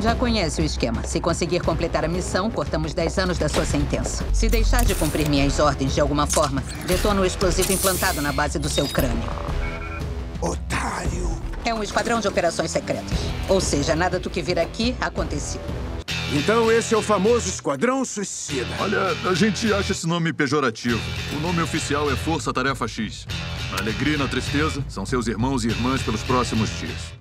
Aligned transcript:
Já 0.00 0.14
conhece 0.14 0.62
o 0.62 0.64
esquema. 0.64 1.02
Se 1.02 1.20
conseguir 1.20 1.60
completar 1.60 2.04
a 2.04 2.08
missão, 2.08 2.50
cortamos 2.50 2.94
10 2.94 3.18
anos 3.18 3.38
da 3.38 3.48
sua 3.48 3.64
sentença. 3.64 4.24
Se 4.32 4.48
deixar 4.48 4.84
de 4.84 4.94
cumprir 4.94 5.28
minhas 5.28 5.58
ordens 5.58 5.92
de 5.94 6.00
alguma 6.00 6.26
forma, 6.26 6.62
detona 6.86 7.20
o 7.20 7.24
explosivo 7.24 7.72
implantado 7.72 8.22
na 8.22 8.32
base 8.32 8.58
do 8.58 8.68
seu 8.68 8.86
crânio. 8.86 9.28
Otário! 10.40 11.36
É 11.64 11.74
um 11.74 11.82
esquadrão 11.82 12.20
de 12.20 12.28
operações 12.28 12.70
secretas. 12.70 13.18
Ou 13.48 13.60
seja, 13.60 13.96
nada 13.96 14.20
do 14.20 14.30
que 14.30 14.40
vir 14.40 14.58
aqui 14.58 14.94
aconteceu. 15.00 15.60
Então 16.32 16.70
esse 16.70 16.94
é 16.94 16.96
o 16.96 17.02
famoso 17.02 17.48
Esquadrão 17.48 18.04
Suicida. 18.04 18.68
Olha, 18.78 19.16
a 19.28 19.34
gente 19.34 19.72
acha 19.72 19.92
esse 19.92 20.06
nome 20.06 20.32
pejorativo. 20.32 21.00
O 21.36 21.40
nome 21.40 21.60
oficial 21.60 22.10
é 22.10 22.14
Força 22.14 22.52
Tarefa 22.52 22.86
X. 22.86 23.26
Na 23.72 23.78
alegria 23.78 24.14
e 24.14 24.18
na 24.18 24.28
tristeza, 24.28 24.84
são 24.88 25.04
seus 25.04 25.26
irmãos 25.26 25.64
e 25.64 25.68
irmãs 25.68 26.02
pelos 26.02 26.22
próximos 26.22 26.70
dias. 26.78 27.17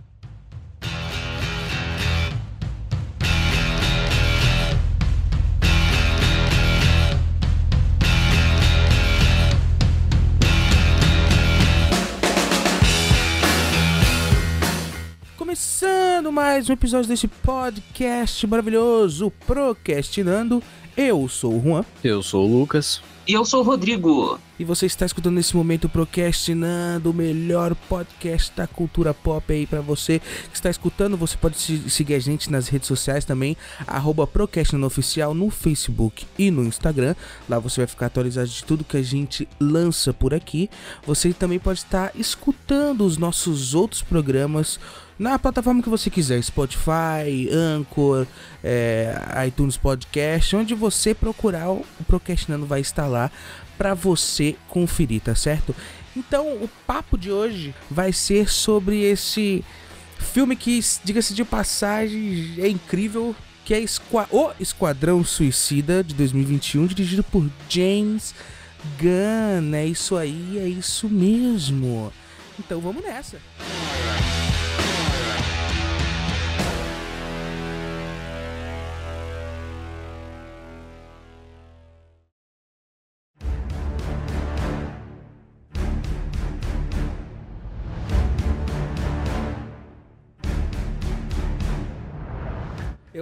Mais 16.37 16.69
um 16.69 16.73
episódio 16.73 17.09
desse 17.09 17.27
podcast 17.27 18.45
maravilhoso, 18.45 19.33
Procrastinando. 19.47 20.61
Eu 20.95 21.27
sou 21.27 21.57
o 21.57 21.59
Juan 21.59 21.83
Eu 22.03 22.21
sou 22.21 22.47
o 22.47 22.59
Lucas. 22.59 23.01
E 23.27 23.33
eu 23.33 23.43
sou 23.43 23.61
o 23.61 23.63
Rodrigo. 23.63 24.39
E 24.59 24.63
você 24.65 24.85
está 24.85 25.05
escutando 25.05 25.35
nesse 25.35 25.55
momento 25.55 25.85
o 25.85 25.89
Procrastinando, 25.89 27.11
o 27.11 27.13
melhor 27.13 27.75
podcast 27.75 28.51
da 28.55 28.65
cultura 28.65 29.13
pop 29.13 29.51
aí 29.53 29.67
pra 29.67 29.81
você 29.81 30.19
que 30.19 30.55
está 30.55 30.69
escutando. 30.69 31.15
Você 31.17 31.37
pode 31.37 31.57
se- 31.57 31.89
seguir 31.89 32.15
a 32.15 32.19
gente 32.19 32.51
nas 32.51 32.67
redes 32.67 32.87
sociais 32.87 33.23
também, 33.25 33.55
arroba 33.85 34.27
Oficial 34.85 35.33
no 35.33 35.49
Facebook 35.49 36.25
e 36.37 36.49
no 36.49 36.63
Instagram. 36.63 37.15
Lá 37.47 37.59
você 37.59 37.81
vai 37.81 37.87
ficar 37.87 38.07
atualizado 38.07 38.47
de 38.47 38.63
tudo 38.63 38.83
que 38.83 38.97
a 38.97 39.03
gente 39.03 39.47
lança 39.59 40.13
por 40.13 40.33
aqui. 40.33 40.69
Você 41.05 41.33
também 41.33 41.59
pode 41.59 41.79
estar 41.79 42.11
escutando 42.15 43.05
os 43.05 43.17
nossos 43.17 43.75
outros 43.75 44.01
programas 44.01 44.79
na 45.19 45.39
plataforma 45.39 45.81
que 45.81 45.89
você 45.89 46.11
quiser, 46.11 46.39
Spotify, 46.43 47.49
Anchor, 47.51 48.27
é, 48.63 49.15
iTunes 49.47 49.75
Podcast, 49.75 50.55
onde 50.55 50.75
você 50.75 51.13
procurar 51.15 51.71
o 51.71 51.83
Procrastinando 52.05 52.67
vai 52.67 52.81
estar 52.81 53.07
lá 53.07 53.31
para 53.77 53.93
você 53.93 54.55
conferir, 54.67 55.21
tá 55.21 55.35
certo? 55.35 55.75
Então, 56.15 56.47
o 56.55 56.69
papo 56.87 57.17
de 57.17 57.31
hoje 57.31 57.75
vai 57.91 58.11
ser 58.11 58.49
sobre 58.49 59.01
esse 59.03 59.63
filme 60.33 60.55
que, 60.55 60.79
diga-se 61.03 61.33
de 61.33 61.45
passagem, 61.45 62.55
é 62.57 62.67
incrível, 62.67 63.35
que 63.63 63.73
é 63.73 63.79
Esqua- 63.79 64.27
O 64.31 64.49
Esquadrão 64.59 65.23
Suicida 65.23 66.03
de 66.03 66.15
2021, 66.15 66.87
dirigido 66.87 67.23
por 67.23 67.47
James 67.69 68.33
Gunn. 68.99 69.73
É 69.75 69.85
isso 69.85 70.15
aí, 70.15 70.57
é 70.57 70.67
isso 70.67 71.07
mesmo. 71.09 72.11
Então, 72.59 72.79
vamos 72.79 73.03
nessa. 73.03 73.37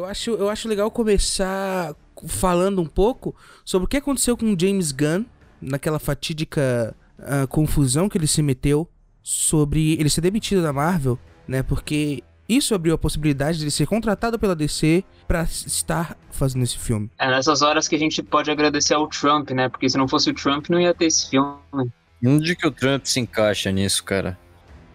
Eu 0.05 0.09
acho, 0.09 0.29
eu 0.31 0.49
acho 0.49 0.67
legal 0.67 0.91
começar 0.91 1.95
falando 2.27 2.79
um 2.79 2.85
pouco 2.85 3.35
sobre 3.63 3.85
o 3.85 3.87
que 3.87 3.97
aconteceu 3.97 4.37
com 4.37 4.53
o 4.53 4.59
James 4.59 4.91
Gunn 4.91 5.25
naquela 5.59 5.97
fatídica 5.97 6.95
ah, 7.19 7.47
confusão 7.47 8.07
que 8.07 8.15
ele 8.17 8.27
se 8.27 8.43
meteu 8.43 8.87
sobre 9.23 9.93
ele 9.93 10.09
ser 10.09 10.21
demitido 10.21 10.61
da 10.61 10.71
Marvel, 10.71 11.17
né? 11.47 11.63
Porque 11.63 12.23
isso 12.47 12.75
abriu 12.75 12.93
a 12.93 12.97
possibilidade 12.99 13.57
de 13.57 13.63
ele 13.63 13.71
ser 13.71 13.87
contratado 13.87 14.37
pela 14.37 14.55
DC 14.55 15.03
pra 15.27 15.41
estar 15.43 16.15
fazendo 16.29 16.63
esse 16.63 16.77
filme. 16.77 17.09
É 17.17 17.27
nessas 17.27 17.63
horas 17.63 17.87
que 17.87 17.95
a 17.95 17.99
gente 17.99 18.21
pode 18.21 18.51
agradecer 18.51 18.93
ao 18.93 19.07
Trump, 19.07 19.49
né? 19.49 19.67
Porque 19.69 19.89
se 19.89 19.97
não 19.97 20.07
fosse 20.07 20.29
o 20.29 20.33
Trump, 20.35 20.69
não 20.69 20.79
ia 20.79 20.93
ter 20.93 21.05
esse 21.05 21.27
filme. 21.31 21.57
Onde 22.23 22.55
que 22.55 22.67
o 22.67 22.71
Trump 22.71 23.05
se 23.05 23.19
encaixa 23.19 23.71
nisso, 23.71 24.03
cara? 24.03 24.37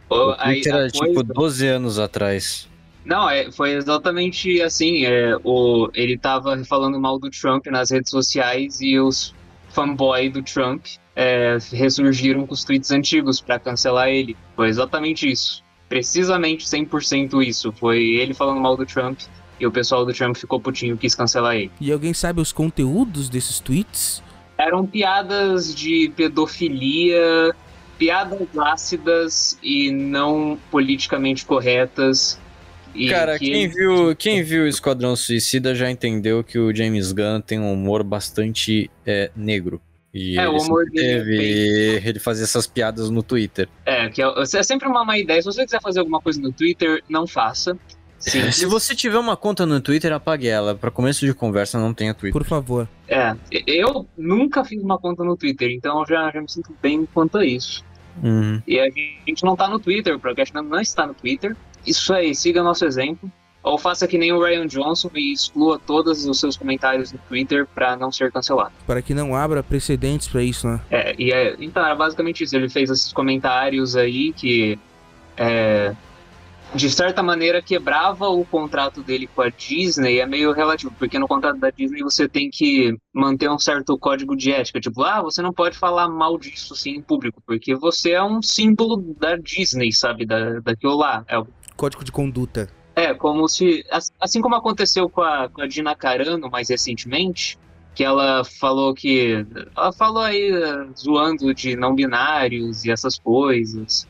Ou 0.09 0.31
O 0.31 0.37
Twitter 0.37 0.73
era 0.73 0.89
tipo 0.89 1.05
coisa- 1.05 1.34
12 1.34 1.67
anos 1.67 1.99
atrás. 1.99 2.70
Não, 3.05 3.28
é, 3.28 3.50
foi 3.50 3.72
exatamente 3.72 4.61
assim. 4.61 5.05
É, 5.05 5.37
o, 5.43 5.91
ele 5.94 6.19
tava 6.19 6.62
falando 6.65 7.00
mal 7.00 7.19
do 7.19 7.31
Trump 7.31 7.66
nas 7.66 7.91
redes 7.91 8.11
sociais 8.11 8.81
e 8.81 8.99
os 8.99 9.34
fanboy 9.71 10.28
do 10.28 10.43
Trump 10.43 10.87
é, 11.15 11.56
ressurgiram 11.72 12.47
com 12.47 12.55
os 12.55 12.65
tweets 12.65 12.91
antigos 12.91 13.41
pra 13.41 13.59
cancelar 13.59 14.09
ele. 14.09 14.37
Foi 14.55 14.69
exatamente 14.69 15.31
isso. 15.31 15.62
Precisamente 15.89 16.66
100% 16.66 17.43
isso. 17.44 17.72
Foi 17.72 17.99
ele 17.99 18.34
falando 18.34 18.60
mal 18.60 18.77
do 18.77 18.87
Trump 18.87 19.21
e 19.59 19.66
o 19.66 19.71
pessoal 19.71 20.05
do 20.06 20.12
Trump 20.12 20.37
ficou 20.37 20.60
putinho 20.60 20.94
e 20.94 20.99
quis 20.99 21.15
cancelar 21.15 21.56
ele. 21.56 21.71
E 21.81 21.93
alguém 21.93 22.15
sabe 22.15 22.41
os 22.41 22.53
conteúdos 22.53 23.28
desses 23.28 23.60
tweets? 23.60 24.22
Eram 24.56 24.87
piadas 24.87 25.75
de 25.75 26.12
pedofilia, 26.15 27.55
piadas 27.99 28.49
ácidas 28.59 29.59
e 29.62 29.91
não 29.91 30.59
politicamente 30.71 31.44
corretas. 31.44 32.39
E 32.95 33.09
Cara, 33.09 33.39
que- 33.39 33.51
quem 33.51 33.69
viu, 33.69 34.17
quem 34.17 34.43
viu 34.43 34.67
Esquadrão 34.67 35.15
Suicida 35.15 35.75
já 35.75 35.91
entendeu 35.91 36.43
que 36.43 36.59
o 36.59 36.75
James 36.75 37.12
Gunn 37.12 37.41
tem 37.41 37.59
um 37.61 37.73
humor 37.73 38.03
bastante 38.03 38.91
é, 39.06 39.31
negro. 39.37 39.81
E 40.12 40.37
É, 40.37 40.49
o 40.49 40.56
ele 40.56 40.61
humor 40.65 40.84
sempre 40.84 41.01
dele 41.01 41.09
é 41.09 41.93
teve 41.95 42.09
ele 42.09 42.19
fazia 42.19 42.43
essas 42.45 42.67
piadas 42.67 43.11
no 43.11 43.23
Twitter. 43.23 43.69
É, 43.87 44.09
que 44.09 44.21
é, 44.21 44.27
é 44.27 44.62
sempre 44.65 44.89
uma 44.89 45.05
má 45.05 45.17
ideia. 45.17 45.41
Se 45.41 45.47
você 45.47 45.65
quiser 45.65 45.81
fazer 45.81 46.01
alguma 46.01 46.21
coisa 46.21 46.41
no 46.41 46.53
Twitter, 46.53 47.03
não 47.09 47.27
faça. 47.28 47.78
Sim. 48.19 48.51
Se 48.53 48.67
você 48.67 48.95
tiver 48.95 49.19
uma 49.19 49.37
conta 49.37 49.65
no 49.65 49.81
Twitter, 49.81 50.12
apague 50.12 50.49
ela. 50.49 50.75
Pra 50.75 50.91
começo 50.91 51.25
de 51.25 51.33
conversa, 51.33 51.78
não 51.78 51.95
tenha 51.95 52.12
Twitter. 52.12 52.33
Por 52.33 52.45
favor. 52.47 52.89
É, 53.07 53.34
eu 53.67 54.07
nunca 54.19 54.65
fiz 54.65 54.83
uma 54.83 54.99
conta 54.99 55.22
no 55.22 55.37
Twitter, 55.37 55.71
então 55.71 56.01
eu 56.01 56.07
já, 56.07 56.31
já 56.33 56.41
me 56.43 56.51
sinto 56.51 56.75
bem 56.83 57.07
quanto 57.15 57.39
a 57.39 57.47
isso. 57.47 57.84
Uhum. 58.22 58.61
E 58.67 58.78
a 58.81 58.87
gente 59.27 59.45
não 59.45 59.55
tá 59.57 59.69
no 59.69 59.78
Twitter, 59.78 60.15
o 60.15 60.19
Procast 60.21 60.53
não 60.55 60.81
está 60.81 61.07
no 61.07 61.15
Twitter. 61.15 61.57
Isso 61.87 62.13
aí, 62.13 62.35
siga 62.35 62.63
nosso 62.63 62.85
exemplo. 62.85 63.31
Ou 63.63 63.77
faça 63.77 64.09
que 64.09 64.17
nem 64.17 64.33
o 64.33 64.43
Ryan 64.43 64.67
Johnson 64.67 65.11
e 65.15 65.35
exclua 65.35 65.79
todos 65.79 66.25
os 66.25 66.41
seus 66.41 66.57
comentários 66.57 67.13
no 67.13 67.19
Twitter 67.29 67.67
pra 67.75 67.95
não 67.95 68.11
ser 68.11 68.33
cancelado. 68.33 68.73
Para 68.87 69.03
que 69.03 69.13
não 69.13 69.37
abra 69.37 69.63
precedentes 69.63 70.29
pra 70.29 70.43
isso, 70.43 70.67
né? 70.67 70.81
É, 70.91 71.15
e 71.19 71.31
é, 71.31 71.55
então 71.61 71.85
era 71.85 71.95
basicamente 71.95 72.43
isso. 72.43 72.57
Ele 72.57 72.71
fez 72.71 72.89
esses 72.89 73.13
comentários 73.13 73.97
aí 73.97 74.33
que, 74.33 74.79
é, 75.37 75.95
de 76.75 76.89
certa 76.89 77.23
maneira, 77.23 77.61
quebrava 77.61 78.29
o 78.29 78.47
contrato 78.47 79.03
dele 79.03 79.27
com 79.27 79.43
a 79.43 79.51
Disney. 79.51 80.21
É 80.21 80.27
meio 80.27 80.53
relativo, 80.53 80.95
porque 80.99 81.19
no 81.19 81.29
contrato 81.29 81.59
da 81.59 81.69
Disney 81.69 82.01
você 82.03 82.27
tem 82.27 82.49
que 82.49 82.97
manter 83.13 83.51
um 83.51 83.59
certo 83.59 83.99
código 83.99 84.35
de 84.35 84.53
ética. 84.53 84.81
Tipo, 84.81 85.03
ah, 85.03 85.21
você 85.21 85.43
não 85.43 85.53
pode 85.53 85.77
falar 85.77 86.09
mal 86.09 86.39
disso 86.39 86.73
assim 86.73 86.93
em 86.93 87.03
público, 87.03 87.43
porque 87.47 87.75
você 87.75 88.13
é 88.13 88.23
um 88.23 88.41
símbolo 88.41 89.15
da 89.19 89.37
Disney, 89.37 89.93
sabe? 89.93 90.25
Da, 90.25 90.61
daquilo 90.61 90.97
lá. 90.97 91.25
É, 91.29 91.39
o- 91.39 91.47
Código 91.81 92.05
de 92.05 92.13
conduta. 92.13 92.69
é, 92.95 93.15
como 93.15 93.49
se. 93.49 93.83
as- 93.91 94.13
Assim 94.21 94.43
como 94.43 94.55
aconteceu 94.55 95.09
com 95.09 95.23
a, 95.23 95.49
com 95.49 95.63
a 95.63 95.67
Dina 95.67 95.95
Carano 95.95 96.51
mais 96.51 96.69
recentemente, 96.69 97.59
que 97.95 98.05
ela 98.05 98.45
falou 98.45 98.93
que. 98.93 99.47
Ela 99.75 99.91
falou 99.91 100.23
aí 100.23 100.51
eh, 100.53 100.87
zoando 100.95 101.55
de 101.55 101.77
não 101.77 101.95
binários 101.95 102.85
e 102.85 102.91
essas 102.91 103.19
coisas. 103.19 104.07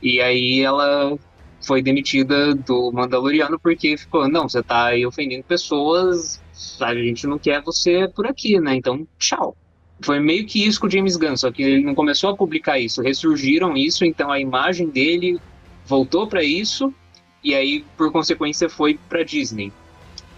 E 0.00 0.20
aí 0.20 0.60
ela 0.60 1.18
foi 1.66 1.82
demitida 1.82 2.54
do 2.54 2.92
Mandaloriano 2.92 3.58
porque 3.58 3.96
ficou, 3.96 4.28
não, 4.28 4.48
você 4.48 4.62
tá 4.62 4.84
aí 4.86 5.04
ofendendo 5.04 5.42
pessoas, 5.42 6.40
a 6.80 6.94
gente 6.94 7.26
não 7.26 7.38
quer 7.40 7.60
você 7.62 8.06
por 8.14 8.24
aqui, 8.26 8.60
né? 8.60 8.76
Então, 8.76 9.04
tchau. 9.18 9.56
Foi 10.02 10.20
meio 10.20 10.46
que 10.46 10.64
isso 10.64 10.80
com 10.80 10.86
o 10.86 10.90
James 10.90 11.16
Gunn, 11.16 11.36
só 11.36 11.50
que 11.50 11.62
ele 11.62 11.82
não 11.84 11.94
começou 11.94 12.30
a 12.30 12.36
publicar 12.36 12.78
isso, 12.78 13.02
ressurgiram 13.02 13.76
isso, 13.76 14.04
então 14.04 14.30
a 14.30 14.38
imagem 14.40 14.88
dele 14.88 15.38
voltou 15.84 16.26
pra 16.26 16.42
isso 16.42 16.94
e 17.42 17.54
aí, 17.54 17.84
por 17.96 18.10
consequência, 18.12 18.68
foi 18.68 18.98
pra 19.08 19.22
Disney. 19.22 19.72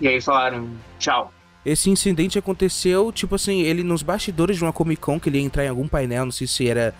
E 0.00 0.08
aí 0.08 0.20
falaram, 0.20 0.68
tchau. 0.98 1.32
Esse 1.64 1.88
incidente 1.90 2.38
aconteceu, 2.38 3.12
tipo 3.12 3.36
assim, 3.36 3.62
ele 3.62 3.82
nos 3.84 4.02
bastidores 4.02 4.56
de 4.56 4.64
uma 4.64 4.72
Comic 4.72 5.00
Con, 5.00 5.20
que 5.20 5.28
ele 5.28 5.38
ia 5.38 5.44
entrar 5.44 5.64
em 5.64 5.68
algum 5.68 5.86
painel, 5.86 6.24
não 6.24 6.32
sei 6.32 6.46
se 6.46 6.68
era 6.68 6.92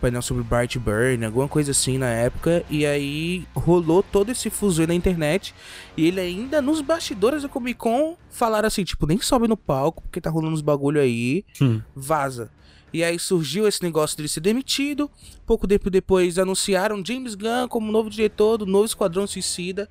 painel 0.00 0.22
sobre 0.22 0.42
Bart 0.42 0.76
Burn, 0.76 1.24
alguma 1.24 1.46
coisa 1.48 1.70
assim 1.72 1.98
na 1.98 2.08
época, 2.08 2.64
e 2.70 2.84
aí 2.86 3.44
rolou 3.54 4.02
todo 4.02 4.30
esse 4.30 4.48
fuso 4.50 4.80
aí 4.80 4.86
na 4.88 4.94
internet, 4.94 5.54
e 5.96 6.06
ele 6.06 6.20
ainda 6.20 6.60
nos 6.62 6.80
bastidores 6.80 7.42
da 7.42 7.48
Comic 7.48 7.78
Con 7.78 8.16
falaram 8.30 8.66
assim, 8.66 8.82
tipo, 8.84 9.06
nem 9.06 9.20
sobe 9.20 9.46
no 9.48 9.56
palco, 9.56 10.02
porque 10.02 10.20
tá 10.20 10.30
rolando 10.30 10.54
uns 10.54 10.60
bagulho 10.62 11.00
aí, 11.00 11.44
Hum. 11.60 11.80
vaza. 11.94 12.50
E 12.92 13.04
aí 13.04 13.18
surgiu 13.18 13.68
esse 13.68 13.82
negócio 13.82 14.16
dele 14.16 14.28
ser 14.28 14.40
demitido. 14.40 15.10
Pouco 15.46 15.66
tempo 15.66 15.90
depois 15.90 16.38
anunciaram 16.38 17.04
James 17.04 17.34
Gunn 17.34 17.68
como 17.68 17.92
novo 17.92 18.08
diretor 18.08 18.58
do 18.58 18.66
novo 18.66 18.86
Esquadrão 18.86 19.26
Suicida. 19.26 19.88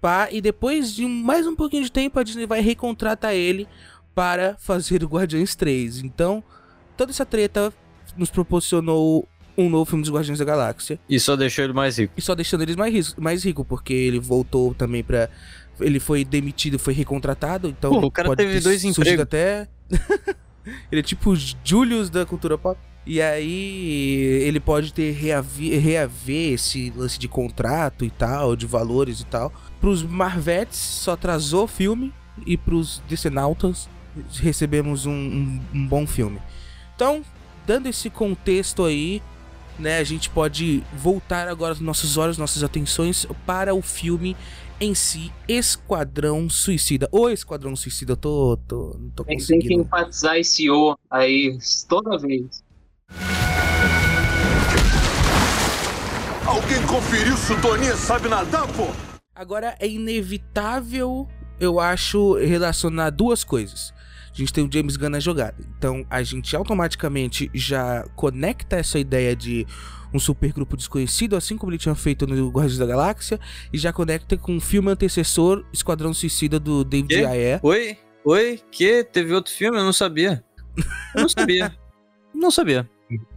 Pá, 0.00 0.28
e 0.30 0.40
depois 0.40 0.94
de 0.94 1.06
mais 1.06 1.46
um 1.46 1.54
pouquinho 1.54 1.84
de 1.84 1.92
tempo, 1.92 2.18
a 2.18 2.22
Disney 2.22 2.46
vai 2.46 2.60
recontratar 2.60 3.34
ele 3.34 3.68
para 4.14 4.56
fazer 4.58 5.04
o 5.04 5.08
Guardiões 5.08 5.54
3. 5.54 6.00
Então, 6.00 6.42
toda 6.96 7.12
essa 7.12 7.26
treta 7.26 7.72
nos 8.16 8.30
proporcionou 8.30 9.28
um 9.56 9.68
novo 9.68 9.84
filme 9.84 10.02
dos 10.02 10.12
Guardiões 10.12 10.38
da 10.38 10.44
Galáxia. 10.44 10.98
E 11.08 11.18
só 11.18 11.36
deixou 11.36 11.64
ele 11.64 11.72
mais 11.72 11.98
rico. 11.98 12.14
E 12.16 12.22
só 12.22 12.34
deixando 12.34 12.62
eles 12.62 12.76
mais, 12.76 12.92
rico, 12.94 13.20
mais 13.20 13.44
rico, 13.44 13.64
porque 13.64 13.92
ele 13.92 14.18
voltou 14.18 14.74
também 14.74 15.02
pra. 15.02 15.28
Ele 15.80 16.00
foi 16.00 16.24
demitido, 16.24 16.78
foi 16.78 16.94
recontratado, 16.94 17.68
então. 17.68 18.00
Pô, 18.00 18.06
o 18.06 18.10
cara 18.10 18.28
pode 18.28 18.38
teve 18.38 18.54
ter 18.54 18.62
dois 18.62 18.84
empregos. 18.84 19.20
até. 19.20 19.68
ele 20.90 21.00
é 21.00 21.02
tipo 21.02 21.34
Julius 21.64 22.10
da 22.10 22.24
cultura 22.24 22.58
pop. 22.58 22.78
E 23.06 23.22
aí 23.22 24.42
ele 24.44 24.60
pode 24.60 24.92
ter 24.92 25.12
reaver, 25.12 25.80
reaver 25.80 26.52
esse 26.52 26.92
lance 26.94 27.18
de 27.18 27.26
contrato 27.26 28.04
e 28.04 28.10
tal, 28.10 28.54
de 28.54 28.66
valores 28.66 29.20
e 29.20 29.26
tal. 29.26 29.50
Pros 29.80 30.02
Marvetes 30.02 30.78
só 30.78 31.12
atrasou 31.12 31.64
o 31.64 31.68
filme 31.68 32.12
e 32.46 32.56
pros 32.56 33.02
Decenautas 33.08 33.88
recebemos 34.40 35.06
um, 35.06 35.12
um, 35.12 35.60
um 35.72 35.86
bom 35.86 36.06
filme. 36.06 36.40
Então, 36.94 37.22
dando 37.66 37.86
esse 37.86 38.10
contexto 38.10 38.84
aí, 38.84 39.22
né, 39.78 39.98
a 39.98 40.04
gente 40.04 40.28
pode 40.28 40.82
voltar 40.92 41.48
agora 41.48 41.72
os 41.72 41.80
nossos 41.80 42.16
olhos, 42.16 42.36
nossas 42.36 42.62
atenções 42.62 43.26
para 43.46 43.74
o 43.74 43.80
filme 43.80 44.36
em 44.80 44.94
si, 44.94 45.32
Esquadrão 45.48 46.48
Suicida. 46.48 47.08
Ô, 47.10 47.28
Esquadrão 47.28 47.74
Suicida, 47.74 48.12
eu 48.12 48.16
tô, 48.16 48.56
tô, 48.68 48.96
não 48.98 49.10
tô 49.10 49.24
Tem, 49.24 49.36
tem 49.36 49.46
que 49.46 49.52
conseguindo. 49.54 49.82
enfatizar 49.82 50.36
esse 50.36 50.70
O 50.70 50.96
aí 51.10 51.58
toda 51.88 52.16
vez. 52.18 52.62
Alguém 56.46 56.82
conferiu 56.86 57.36
se 57.36 57.52
o 57.52 57.60
Toninho 57.60 57.96
sabe 57.96 58.28
nadar, 58.28 58.66
pô? 58.74 58.86
Agora 59.34 59.76
é 59.78 59.86
inevitável, 59.86 61.28
eu 61.60 61.78
acho, 61.78 62.34
relacionar 62.34 63.10
duas 63.10 63.44
coisas. 63.44 63.92
A 64.32 64.36
gente 64.36 64.52
tem 64.52 64.64
o 64.64 64.70
James 64.72 64.96
Gunn 64.96 65.10
na 65.10 65.20
jogada. 65.20 65.56
Então 65.76 66.06
a 66.08 66.22
gente 66.22 66.54
automaticamente 66.54 67.50
já 67.54 68.04
conecta 68.14 68.76
essa 68.76 68.98
ideia 68.98 69.34
de 69.34 69.66
um 70.12 70.18
supergrupo 70.18 70.76
desconhecido, 70.76 71.36
assim 71.36 71.56
como 71.56 71.70
ele 71.70 71.78
tinha 71.78 71.94
feito 71.94 72.26
no 72.26 72.48
Guardiões 72.48 72.78
da 72.78 72.86
Galáxia, 72.86 73.38
e 73.72 73.78
já 73.78 73.92
conecta 73.92 74.36
com 74.36 74.56
o 74.56 74.60
filme 74.60 74.90
antecessor 74.90 75.64
Esquadrão 75.72 76.14
Suicida 76.14 76.58
do 76.58 76.84
David? 76.84 77.24
Ayer. 77.24 77.60
Oi? 77.62 77.98
Oi? 78.24 78.60
Que? 78.70 79.04
Teve 79.04 79.34
outro 79.34 79.52
filme? 79.52 79.78
Eu 79.78 79.84
não 79.84 79.92
sabia. 79.92 80.44
Eu 81.14 81.22
não 81.22 81.28
sabia. 81.28 81.76
não 82.34 82.50
sabia. 82.50 82.88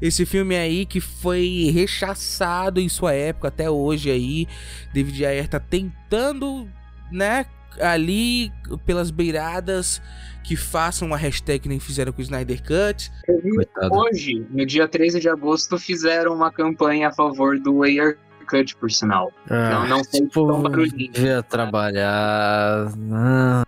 Esse 0.01 0.25
filme 0.25 0.55
aí 0.55 0.85
que 0.85 0.99
foi 0.99 1.71
rechaçado 1.73 2.79
em 2.79 2.89
sua 2.89 3.13
época 3.13 3.47
até 3.47 3.69
hoje 3.69 4.11
aí. 4.11 4.47
David 4.93 5.25
Ayer 5.25 5.47
tá 5.47 5.59
tentando, 5.59 6.69
né, 7.11 7.45
ali 7.79 8.51
pelas 8.85 9.11
beiradas 9.11 10.01
que 10.43 10.55
façam 10.55 11.07
uma 11.07 11.17
hashtag 11.17 11.59
que 11.59 11.69
nem 11.69 11.79
fizeram 11.79 12.11
com 12.11 12.19
o 12.19 12.21
Snyder 12.21 12.61
Cut. 12.61 13.11
Coitado. 13.25 13.93
Hoje, 13.93 14.45
no 14.49 14.65
dia 14.65 14.87
13 14.87 15.19
de 15.19 15.29
agosto, 15.29 15.77
fizeram 15.77 16.33
uma 16.33 16.51
campanha 16.51 17.09
a 17.09 17.11
favor 17.11 17.59
do 17.59 17.83
Ayer 17.83 18.17
Cut, 18.49 18.75
por 18.75 18.91
sinal. 18.91 19.31
Não, 19.49 19.87
não 19.87 20.03
foi 20.03 20.27
tão 20.27 20.61
barulhinho. 20.61 21.11
Devia 21.11 21.43
trabalhar. 21.43 22.91
Ah, 23.13 23.63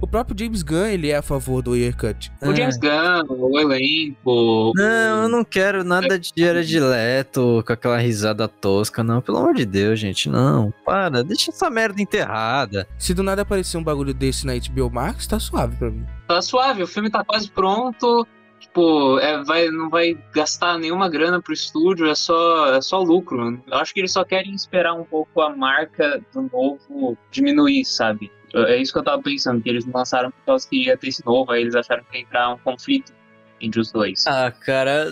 O 0.00 0.06
próprio 0.06 0.36
James 0.38 0.62
Gunn, 0.62 0.86
ele 0.86 1.10
é 1.10 1.16
a 1.16 1.22
favor 1.22 1.60
do 1.60 1.72
Ayer 1.72 1.96
Cut. 1.96 2.30
O 2.40 2.54
James 2.54 2.76
Gunn, 2.76 3.24
o 3.28 3.58
elenco. 3.58 4.72
Não, 4.76 5.22
eu 5.24 5.28
não 5.28 5.44
quero 5.44 5.82
nada 5.82 6.18
de 6.18 6.32
Jared 6.36 6.78
Leto 6.78 7.64
com 7.66 7.72
aquela 7.72 7.98
risada 7.98 8.46
tosca, 8.46 9.02
não. 9.02 9.20
Pelo 9.20 9.38
amor 9.38 9.54
de 9.54 9.66
Deus, 9.66 9.98
gente, 9.98 10.28
não. 10.28 10.72
Para, 10.84 11.24
deixa 11.24 11.50
essa 11.50 11.68
merda 11.68 12.00
enterrada. 12.00 12.86
Se 12.96 13.12
do 13.12 13.24
nada 13.24 13.42
aparecer 13.42 13.76
um 13.76 13.82
bagulho 13.82 14.14
desse 14.14 14.46
na 14.46 14.54
HBO 14.54 14.88
Max, 14.88 15.26
tá 15.26 15.40
suave 15.40 15.76
pra 15.76 15.90
mim. 15.90 16.06
Tá 16.28 16.40
suave, 16.40 16.82
o 16.82 16.86
filme 16.86 17.10
tá 17.10 17.24
quase 17.24 17.50
pronto. 17.50 18.26
Tipo, 18.60 19.18
é, 19.18 19.42
vai, 19.44 19.68
não 19.68 19.88
vai 19.88 20.16
gastar 20.32 20.78
nenhuma 20.78 21.08
grana 21.08 21.40
pro 21.40 21.52
estúdio, 21.52 22.08
é 22.08 22.14
só, 22.14 22.74
é 22.74 22.80
só 22.80 23.00
lucro. 23.00 23.60
Eu 23.66 23.78
acho 23.78 23.94
que 23.94 24.00
eles 24.00 24.12
só 24.12 24.24
querem 24.24 24.54
esperar 24.54 24.94
um 24.94 25.04
pouco 25.04 25.40
a 25.40 25.54
marca 25.54 26.20
do 26.32 26.42
novo 26.42 27.16
diminuir, 27.30 27.84
sabe? 27.84 28.30
É 28.54 28.76
isso 28.76 28.92
que 28.92 28.98
eu 28.98 29.04
tava 29.04 29.22
pensando, 29.22 29.60
que 29.62 29.68
eles 29.68 29.86
lançaram 29.86 30.30
por 30.30 30.44
causa 30.44 30.68
que 30.68 30.84
ia 30.84 30.96
ter 30.96 31.08
esse 31.08 31.24
novo, 31.24 31.52
aí 31.52 31.62
eles 31.62 31.74
acharam 31.74 32.02
que 32.04 32.16
ia 32.16 32.22
entrar 32.22 32.50
um 32.54 32.58
conflito 32.58 33.12
entre 33.60 33.80
os 33.80 33.92
dois. 33.92 34.26
Ah, 34.26 34.50
cara. 34.50 35.06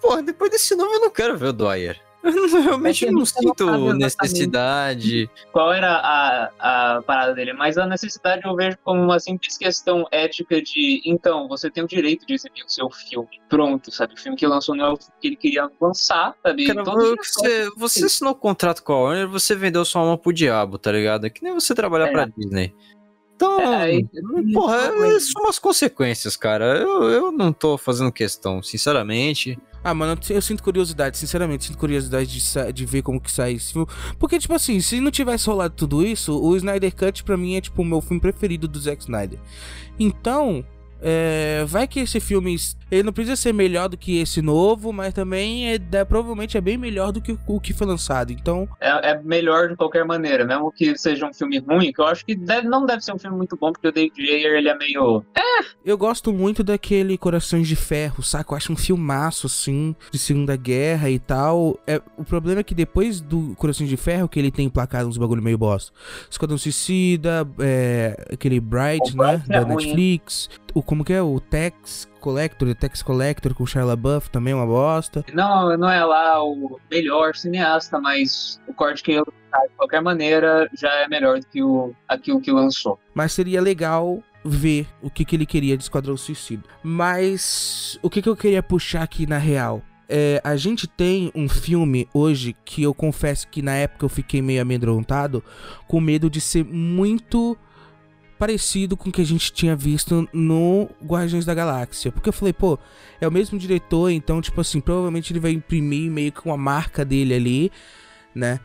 Porra, 0.00 0.22
depois 0.22 0.50
desse 0.50 0.74
nome 0.74 0.94
eu 0.94 1.00
não 1.00 1.10
quero 1.10 1.36
ver 1.36 1.48
o 1.48 1.52
Dwyer. 1.52 2.00
Eu 2.54 2.62
realmente 2.62 3.06
É 3.06 3.10
não 3.10 3.24
sinto 3.26 3.92
necessidade. 3.94 5.28
Qual 5.52 5.72
era 5.72 5.92
a, 5.92 6.96
a 6.96 7.02
parada 7.02 7.34
dele? 7.34 7.52
Mas 7.52 7.76
a 7.76 7.86
necessidade 7.86 8.42
eu 8.44 8.56
vejo 8.56 8.78
como 8.82 9.02
uma 9.02 9.18
simples 9.20 9.58
questão 9.58 10.06
ética 10.10 10.60
de, 10.62 11.02
então, 11.04 11.46
você 11.48 11.70
tem 11.70 11.84
o 11.84 11.88
direito 11.88 12.26
de 12.26 12.34
exibir 12.34 12.64
o 12.64 12.68
seu 12.70 12.90
filme. 12.90 13.28
Pronto, 13.48 13.90
sabe? 13.92 14.14
O 14.14 14.16
filme 14.16 14.36
que 14.36 14.46
lançou 14.46 14.74
não 14.74 14.86
é 14.86 14.92
o 14.92 14.96
filme 14.96 15.12
que 15.20 15.26
ele 15.28 15.36
queria 15.36 15.70
lançar, 15.80 16.34
sabe? 16.42 16.66
Cara, 16.66 16.82
você, 16.82 17.68
você 17.76 18.04
assinou 18.06 18.32
o 18.32 18.36
contrato 18.36 18.82
com 18.82 18.92
a 18.92 19.00
Warner, 19.02 19.28
você 19.28 19.54
vendeu 19.54 19.84
sua 19.84 20.00
alma 20.02 20.16
pro 20.18 20.32
diabo, 20.32 20.78
tá 20.78 20.90
ligado? 20.90 21.26
É 21.26 21.30
que 21.30 21.42
nem 21.42 21.52
você 21.52 21.74
trabalhar 21.74 22.08
É. 22.08 22.12
pra 22.12 22.26
Disney. 22.26 22.74
Então, 23.36 23.60
É, 23.60 24.00
porra, 24.52 24.90
aí- 24.90 25.20
são 25.20 25.42
umas 25.42 25.58
consequências, 25.58 26.36
cara. 26.36 26.78
Eu, 26.78 27.04
eu 27.10 27.32
não 27.32 27.52
tô 27.52 27.76
fazendo 27.76 28.12
questão, 28.12 28.62
sinceramente. 28.62 29.58
Ah, 29.82 29.92
mano, 29.92 30.18
eu 30.30 30.40
sinto 30.40 30.62
curiosidade, 30.62 31.18
sinceramente, 31.18 31.64
sinto 31.66 31.76
curiosidade 31.76 32.26
de, 32.26 32.72
de 32.72 32.86
ver 32.86 33.02
como 33.02 33.20
que 33.20 33.30
sai 33.30 33.52
esse 33.54 33.72
filme. 33.72 33.86
Porque, 34.18 34.38
tipo 34.38 34.54
assim, 34.54 34.80
se 34.80 34.98
não 35.00 35.10
tivesse 35.10 35.46
rolado 35.46 35.74
tudo 35.76 36.06
isso, 36.06 36.40
o 36.40 36.56
Snyder 36.56 36.94
Cut 36.94 37.22
pra 37.22 37.36
mim 37.36 37.56
é, 37.56 37.60
tipo, 37.60 37.82
o 37.82 37.84
meu 37.84 38.00
filme 38.00 38.20
preferido 38.20 38.66
do 38.66 38.78
Zack 38.80 39.02
Snyder. 39.02 39.38
Então, 39.98 40.64
é, 41.06 41.64
vai 41.66 41.86
que 41.86 42.00
esse 42.00 42.18
filme, 42.18 42.56
ele 42.90 43.02
não 43.02 43.12
precisa 43.12 43.36
ser 43.36 43.52
melhor 43.52 43.88
do 43.90 43.96
que 43.96 44.18
esse 44.18 44.40
novo, 44.40 44.90
mas 44.90 45.12
também 45.12 45.68
é, 45.68 45.74
é- 45.92 46.04
provavelmente 46.04 46.56
é 46.56 46.60
bem 46.62 46.78
melhor 46.78 47.12
do 47.12 47.20
que 47.20 47.36
o, 47.46 47.60
que 47.60 47.74
foi 47.74 47.86
lançado. 47.86 48.32
Então, 48.32 48.66
É, 48.80 49.10
é 49.10 49.22
melhor 49.22 49.68
de 49.68 49.76
qualquer 49.76 50.04
maneira, 50.04 50.44
mesmo 50.46 50.72
que 50.72 50.96
seja 50.96 51.26
um 51.26 51.34
filme 51.34 51.58
ruim, 51.58 51.92
que 51.92 52.00
eu 52.00 52.06
acho 52.06 52.24
que 52.24 52.34
deve- 52.34 52.66
não 52.66 52.86
deve 52.86 53.02
ser 53.02 53.12
um 53.12 53.18
filme 53.18 53.36
muito 53.36 53.54
bom, 53.56 53.70
porque 53.70 53.86
o 53.86 53.92
David 53.92 54.18
Ayer, 54.18 54.54
ele 54.56 54.68
é 54.70 54.76
meio... 54.78 55.22
eu 55.84 55.98
gosto 55.98 56.32
muito 56.32 56.64
daquele 56.64 57.18
Corações 57.18 57.68
de 57.68 57.76
Ferro, 57.76 58.22
saca? 58.22 58.52
Eu 58.52 58.56
acho 58.56 58.72
um 58.72 58.76
filmaço, 58.76 59.46
assim, 59.46 59.94
de 60.10 60.18
Segunda 60.18 60.56
Guerra 60.56 61.10
e 61.10 61.18
tal. 61.18 61.78
É, 61.86 62.00
o 62.16 62.24
problema 62.24 62.60
é 62.60 62.64
que 62.64 62.74
depois 62.74 63.20
do 63.20 63.54
Corações 63.56 63.88
de 63.90 63.96
Ferro, 63.96 64.28
que 64.28 64.38
ele 64.38 64.50
tem 64.50 64.66
emplacado 64.66 65.08
uns 65.08 65.18
bagulho 65.18 65.42
meio 65.42 65.58
bosta. 65.58 65.92
Esquadrão 66.30 66.56
Suicida, 66.56 67.46
é, 67.58 68.16
aquele 68.32 68.60
Bright, 68.60 69.12
O 69.14 69.16
né? 69.16 69.36
Bright 69.36 69.44
é 69.52 69.60
da 69.60 69.60
ruim, 69.66 69.74
Netflix. 69.86 70.48
O, 70.74 70.82
como 70.82 71.04
que 71.04 71.12
é? 71.12 71.22
O 71.22 71.38
Tex 71.38 72.08
Collector, 72.20 72.68
o 72.68 72.74
Tex 72.74 73.00
Collector 73.00 73.54
com 73.54 73.64
Shia 73.64 73.84
LaBeouf 73.84 74.28
também 74.28 74.52
é 74.52 74.56
uma 74.56 74.66
bosta. 74.66 75.24
Não, 75.32 75.76
não 75.76 75.88
é 75.88 76.04
lá 76.04 76.42
o 76.42 76.80
melhor 76.90 77.36
cineasta, 77.36 78.00
mas 78.00 78.60
o 78.66 78.74
corte 78.74 79.02
que 79.02 79.12
ele 79.12 79.24
faz, 79.52 79.70
de 79.70 79.76
qualquer 79.76 80.02
maneira, 80.02 80.68
já 80.76 80.90
é 80.94 81.08
melhor 81.08 81.38
do 81.38 81.46
que 81.46 81.62
o, 81.62 81.94
aquilo 82.08 82.40
que 82.40 82.50
lançou. 82.50 82.98
Mas 83.14 83.32
seria 83.32 83.62
legal 83.62 84.20
ver 84.44 84.88
o 85.00 85.08
que, 85.08 85.24
que 85.24 85.36
ele 85.36 85.46
queria 85.46 85.76
de 85.76 85.84
Esquadrão 85.84 86.16
Suicida. 86.16 86.64
Mas 86.82 87.98
o 88.02 88.10
que, 88.10 88.20
que 88.20 88.28
eu 88.28 88.36
queria 88.36 88.62
puxar 88.62 89.02
aqui 89.02 89.26
na 89.26 89.38
real? 89.38 89.80
É, 90.08 90.40
a 90.44 90.56
gente 90.56 90.86
tem 90.88 91.30
um 91.34 91.48
filme 91.48 92.08
hoje 92.12 92.54
que 92.64 92.82
eu 92.82 92.92
confesso 92.92 93.48
que 93.48 93.62
na 93.62 93.74
época 93.74 94.04
eu 94.04 94.08
fiquei 94.08 94.42
meio 94.42 94.60
amedrontado, 94.60 95.42
com 95.86 96.00
medo 96.00 96.28
de 96.28 96.40
ser 96.40 96.64
muito 96.64 97.56
parecido 98.38 98.96
com 98.96 99.08
o 99.08 99.12
que 99.12 99.20
a 99.20 99.26
gente 99.26 99.52
tinha 99.52 99.74
visto 99.74 100.28
no 100.32 100.88
Guardiões 101.04 101.44
da 101.44 101.54
Galáxia. 101.54 102.12
Porque 102.12 102.28
eu 102.28 102.32
falei, 102.32 102.52
pô, 102.52 102.78
é 103.20 103.26
o 103.26 103.32
mesmo 103.32 103.58
diretor, 103.58 104.10
então, 104.10 104.40
tipo 104.40 104.60
assim, 104.60 104.80
provavelmente 104.80 105.32
ele 105.32 105.40
vai 105.40 105.52
imprimir 105.52 106.10
meio 106.10 106.32
que 106.32 106.44
uma 106.44 106.56
marca 106.56 107.04
dele 107.04 107.34
ali, 107.34 107.72
né? 108.34 108.60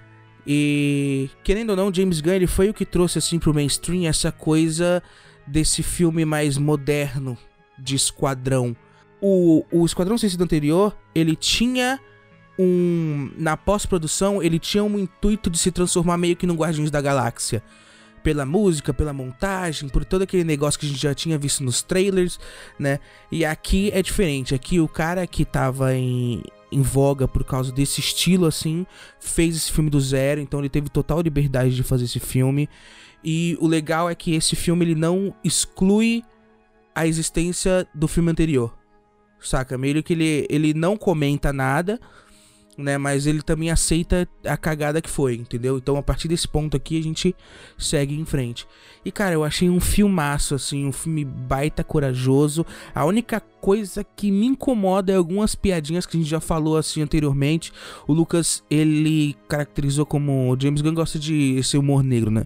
E 0.46 1.30
querendo 1.44 1.72
ou 1.72 1.76
não, 1.76 1.94
James 1.94 2.22
Gunn 2.22 2.34
ele 2.34 2.48
foi 2.48 2.70
o 2.70 2.74
que 2.74 2.86
trouxe 2.86 3.20
assim 3.20 3.38
pro 3.38 3.54
mainstream 3.54 4.08
essa 4.08 4.32
coisa 4.32 5.04
desse 5.46 5.84
filme 5.84 6.26
mais 6.26 6.58
moderno 6.58 7.38
de 7.78 7.96
esquadrão. 7.96 8.76
O, 9.22 9.66
o 9.72 9.86
Esquadrão 9.86 10.18
Suicida 10.18 10.44
anterior, 10.44 10.98
ele 11.14 11.36
tinha 11.36 12.00
um 12.58 13.32
na 13.38 13.56
pós-produção, 13.56 14.42
ele 14.42 14.60
tinha 14.60 14.84
um 14.84 14.98
intuito 14.98 15.50
de 15.50 15.58
se 15.58 15.72
transformar 15.72 16.18
meio 16.18 16.36
que 16.36 16.48
no 16.48 16.56
Guardiões 16.56 16.92
da 16.92 17.02
Galáxia. 17.02 17.64
Pela 18.24 18.46
música, 18.46 18.94
pela 18.94 19.14
montagem, 19.14 19.90
por 19.90 20.04
todo 20.04 20.24
aquele 20.24 20.44
negócio 20.44 20.80
que 20.80 20.86
a 20.86 20.90
gente 20.90 21.02
já 21.02 21.14
tinha 21.14 21.38
visto 21.38 21.64
nos 21.64 21.82
trailers, 21.82 22.40
né? 22.78 23.00
E 23.32 23.46
aqui 23.46 23.90
é 23.94 24.02
diferente. 24.02 24.54
Aqui 24.54 24.80
o 24.80 24.88
cara 24.88 25.26
que 25.26 25.46
tava 25.46 25.96
em, 25.96 26.44
em 26.72 26.82
voga 26.82 27.28
por 27.28 27.44
causa 27.44 27.72
desse 27.72 28.00
estilo, 28.00 28.46
assim, 28.46 28.86
fez 29.20 29.56
esse 29.56 29.72
filme 29.72 29.90
do 29.90 30.00
zero, 30.00 30.40
então 30.42 30.60
ele 30.60 30.70
teve 30.70 30.90
total 30.90 31.22
liberdade 31.22 31.76
de 31.76 31.84
fazer 31.84 32.06
esse 32.06 32.20
filme. 32.20 32.70
E 33.24 33.58
o 33.60 33.68
legal 33.68 34.10
é 34.10 34.16
que 34.16 34.34
esse 34.34 34.56
filme 34.56 34.86
ele 34.86 34.96
não 34.96 35.34
exclui 35.44 36.24
a 36.96 37.06
existência 37.06 37.88
do 37.94 38.08
filme 38.08 38.32
anterior. 38.32 38.78
Saca? 39.40 39.78
Meio 39.78 40.04
que 40.04 40.14
ele, 40.14 40.46
ele 40.50 40.74
não 40.74 40.98
comenta 40.98 41.54
nada, 41.54 42.00
né? 42.84 42.98
Mas 42.98 43.28
ele 43.28 43.42
também 43.42 43.70
aceita 43.70 44.28
a 44.46 44.58
cagada 44.58 45.02
que 45.02 45.10
foi, 45.10 45.36
entendeu? 45.36 45.78
Então 45.78 45.98
a 45.98 46.02
partir 46.04 46.28
desse 46.28 46.48
ponto 46.48 46.76
aqui 46.78 46.98
a 47.00 47.04
gente 47.04 47.36
segue 47.78 48.20
em 48.20 48.26
frente. 48.26 48.68
E 49.06 49.12
cara, 49.12 49.34
eu 49.34 49.44
achei 49.44 49.70
um 49.70 49.80
filmaço, 49.80 50.56
assim, 50.56 50.86
um 50.86 50.92
filme 50.92 51.24
baita 51.24 51.84
corajoso. 51.84 52.66
A 52.94 53.06
única 53.06 53.40
coisa 53.40 54.04
que 54.04 54.30
me 54.32 54.46
incomoda 54.46 55.12
é 55.12 55.16
algumas 55.16 55.56
piadinhas 55.56 56.06
que 56.06 56.18
a 56.18 56.20
gente 56.20 56.30
já 56.30 56.40
falou 56.40 56.78
assim 56.78 57.02
anteriormente. 57.02 57.72
O 58.08 58.14
Lucas, 58.14 58.64
ele 58.70 59.36
caracterizou 59.48 60.06
como. 60.06 60.52
O 60.52 60.60
James 60.60 60.82
Gunn 60.82 60.94
gosta 60.94 61.18
de 61.18 61.56
esse 61.58 61.78
humor 61.78 62.04
negro, 62.04 62.30
né? 62.30 62.44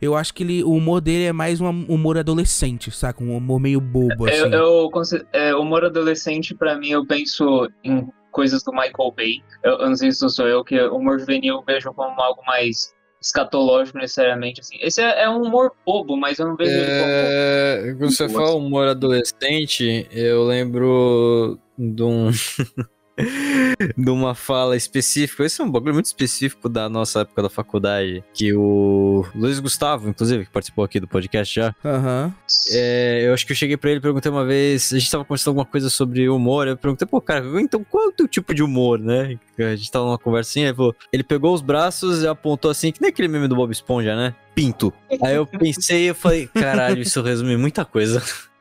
Eu 0.00 0.16
acho 0.16 0.34
que 0.34 0.42
ele, 0.42 0.64
o 0.64 0.72
humor 0.72 1.00
dele 1.00 1.24
é 1.24 1.32
mais 1.32 1.60
um 1.60 1.68
humor 1.88 2.18
adolescente, 2.18 2.90
saca? 2.90 3.22
Um 3.22 3.36
humor 3.36 3.60
meio 3.60 3.80
bobo, 3.80 4.26
assim. 4.28 4.38
Eu, 4.38 4.50
eu, 4.52 4.90
conse- 4.90 5.24
é, 5.32 5.54
humor 5.54 5.84
adolescente, 5.84 6.54
pra 6.54 6.76
mim, 6.76 6.90
eu 6.90 7.06
penso 7.06 7.68
em 7.84 8.08
coisas 8.32 8.64
do 8.64 8.72
Michael 8.72 9.12
Bay. 9.16 9.42
Eu, 9.62 9.72
eu 9.78 9.88
não 9.88 9.96
sei 9.96 10.10
se 10.10 10.28
sou 10.28 10.48
eu, 10.48 10.64
que 10.64 10.80
o 10.80 10.96
humor 10.96 11.20
juvenil 11.20 11.62
vejo 11.64 11.92
como 11.94 12.20
algo 12.20 12.42
mais 12.44 12.92
escatológico 13.20 13.98
necessariamente. 13.98 14.60
Assim. 14.60 14.76
Esse 14.80 15.00
é, 15.00 15.22
é 15.22 15.30
um 15.30 15.42
humor 15.42 15.72
bobo, 15.86 16.16
mas 16.16 16.38
eu 16.38 16.48
não 16.48 16.56
vejo 16.56 16.72
ele 16.72 16.84
como. 16.84 17.12
É, 17.12 17.94
quando 17.96 18.10
você 18.10 18.28
fala 18.28 18.56
humor 18.56 18.88
adolescente, 18.88 20.08
eu 20.10 20.44
lembro 20.44 21.58
de 21.78 22.02
um. 22.02 22.30
de 23.96 24.10
uma 24.10 24.34
fala 24.34 24.76
específica. 24.76 25.44
Esse 25.44 25.60
é 25.60 25.64
um 25.64 25.70
bagulho 25.70 25.94
muito 25.94 26.06
específico 26.06 26.68
da 26.68 26.88
nossa 26.88 27.20
época 27.20 27.42
da 27.42 27.50
faculdade. 27.50 28.24
Que 28.34 28.54
o 28.54 29.24
Luiz 29.34 29.58
Gustavo, 29.60 30.08
inclusive, 30.08 30.44
que 30.44 30.50
participou 30.50 30.84
aqui 30.84 31.00
do 31.00 31.08
podcast 31.08 31.54
já. 31.54 31.74
Aham. 31.84 32.32
é, 32.70 33.22
eu 33.26 33.34
acho 33.34 33.46
que 33.46 33.52
eu 33.52 33.56
cheguei 33.56 33.76
pra 33.76 33.90
ele 33.90 33.98
e 33.98 34.02
perguntei 34.02 34.30
uma 34.30 34.44
vez. 34.44 34.92
A 34.92 34.98
gente 34.98 35.10
tava 35.10 35.24
conversando 35.24 35.52
alguma 35.52 35.66
coisa 35.66 35.90
sobre 35.90 36.28
humor. 36.28 36.66
Eu 36.66 36.76
perguntei, 36.76 37.06
pô, 37.06 37.20
cara, 37.20 37.44
então 37.60 37.84
qual 37.84 38.04
é 38.04 38.08
o 38.08 38.12
teu 38.12 38.28
tipo 38.28 38.54
de 38.54 38.62
humor, 38.62 38.98
né? 38.98 39.38
A 39.58 39.76
gente 39.76 39.90
tava 39.90 40.06
numa 40.06 40.18
conversinha. 40.18 40.68
Ele, 40.68 40.76
falou, 40.76 40.96
ele 41.12 41.22
pegou 41.22 41.54
os 41.54 41.60
braços 41.60 42.22
e 42.22 42.26
apontou 42.26 42.70
assim, 42.70 42.92
que 42.92 43.00
nem 43.00 43.10
aquele 43.10 43.28
meme 43.28 43.48
do 43.48 43.56
Bob 43.56 43.70
Esponja, 43.70 44.16
né? 44.16 44.34
Pinto. 44.54 44.92
Aí 45.22 45.34
eu 45.34 45.46
pensei 45.46 46.10
e 46.10 46.14
falei, 46.14 46.46
caralho, 46.46 47.00
isso 47.00 47.22
resume 47.22 47.56
muita 47.56 47.84
coisa. 47.84 48.22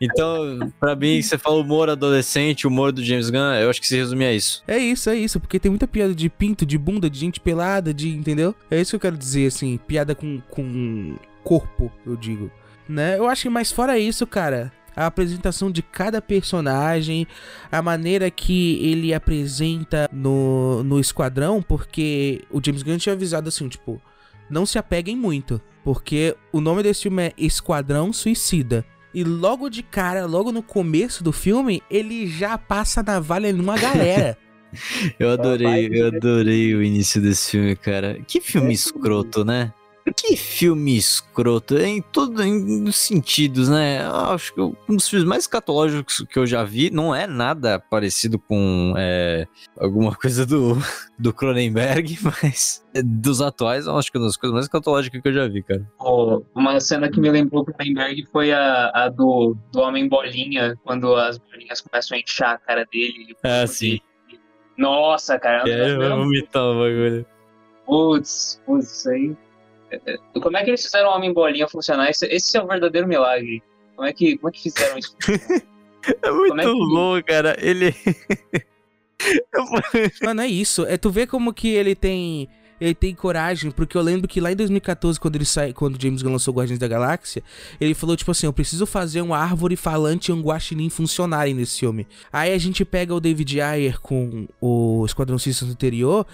Então, 0.00 0.72
pra 0.78 0.94
mim, 0.94 1.20
você 1.20 1.38
fala 1.38 1.56
humor 1.56 1.90
adolescente, 1.90 2.66
humor 2.66 2.92
do 2.92 3.04
James 3.04 3.30
Gunn, 3.30 3.54
eu 3.54 3.70
acho 3.70 3.80
que 3.80 3.86
se 3.86 3.96
resume 3.96 4.24
a 4.24 4.32
isso. 4.32 4.62
É 4.66 4.78
isso, 4.78 5.10
é 5.10 5.16
isso, 5.16 5.40
porque 5.40 5.58
tem 5.58 5.70
muita 5.70 5.86
piada 5.86 6.14
de 6.14 6.28
pinto, 6.28 6.66
de 6.66 6.78
bunda, 6.78 7.08
de 7.08 7.18
gente 7.18 7.40
pelada, 7.40 7.92
de. 7.92 8.08
Entendeu? 8.10 8.54
É 8.70 8.80
isso 8.80 8.90
que 8.90 8.96
eu 8.96 9.00
quero 9.00 9.16
dizer, 9.16 9.46
assim, 9.46 9.78
piada 9.86 10.14
com, 10.14 10.40
com 10.50 11.16
corpo, 11.42 11.90
eu 12.06 12.16
digo. 12.16 12.50
Né? 12.88 13.18
Eu 13.18 13.26
acho 13.28 13.42
que 13.42 13.48
mais 13.48 13.70
fora 13.70 13.98
isso, 13.98 14.26
cara. 14.26 14.72
A 14.96 15.06
apresentação 15.06 15.70
de 15.70 15.82
cada 15.82 16.20
personagem, 16.20 17.26
a 17.70 17.80
maneira 17.80 18.30
que 18.30 18.78
ele 18.84 19.14
apresenta 19.14 20.10
no, 20.12 20.82
no 20.82 20.98
esquadrão, 20.98 21.62
porque 21.62 22.42
o 22.50 22.60
James 22.62 22.82
Gunn 22.82 22.98
tinha 22.98 23.14
avisado 23.14 23.48
assim, 23.48 23.68
tipo, 23.68 24.02
não 24.50 24.66
se 24.66 24.78
apeguem 24.78 25.16
muito, 25.16 25.60
porque 25.84 26.36
o 26.52 26.60
nome 26.60 26.82
desse 26.82 27.02
filme 27.02 27.22
é 27.22 27.32
Esquadrão 27.38 28.12
Suicida. 28.12 28.84
E 29.12 29.24
logo 29.24 29.68
de 29.68 29.82
cara, 29.82 30.24
logo 30.26 30.52
no 30.52 30.62
começo 30.62 31.24
do 31.24 31.32
filme, 31.32 31.82
ele 31.90 32.26
já 32.26 32.56
passa 32.56 33.00
a 33.00 33.02
navalha 33.02 33.52
numa 33.52 33.76
galera. 33.76 34.38
Eu 35.18 35.30
adorei, 35.32 35.90
eu 35.92 36.06
adorei 36.06 36.76
o 36.76 36.80
início 36.80 37.20
desse 37.20 37.50
filme, 37.50 37.74
cara. 37.74 38.20
Que 38.24 38.40
filme 38.40 38.72
escroto, 38.72 39.44
né? 39.44 39.72
Que 40.16 40.36
filme 40.36 40.96
escroto, 40.96 41.78
em 41.78 42.00
todos 42.00 42.44
os 42.44 42.96
sentidos, 42.96 43.68
né? 43.68 44.00
Acho 44.06 44.54
que 44.54 44.60
um 44.60 44.96
dos 44.96 45.08
filmes 45.08 45.26
mais 45.28 45.44
escatológicos 45.44 46.24
que 46.28 46.38
eu 46.38 46.46
já 46.46 46.64
vi 46.64 46.90
não 46.90 47.14
é 47.14 47.26
nada 47.26 47.78
parecido 47.78 48.38
com 48.38 48.94
é, 48.96 49.46
alguma 49.78 50.14
coisa 50.16 50.46
do, 50.46 50.76
do 51.18 51.32
Cronenberg, 51.32 52.18
mas 52.42 52.84
dos 53.04 53.40
atuais, 53.40 53.86
eu 53.86 53.96
acho 53.96 54.10
que 54.10 54.16
é 54.16 54.20
uma 54.20 54.26
das 54.26 54.36
coisas 54.36 54.54
mais 54.54 54.66
escatológicas 54.66 55.20
que 55.20 55.28
eu 55.28 55.32
já 55.32 55.46
vi, 55.46 55.62
cara. 55.62 55.86
Pô, 55.98 56.44
Uma 56.54 56.80
cena 56.80 57.10
que 57.10 57.20
me 57.20 57.30
lembrou 57.30 57.62
o 57.62 57.64
Cronenberg 57.64 58.26
foi 58.32 58.52
a, 58.52 58.90
a 58.94 59.08
do, 59.08 59.56
do 59.72 59.80
Homem 59.80 60.08
Bolinha, 60.08 60.76
quando 60.84 61.14
as 61.14 61.38
bolinhas 61.38 61.80
começam 61.80 62.16
a 62.16 62.20
inchar 62.20 62.54
a 62.54 62.58
cara 62.58 62.86
dele. 62.90 63.36
Ah, 63.44 63.66
sim. 63.66 64.00
Nossa, 64.76 65.38
cara. 65.38 65.68
É, 65.68 65.90
eu 65.90 66.00
vou 66.00 66.24
vomitar 66.24 66.62
o 66.62 66.74
bagulho. 66.74 67.26
Putz, 67.84 68.62
putz, 68.64 68.90
isso 68.90 69.10
aí. 69.10 69.36
É, 69.90 70.00
é, 70.06 70.16
Como 70.40 70.56
é 70.56 70.64
que 70.64 70.70
eles 70.70 70.82
fizeram 70.84 71.10
o 71.10 71.14
Homem 71.14 71.32
Bolinha 71.32 71.68
funcionar? 71.68 72.08
Esse, 72.10 72.26
esse 72.26 72.56
é 72.56 72.62
o 72.62 72.66
verdadeiro 72.66 73.06
milagre. 73.08 73.62
Como 73.96 74.06
é 74.08 74.12
que, 74.12 74.36
como 74.38 74.48
é 74.48 74.52
que 74.52 74.62
fizeram 74.62 74.98
isso? 74.98 75.16
É 76.22 76.30
muito 76.30 76.48
Como 76.48 76.60
é 76.62 76.64
que- 76.64 76.70
louco, 76.70 77.26
cara. 77.26 77.56
Ele. 77.60 77.94
Mano, 80.22 80.40
é 80.40 80.46
isso. 80.46 80.86
É 80.86 80.96
tu 80.96 81.10
vê 81.10 81.26
como 81.26 81.52
que 81.52 81.68
ele 81.68 81.94
tem. 81.94 82.48
Ele 82.80 82.94
tem 82.94 83.14
coragem, 83.14 83.70
porque 83.70 83.94
eu 83.94 84.00
lembro 84.00 84.26
que 84.26 84.40
lá 84.40 84.50
em 84.50 84.56
2014, 84.56 85.20
quando 85.20 85.36
ele 85.36 85.44
sai, 85.44 85.74
quando 85.74 85.96
o 85.96 86.02
James 86.02 86.22
Gunn 86.22 86.32
lançou 86.32 86.54
Guardiões 86.54 86.78
da 86.78 86.88
Galáxia, 86.88 87.42
ele 87.78 87.92
falou, 87.92 88.16
tipo 88.16 88.30
assim, 88.30 88.46
eu 88.46 88.52
preciso 88.54 88.86
fazer 88.86 89.20
uma 89.20 89.36
árvore 89.36 89.76
falante 89.76 90.30
e 90.30 90.34
um 90.34 90.40
guaxinim 90.40 90.88
funcionarem 90.88 91.52
nesse 91.52 91.80
filme. 91.80 92.06
Aí 92.32 92.54
a 92.54 92.56
gente 92.56 92.82
pega 92.82 93.14
o 93.14 93.20
David 93.20 93.60
Ayer 93.60 94.00
com 94.00 94.48
o 94.58 95.04
Esquadrão 95.04 95.38
Suicida 95.38 95.70
anterior, 95.70 96.26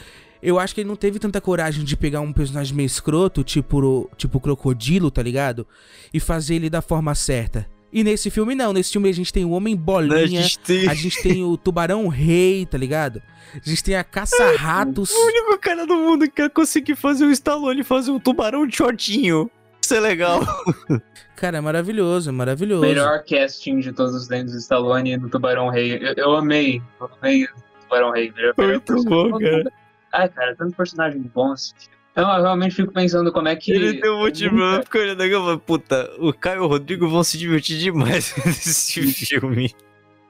eu 0.43 0.59
acho 0.59 0.75
que 0.75 0.81
ele 0.81 0.89
não 0.89 0.97
teve 0.97 1.19
tanta 1.19 1.41
coragem 1.41 1.85
de 1.85 1.97
pegar 1.97 2.21
um 2.21 2.33
personagem 2.33 2.75
meio 2.77 2.87
escroto, 2.87 3.43
tipo 3.45 3.79
o 3.81 4.11
tipo 4.17 4.39
Crocodilo, 4.41 5.11
tá 5.11 5.23
ligado? 5.23 5.67
E 6.13 6.21
fazer 6.21 6.57
ele 6.57 6.71
da 6.71 6.81
forma 6.83 7.15
certa. 7.15 7.67
E 7.93 8.05
nesse 8.05 8.29
filme 8.31 8.55
não, 8.55 8.73
nesse 8.73 8.93
filme 8.93 9.09
a 9.09 9.13
gente 9.13 9.33
tem 9.33 9.45
o 9.45 9.51
Homem 9.51 9.75
Bolinha, 9.77 10.17
A 10.23 10.27
gente 10.27 10.59
tem- 10.59 10.89
a 10.89 10.93
gente 10.95 11.23
tem 11.23 11.43
o 11.43 11.57
Tubarão 11.57 12.09
Rei, 12.09 12.67
tá 12.67 12.77
ligado? 12.77 13.23
A 13.55 13.69
gente 13.69 13.83
tem 13.83 13.95
a 13.97 14.05
Caça-Ratos. 14.05 15.11
O 15.11 15.27
único 15.27 15.59
cara 15.59 15.87
do 15.87 15.95
mundo 15.97 16.31
que 16.31 16.49
conseguir 16.51 16.97
fazer 16.97 17.25
o 17.25 17.31
Stallone 17.31 17.83
fazer 17.85 18.11
um 18.11 18.19
tubarão 18.19 18.67
de 18.67 18.77
shortinho. 18.77 19.51
Isso 19.81 19.95
é 19.95 20.01
legal. 20.01 20.41
Cara, 21.37 21.59
é 21.59 21.61
maravilhoso, 21.61 22.29
é 22.29 22.33
maravilhoso. 22.33 22.83
Melhor 22.83 23.23
casting 23.25 23.79
de 23.79 23.93
todos 23.93 24.15
os 24.15 24.27
dentes 24.27 24.53
do 24.53 24.59
Stallone 24.59 25.13
e 25.13 25.17
do 25.17 25.29
Tubarão 25.29 25.69
Rei. 25.69 25.97
Eu, 26.03 26.15
eu 26.17 26.35
amei. 26.37 26.83
Eu 27.01 27.11
amei 27.21 27.45
o 27.45 27.49
Tubarão 27.83 28.11
Rei. 28.11 28.33
Melhor- 28.37 28.55
Muito 28.59 29.05
bom, 29.05 29.39
cara. 29.39 29.73
Ai, 30.17 30.29
cara, 30.29 30.55
tanto 30.57 30.77
personagem 30.77 31.21
bom. 31.35 31.53
esse 31.53 31.73
filme. 31.75 31.97
Então, 32.13 32.35
eu 32.35 32.43
realmente 32.43 32.75
fico 32.75 32.93
pensando 32.93 33.31
como 33.31 33.49
é 33.49 33.57
que. 33.57 33.73
Ele 33.73 34.01
tem 34.01 34.11
um 34.11 34.21
motivando 34.21 34.83
porque 34.83 34.97
olhando 34.99 35.23
aqui, 35.23 35.33
eu 35.33 35.41
falo, 35.43 35.59
puta, 35.61 36.11
o 36.19 36.33
Caio 36.33 36.63
e 36.63 36.65
o 36.65 36.67
Rodrigo 36.67 37.07
vão 37.09 37.23
se 37.23 37.37
divertir 37.37 37.79
demais 37.79 38.35
nesse 38.45 39.03
filme. 39.13 39.69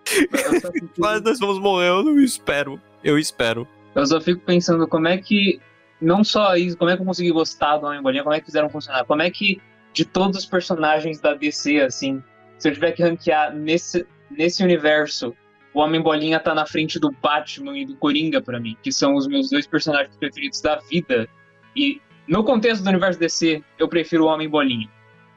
Fico- 0.04 0.34
Mas 0.98 1.22
nós 1.22 1.38
vamos 1.38 1.58
morrer, 1.60 1.88
eu 1.88 2.02
não 2.02 2.18
espero. 2.18 2.80
Eu 3.04 3.18
espero. 3.18 3.66
Eu 3.94 4.04
só 4.06 4.20
fico 4.20 4.40
pensando 4.44 4.86
como 4.88 5.06
é 5.08 5.18
que. 5.18 5.60
Não 6.00 6.22
só 6.22 6.56
isso, 6.56 6.76
como 6.76 6.90
é 6.90 6.96
que 6.96 7.02
eu 7.02 7.06
consegui 7.06 7.30
gostar 7.30 7.78
do 7.78 7.86
Homem 7.86 8.02
Bolinha, 8.02 8.22
como 8.22 8.34
é 8.34 8.40
que 8.40 8.46
fizeram 8.46 8.68
funcionar? 8.68 9.04
Como 9.06 9.22
é 9.22 9.30
que, 9.30 9.62
de 9.94 10.04
todos 10.04 10.40
os 10.40 10.44
personagens 10.44 11.20
da 11.20 11.32
DC, 11.32 11.80
assim, 11.80 12.22
se 12.58 12.68
eu 12.68 12.74
tiver 12.74 12.92
que 12.92 13.02
ranquear 13.02 13.54
nesse, 13.54 14.06
nesse 14.30 14.62
universo, 14.62 15.34
o 15.76 15.80
Homem 15.80 16.00
Bolinha 16.00 16.40
tá 16.40 16.54
na 16.54 16.64
frente 16.64 16.98
do 16.98 17.10
Batman 17.22 17.76
e 17.78 17.84
do 17.84 17.94
Coringa 17.96 18.40
pra 18.40 18.58
mim, 18.58 18.74
que 18.82 18.90
são 18.90 19.14
os 19.14 19.26
meus 19.26 19.50
dois 19.50 19.66
personagens 19.66 20.16
preferidos 20.16 20.60
da 20.62 20.76
vida. 20.90 21.28
E 21.76 22.00
no 22.26 22.42
contexto 22.42 22.82
do 22.82 22.88
universo 22.88 23.20
DC, 23.20 23.62
eu 23.78 23.86
prefiro 23.86 24.24
o 24.24 24.26
Homem 24.28 24.48
Bolinha. 24.48 24.88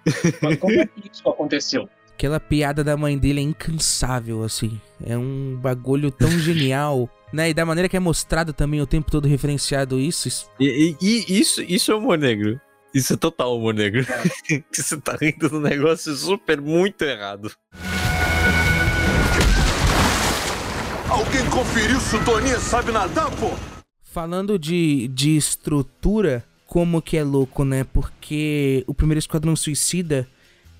Mas 0.41 0.58
como 0.58 0.79
é 0.79 0.86
que 0.86 1.10
isso 1.12 1.27
aconteceu? 1.27 1.89
Aquela 2.13 2.39
piada 2.39 2.84
da 2.84 2.96
mãe 2.96 3.17
dele 3.17 3.39
é 3.41 3.43
incansável, 3.43 4.43
assim. 4.43 4.79
É 5.05 5.17
um 5.17 5.58
bagulho 5.62 6.10
tão 6.10 6.29
genial. 6.39 7.10
Né? 7.34 7.50
E 7.50 7.53
da 7.53 7.65
maneira 7.65 7.88
que 7.89 7.98
é 7.98 8.00
mostrado 8.00 8.53
também 8.53 8.81
o 8.81 8.88
tempo 8.88 9.12
todo 9.12 9.27
referenciado 9.27 10.00
isso. 10.00 10.27
isso- 10.29 10.50
E, 10.60 10.96
e- 11.01 11.05
e 11.29 11.39
isso, 11.39 11.62
isso 11.62 11.91
é 11.91 11.96
humor 11.96 12.17
negro. 12.17 12.60
Isso 12.93 13.13
é 13.13 13.17
total 13.17 13.55
humor 13.58 13.74
negro. 13.74 14.03
Você 14.74 15.00
tá 15.00 15.15
rindo 15.22 15.55
um 15.55 15.60
negócio 15.62 16.13
super 16.15 16.60
muito 16.60 17.01
errado. 17.03 17.51
Alguém 21.10 21.44
conferiu 21.50 22.00
se 22.00 22.16
o 22.16 22.24
Toninho 22.24 22.60
sabe 22.60 22.92
nadar, 22.92 23.32
pô? 23.32 23.50
Falando 24.04 24.60
de, 24.60 25.08
de 25.08 25.36
estrutura, 25.36 26.46
como 26.68 27.01
que 27.01 27.18
é 27.18 27.24
louco, 27.24 27.66
né? 27.66 27.84
Porque 27.84 28.84
o 28.86 28.94
primeiro 28.94 29.18
Esquadrão 29.18 29.56
Suicida, 29.56 30.28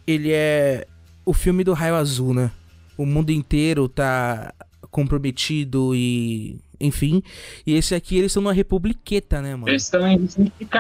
ele 0.05 0.31
é 0.31 0.86
o 1.25 1.33
filme 1.33 1.63
do 1.63 1.74
raio 1.74 1.95
azul, 1.95 2.36
né? 2.36 2.51
O 2.95 3.07
mundo 3.07 3.31
inteiro 3.31 3.89
tá 3.89 4.53
comprometido 4.91 5.95
e. 5.95 6.59
Enfim. 6.79 7.21
E 7.65 7.75
esse 7.75 7.93
aqui, 7.93 8.17
eles 8.17 8.31
estão 8.31 8.43
numa 8.43 8.53
republiqueta, 8.53 9.41
né, 9.41 9.53
mano? 9.53 9.67
Eles 9.67 9.83
estão 9.83 10.07
em 10.07 10.29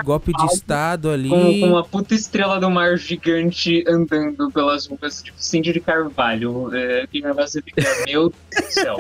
Golpe 0.05 0.31
de 0.31 0.45
estado 0.45 1.09
ali. 1.09 1.27
com, 1.27 1.59
com 1.59 1.67
uma 1.67 1.83
puta 1.83 2.13
estrela 2.13 2.57
do 2.59 2.69
mar 2.69 2.97
gigante 2.97 3.83
andando 3.85 4.49
pelas 4.51 4.85
ruas 4.85 5.21
de 5.21 5.31
Vicente 5.31 5.73
de 5.73 5.79
Carvalho. 5.81 6.73
É, 6.73 7.05
que 7.07 7.21
você 7.21 7.61
fica, 7.61 7.81
meu 8.05 8.31
Deus 8.51 8.65
do 8.65 8.71
céu. 8.71 8.97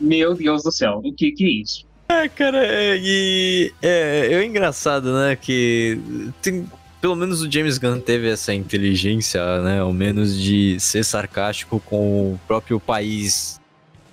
Meu 0.00 0.34
Deus 0.34 0.62
do 0.62 0.72
céu, 0.72 1.00
o 1.04 1.12
que 1.12 1.32
que 1.32 1.44
é 1.44 1.62
isso? 1.62 1.86
É, 2.10 2.26
cara, 2.28 2.64
é, 2.64 2.96
e 2.98 3.72
é, 3.82 4.32
é 4.32 4.44
engraçado, 4.44 5.12
né? 5.12 5.36
Que 5.36 5.98
tem, 6.40 6.66
pelo 7.00 7.14
menos 7.14 7.42
o 7.42 7.50
James 7.50 7.76
Gunn 7.76 8.00
teve 8.00 8.30
essa 8.30 8.54
inteligência, 8.54 9.62
né? 9.62 9.80
Ao 9.80 9.92
menos 9.92 10.40
de 10.40 10.80
ser 10.80 11.04
sarcástico 11.04 11.78
com 11.80 12.32
o 12.32 12.40
próprio 12.46 12.80
país 12.80 13.60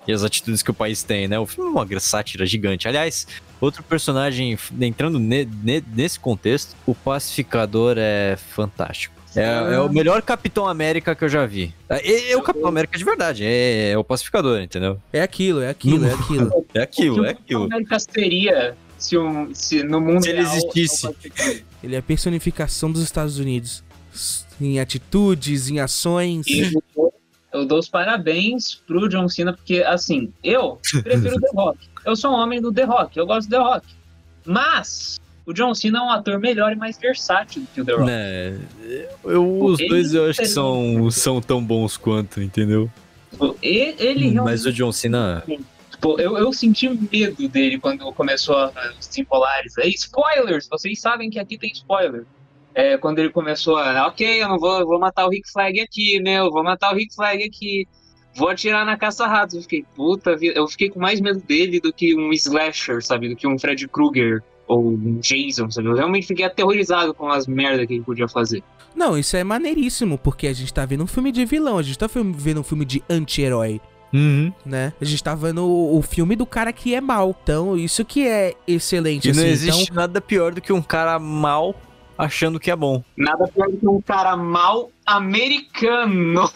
e 0.06 0.12
as 0.12 0.24
atitudes 0.24 0.62
que 0.62 0.72
o 0.72 0.74
país 0.74 1.04
tem, 1.04 1.28
né? 1.28 1.40
O 1.40 1.46
filme 1.46 1.70
é 1.70 1.74
uma 1.74 2.00
sátira 2.00 2.46
gigante. 2.46 2.88
Aliás, 2.88 3.28
outro 3.62 3.82
personagem 3.82 4.58
entrando 4.82 5.18
ne, 5.18 5.46
ne, 5.46 5.82
nesse 5.96 6.20
contexto, 6.20 6.76
o 6.86 6.94
pacificador 6.94 7.96
é 7.98 8.36
fantástico. 8.36 9.15
É, 9.36 9.76
é, 9.76 9.80
o 9.80 9.90
melhor 9.90 10.22
Capitão 10.22 10.68
América 10.68 11.16
que 11.16 11.24
eu 11.24 11.30
já 11.30 11.46
vi. 11.46 11.74
É, 11.90 12.32
é 12.32 12.38
o 12.38 12.42
Capitão 12.42 12.70
América 12.70 12.98
de 12.98 13.04
verdade, 13.04 13.44
é, 13.44 13.92
é, 13.92 13.98
o 13.98 14.04
pacificador, 14.04 14.62
entendeu? 14.62 15.00
É 15.12 15.22
aquilo, 15.22 15.62
é 15.62 15.70
aquilo, 15.70 16.06
é 16.06 16.14
aquilo. 16.14 16.66
é 16.74 16.82
aquilo, 16.82 17.26
é 17.26 17.30
aquilo. 17.32 17.62
O 17.62 17.66
América 17.66 18.00
seria 18.00 18.76
se, 18.98 19.18
um, 19.18 19.54
se 19.54 19.84
no 19.84 20.00
mundo 20.00 20.24
se 20.24 20.30
ele 20.30 20.42
real, 20.42 20.56
existisse. 20.56 21.10
Ele 21.84 21.96
é 21.96 22.00
a 22.00 22.02
personificação 22.04 22.92
dos 22.92 23.02
Estados 23.02 23.38
Unidos. 23.38 23.84
Em 24.60 24.80
atitudes, 24.80 25.70
em 25.70 25.80
ações. 25.80 26.46
Eu 27.52 27.66
dou 27.66 27.80
os 27.80 27.90
parabéns 27.90 28.76
pro 28.88 29.08
John 29.10 29.28
Cena, 29.28 29.54
porque, 29.54 29.84
assim, 29.84 30.32
eu 30.44 30.80
prefiro 31.04 31.40
The 31.40 31.50
Rock. 31.54 31.80
Eu 32.06 32.16
sou 32.16 32.32
um 32.32 32.36
homem 32.36 32.62
do 32.62 32.72
The 32.72 32.84
Rock, 32.84 33.18
eu 33.18 33.26
gosto 33.26 33.50
do 33.50 33.52
The 33.52 33.62
Rock. 33.62 33.88
Mas, 34.46 35.20
o 35.46 35.54
John 35.54 35.74
Cena 35.76 36.00
é 36.00 36.02
um 36.02 36.10
ator 36.10 36.40
melhor 36.40 36.72
e 36.72 36.76
mais 36.76 36.98
versátil 36.98 37.62
do 37.62 37.68
que 37.68 37.82
o 37.82 37.86
The 37.86 37.94
Rock. 37.94 38.10
É, 38.12 38.58
eu, 39.26 39.64
os 39.64 39.80
ele 39.80 39.90
dois 39.90 40.14
eu 40.14 40.30
acho 40.30 40.40
que 40.40 40.48
são, 40.48 41.10
são 41.12 41.40
tão 41.40 41.64
bons 41.64 41.98
quanto, 41.98 42.42
entendeu? 42.42 42.90
Ele, 43.62 43.96
ele 44.00 44.32
Mas 44.32 44.66
o 44.66 44.74
John 44.74 44.92
Cena. 44.92 45.44
Tipo, 45.92 46.20
eu, 46.20 46.38
eu 46.38 46.52
senti 46.52 46.90
medo 46.90 47.48
dele 47.48 47.80
quando 47.80 48.12
começou 48.14 48.58
a, 48.58 48.72
os 49.00 49.06
Simpolares. 49.06 49.78
É 49.78 49.88
spoilers! 49.88 50.68
Vocês 50.70 51.00
sabem 51.00 51.30
que 51.30 51.40
aqui 51.40 51.58
tem 51.58 51.72
spoiler. 51.72 52.26
É, 52.74 52.98
quando 52.98 53.20
ele 53.20 53.30
começou 53.30 53.78
a, 53.78 54.08
ok, 54.08 54.44
eu 54.44 54.50
não 54.50 54.60
vou, 54.60 54.86
vou 54.86 55.00
matar 55.00 55.26
o 55.26 55.30
Rick 55.30 55.50
Flag 55.50 55.80
aqui, 55.80 56.20
meu, 56.20 56.52
vou 56.52 56.62
matar 56.62 56.92
o 56.92 56.96
Rick 56.96 57.16
Flag 57.16 57.42
aqui, 57.42 57.88
vou 58.36 58.50
atirar 58.50 58.86
na 58.86 58.98
caça-ratos. 58.98 59.56
Eu 59.56 59.62
fiquei, 59.62 59.86
puta 59.96 60.36
vida, 60.36 60.60
eu 60.60 60.68
fiquei 60.68 60.90
com 60.90 61.00
mais 61.00 61.22
medo 61.22 61.40
dele 61.40 61.80
do 61.80 61.94
que 61.94 62.14
um 62.18 62.34
slasher, 62.34 63.02
sabe, 63.02 63.30
do 63.30 63.36
que 63.36 63.48
um 63.48 63.58
Fred 63.58 63.88
Krueger 63.88 64.44
ou 64.68 64.92
um 64.92 65.20
Jason, 65.20 65.70
sabe? 65.70 65.88
Eu 65.88 65.96
realmente 65.96 66.28
fiquei 66.28 66.46
aterrorizado 66.46 67.14
com 67.14 67.30
as 67.30 67.48
merdas 67.48 67.86
que 67.86 67.94
ele 67.94 68.04
podia 68.04 68.28
fazer. 68.28 68.64
Não, 68.96 69.18
isso 69.18 69.36
é 69.36 69.44
maneiríssimo, 69.44 70.18
porque 70.18 70.48
a 70.48 70.54
gente 70.54 70.74
tá 70.74 70.86
vendo 70.86 71.04
um 71.04 71.08
filme 71.08 71.32
de 71.32 71.46
vilão, 71.46 71.78
a 71.78 71.84
gente 71.84 71.98
tá 71.98 72.08
vendo 72.08 72.62
um 72.62 72.64
filme 72.64 72.86
de 72.86 73.04
anti-herói. 73.10 73.82
Uhum. 74.14 74.54
Né? 74.66 74.94
A 75.00 75.04
gente 75.04 75.22
tá 75.22 75.36
vendo 75.36 75.66
o, 75.66 75.98
o, 75.98 76.02
filme 76.02 76.38
do 76.38 76.46
cara 76.46 76.72
que 76.72 76.96
é 76.96 77.02
mal. 77.02 77.36
Então, 77.44 77.76
isso 77.76 78.06
que 78.06 78.26
é 78.26 78.54
excelente. 78.66 79.28
E 79.28 79.32
assim. 79.32 79.40
não 79.42 79.48
existe 79.48 79.84
então... 79.84 79.96
nada 79.96 80.22
pior 80.22 80.54
do 80.54 80.62
que 80.62 80.72
um 80.72 80.82
cara 80.82 81.20
mal 81.20 81.76
achando 82.18 82.60
que 82.60 82.72
é 82.72 82.76
bom. 82.76 83.04
Nada 83.18 83.48
pior 83.48 83.70
que 83.70 83.88
um 83.88 84.02
cara 84.02 84.36
mal 84.36 84.92
americano. 85.06 86.50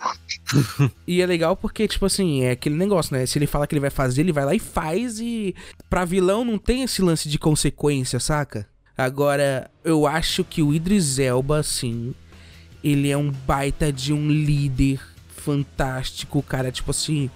e 1.08 1.22
é 1.22 1.26
legal 1.26 1.56
porque, 1.56 1.88
tipo 1.88 2.06
assim, 2.06 2.44
é 2.44 2.52
aquele 2.52 2.76
negócio, 2.76 3.16
né? 3.16 3.26
Se 3.26 3.38
ele 3.38 3.48
fala 3.48 3.68
que 3.68 3.74
ele 3.74 3.82
vai 3.82 3.90
fazer, 3.90 4.22
ele 4.22 4.32
vai 4.32 4.46
lá 4.46 4.56
e 4.56 4.60
faz 4.60 5.20
e 5.20 5.56
pra 5.90 6.06
vilão 6.06 6.44
não 6.44 6.58
tem 6.58 6.84
esse 6.84 7.02
lance 7.02 7.30
de 7.30 7.38
consequência, 7.38 8.20
saca? 8.20 8.68
Agora, 8.98 9.70
eu 9.84 10.06
acho 10.06 10.44
que 10.44 10.62
o 10.62 10.74
Idris 10.74 11.20
Elba, 11.20 11.60
assim, 11.60 12.14
ele 12.84 13.10
é 13.10 13.18
um 13.18 13.32
baita 13.32 13.94
de 13.94 14.12
um 14.12 14.30
líder 14.30 15.00
fantástico, 15.30 16.44
cara, 16.44 16.72
tipo 16.72 16.92
assim, 16.92 17.30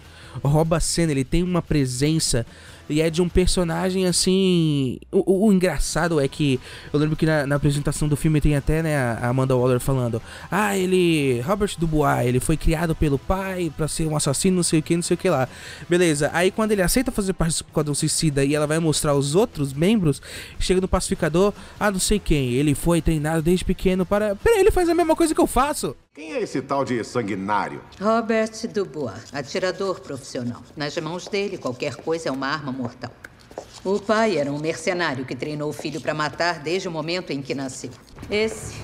rouba 0.44 0.78
a 0.78 0.80
cena, 0.80 1.12
ele 1.12 1.24
tem 1.24 1.42
uma 1.42 1.62
presença 1.62 2.46
e 2.90 3.02
é 3.02 3.10
de 3.10 3.22
um 3.22 3.30
personagem 3.30 4.06
assim. 4.06 5.00
O, 5.12 5.48
o, 5.48 5.54
engraçado 5.54 6.20
é 6.20 6.28
que 6.28 6.60
eu 6.92 7.00
lembro 7.00 7.16
que 7.16 7.26
na, 7.26 7.48
na, 7.48 7.56
apresentação 7.56 8.08
do 8.08 8.16
filme 8.16 8.42
tem 8.42 8.56
até 8.56 8.84
né, 8.84 8.98
a 8.98 9.30
Amanda 9.30 9.56
Waller 9.56 9.80
falando: 9.80 10.22
Ah, 10.52 10.78
ele. 10.78 11.42
Robert 11.42 11.72
Dubois, 11.78 12.28
ele 12.28 12.40
foi 12.40 12.58
criado 12.58 12.96
pelo 12.96 13.18
pai 13.18 13.72
para 13.76 13.88
ser 13.88 14.08
um 14.08 14.16
assassino, 14.16 14.58
não 14.58 14.64
sei 14.64 14.80
o 14.80 14.84
que, 14.84 14.96
não 14.96 15.04
sei 15.04 15.16
o 15.16 15.18
que 15.18 15.30
lá. 15.30 15.48
Beleza, 15.90 16.30
aí 16.34 16.52
quando 16.52 16.72
ele 16.72 16.82
aceita 16.82 17.12
fazer 17.12 17.34
parte 17.34 17.52
do 17.52 17.66
Esquadrão 17.68 17.96
Suicida 17.96 18.44
e 18.44 18.54
ela 18.54 18.68
vai 18.68 18.80
mostrar 18.80 19.16
os 19.16 19.36
outros 19.36 19.74
membros, 19.74 20.22
chega 20.60 20.82
no 20.82 20.88
pacificador: 20.88 21.54
Ah, 21.80 21.92
não 21.92 22.00
sei 22.00 22.20
quem, 22.20 22.52
ele 22.52 22.76
foi 22.76 23.02
treinado 23.02 23.42
desde 23.42 23.64
pequeno 23.64 24.06
para. 24.06 24.36
Peraí, 24.36 24.60
ele 24.60 24.72
faz 24.72 24.90
a 24.90 24.94
mesma 24.94 25.16
coisa 25.16 25.34
que 25.34 25.42
eu 25.42 25.48
faço. 25.48 25.96
Quem 26.16 26.34
é 26.34 26.44
esse 26.44 26.62
tal 26.62 26.86
de 26.86 27.04
sanguinário? 27.04 27.82
Robert 28.00 28.52
Dubois, 28.72 29.34
atirador 29.34 30.00
profissional. 30.00 30.62
Nas 30.78 30.96
mãos 31.00 31.28
dele, 31.28 31.58
qualquer 31.58 31.96
coisa 31.96 32.30
é 32.30 32.32
uma 32.32 32.46
arma 32.46 32.72
mortal. 32.72 33.10
O 33.84 34.00
pai 34.00 34.38
era 34.38 34.52
um 34.52 34.60
mercenário 34.60 35.26
que 35.26 35.36
treinou 35.36 35.72
o 35.72 35.74
filho 35.74 36.00
para 36.00 36.14
matar 36.14 36.60
desde 36.60 36.88
o 36.88 36.92
momento 36.92 37.32
em 37.32 37.42
que 37.42 37.56
nasceu. 37.56 37.90
Esse 38.30 38.76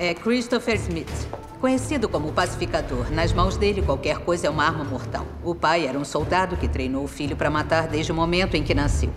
é 0.00 0.12
Christopher 0.14 0.74
Smith, 0.74 1.28
conhecido 1.60 2.08
como 2.08 2.32
pacificador. 2.32 3.08
Nas 3.12 3.32
mãos 3.32 3.56
dele, 3.56 3.80
qualquer 3.80 4.18
coisa 4.18 4.48
é 4.48 4.50
uma 4.50 4.64
arma 4.64 4.82
mortal. 4.82 5.24
O 5.44 5.54
pai 5.54 5.86
era 5.86 5.96
um 5.96 6.04
soldado 6.04 6.56
que 6.56 6.66
treinou 6.66 7.04
o 7.04 7.08
filho 7.08 7.36
para 7.36 7.48
matar 7.48 7.86
desde 7.86 8.10
o 8.10 8.16
momento 8.16 8.56
em 8.56 8.64
que 8.64 8.74
nasceu. 8.74 9.14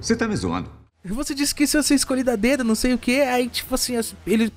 Você 0.00 0.14
tá 0.14 0.28
me 0.28 0.36
zoando? 0.36 0.70
Você 1.04 1.34
disse 1.34 1.52
que 1.52 1.64
isso 1.64 1.76
ia 1.76 1.82
ser 1.82 1.96
escolhido 1.96 2.30
a 2.30 2.36
dedo, 2.36 2.62
não 2.62 2.76
sei 2.76 2.94
o 2.94 2.98
que. 2.98 3.22
Aí, 3.22 3.48
tipo 3.48 3.74
assim, 3.74 3.94
ele 4.24 4.52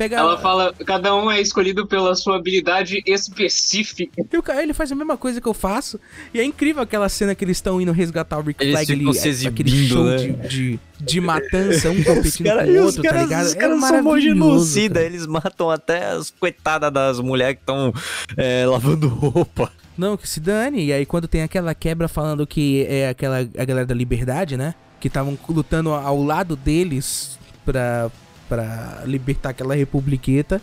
pega. 0.00 0.16
Ela 0.16 0.38
fala, 0.38 0.72
cada 0.86 1.14
um 1.14 1.30
é 1.30 1.40
escolhido 1.40 1.86
pela 1.86 2.14
sua 2.14 2.36
habilidade 2.36 3.02
específica. 3.06 4.24
E 4.32 4.38
o 4.38 4.42
cara, 4.42 4.62
ele 4.62 4.72
faz 4.72 4.90
a 4.90 4.94
mesma 4.94 5.16
coisa 5.18 5.40
que 5.40 5.46
eu 5.46 5.52
faço. 5.52 6.00
E 6.32 6.40
é 6.40 6.44
incrível 6.44 6.82
aquela 6.82 7.08
cena 7.10 7.34
que 7.34 7.44
eles 7.44 7.58
estão 7.58 7.80
indo 7.80 7.92
resgatar 7.92 8.38
o 8.38 8.42
Rick 8.42 8.70
Flag 8.70 8.92
ali. 8.92 9.04
É, 9.04 9.48
aquele 9.48 9.86
show 9.86 10.04
né? 10.04 10.16
de, 10.16 10.32
de, 10.48 10.80
de, 10.98 11.20
matança, 11.20 11.90
um 11.90 12.00
competindo 12.02 12.46
cara, 12.46 12.64
com 12.64 12.72
o 12.72 12.84
outro, 12.84 13.02
tá 13.02 13.22
ligado? 13.22 13.46
Os 13.46 13.54
caras 13.54 13.82
é 13.82 14.02
são 14.02 14.20
genocida, 14.20 15.02
eles 15.02 15.26
matam 15.26 15.68
até 15.68 16.12
as 16.12 16.30
coitadas 16.30 16.90
das 16.90 17.20
mulheres 17.20 17.56
que 17.56 17.62
estão 17.62 17.92
é, 18.36 18.64
lavando 18.64 19.06
roupa. 19.06 19.70
Não, 19.98 20.16
que 20.16 20.26
se 20.26 20.40
dane. 20.40 20.86
E 20.86 20.92
aí 20.94 21.04
quando 21.04 21.28
tem 21.28 21.42
aquela 21.42 21.74
quebra 21.74 22.08
falando 22.08 22.46
que 22.46 22.86
é 22.88 23.10
aquela 23.10 23.40
a 23.40 23.64
galera 23.64 23.86
da 23.86 23.94
liberdade, 23.94 24.56
né? 24.56 24.74
que 25.00 25.08
estavam 25.08 25.36
lutando 25.48 25.90
ao 25.92 26.22
lado 26.22 26.54
deles 26.54 27.38
pra, 27.64 28.10
pra 28.50 29.04
libertar 29.06 29.50
aquela 29.50 29.76
republiqueta. 29.76 30.60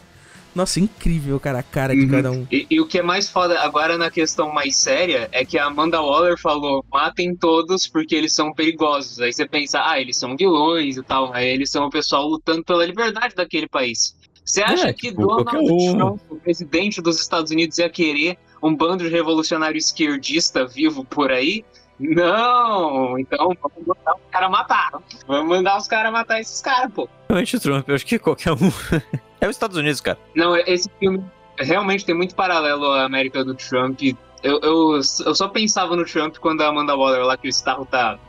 Nossa, 0.54 0.80
incrível, 0.80 1.40
cara, 1.40 1.60
a 1.60 1.64
cara 1.64 1.96
de 1.96 2.02
uhum. 2.02 2.10
cada 2.10 2.32
um. 2.32 2.48
E, 2.52 2.66
e, 2.70 2.82
o 2.82 2.88
que 2.88 2.98
é 3.00 3.04
mais 3.04 3.30
foda 3.30 3.60
agora 3.62 3.98
na 3.98 4.10
questão 4.10 4.52
mais 4.52 4.76
séria 4.76 5.30
é 5.32 5.46
que 5.46 5.58
a 5.58 5.66
Amanda 5.66 6.02
Waller 6.02 6.38
falou: 6.38 6.84
matem 6.92 7.36
todos 7.36 7.88
porque 7.88 8.16
eles 8.16 8.34
são 8.34 8.52
perigosos. 8.52 9.20
Aí 9.20 9.32
você 9.32 9.48
pensa, 9.48 9.80
ah, 9.84 10.02
eles 10.02 10.18
são 10.18 10.36
vilões 10.36 10.98
e 10.98 11.04
tal. 11.04 11.32
Aí 11.34 11.48
eles 11.48 11.70
são 11.70 11.86
o 11.86 11.90
pessoal 11.90 12.28
lutando 12.28 12.64
pela 12.64 12.86
liberdade 12.86 13.36
daquele 13.36 13.68
país. 13.68 14.16
Você 14.44 14.64
acha 14.64 14.88
é, 14.88 14.94
que 14.94 15.10
tipo, 15.10 15.28
Donald 15.28 15.72
um... 15.72 15.96
Trump, 15.96 16.22
o 16.30 16.36
presidente 16.38 17.02
dos 17.02 17.22
Estados 17.22 17.52
Unidos, 17.52 17.78
ia 17.78 17.90
querer 17.90 18.38
um 18.64 18.76
bando 18.76 19.04
de 19.04 19.10
revolucionário 19.10 19.78
esquerdista 19.78 20.66
vivo 20.66 21.06
por 21.06 21.32
aí? 21.32 21.64
Não, 22.00 23.18
então 23.18 23.52
vamos 23.62 23.88
mandar 23.88 24.16
os 24.16 24.32
caras 24.32 24.52
matar. 24.52 24.92
Vamos 25.28 25.50
mandar 25.50 25.78
os 25.78 25.88
caras 25.88 26.12
matar 26.12 26.40
esses 26.40 26.62
caras, 26.62 26.92
pô. 26.94 27.10
Realmente 27.28 27.56
o 27.56 27.60
Trump, 27.60 27.90
eu 27.90 27.96
acho 27.96 28.06
que 28.06 28.20
qualquer 28.20 28.54
um. 28.54 28.72
é 29.42 29.48
os 29.48 29.56
Estados 29.56 29.78
Unidos, 29.78 30.00
cara. 30.00 30.18
Não, 30.36 30.56
esse 30.56 30.90
filme 31.00 31.24
realmente 31.58 32.06
tem 32.06 32.16
muito 32.16 32.36
paralelo 32.36 32.86
à 32.92 33.04
América 33.04 33.44
do 33.44 33.56
Trump. 33.56 34.00
Eu, 34.44 34.60
eu, 34.62 34.94
eu 34.96 35.36
só 35.36 35.48
pensava 35.48 35.96
no 35.96 36.06
Trump 36.06 36.38
quando 36.38 36.62
a 36.62 36.68
Amanda 36.68 36.96
Waller 36.96 37.26
lá, 37.26 37.36
que 37.36 37.48
o 37.48 37.50
Starro 37.50 37.86
tá, 37.86 38.20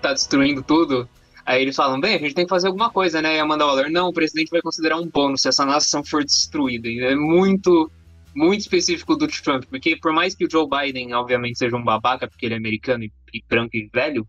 tá 0.00 0.12
destruindo 0.12 0.62
tudo. 0.62 1.08
Aí 1.44 1.62
eles 1.62 1.74
falam, 1.74 1.98
bem, 1.98 2.14
a 2.14 2.18
gente 2.18 2.34
tem 2.34 2.44
que 2.44 2.50
fazer 2.50 2.68
alguma 2.68 2.90
coisa, 2.90 3.20
né? 3.22 3.36
E 3.36 3.40
a 3.40 3.42
Amanda 3.42 3.64
Waller, 3.64 3.90
não, 3.90 4.08
o 4.08 4.12
presidente 4.12 4.50
vai 4.50 4.60
considerar 4.60 4.96
um 4.96 5.08
bônus 5.08 5.42
se 5.42 5.48
essa 5.48 5.64
nação 5.64 6.04
for 6.04 6.22
destruída. 6.22 6.88
É 6.88 7.14
muito 7.14 7.90
muito 8.34 8.60
específico 8.60 9.16
do 9.16 9.26
Trump, 9.26 9.64
porque 9.68 9.96
por 9.96 10.12
mais 10.12 10.34
que 10.34 10.44
o 10.44 10.50
Joe 10.50 10.66
Biden, 10.68 11.14
obviamente, 11.14 11.58
seja 11.58 11.76
um 11.76 11.82
babaca, 11.82 12.28
porque 12.28 12.46
ele 12.46 12.54
é 12.54 12.58
americano 12.58 13.04
e, 13.04 13.12
e 13.34 13.42
branco 13.48 13.76
e 13.76 13.88
velho, 13.92 14.26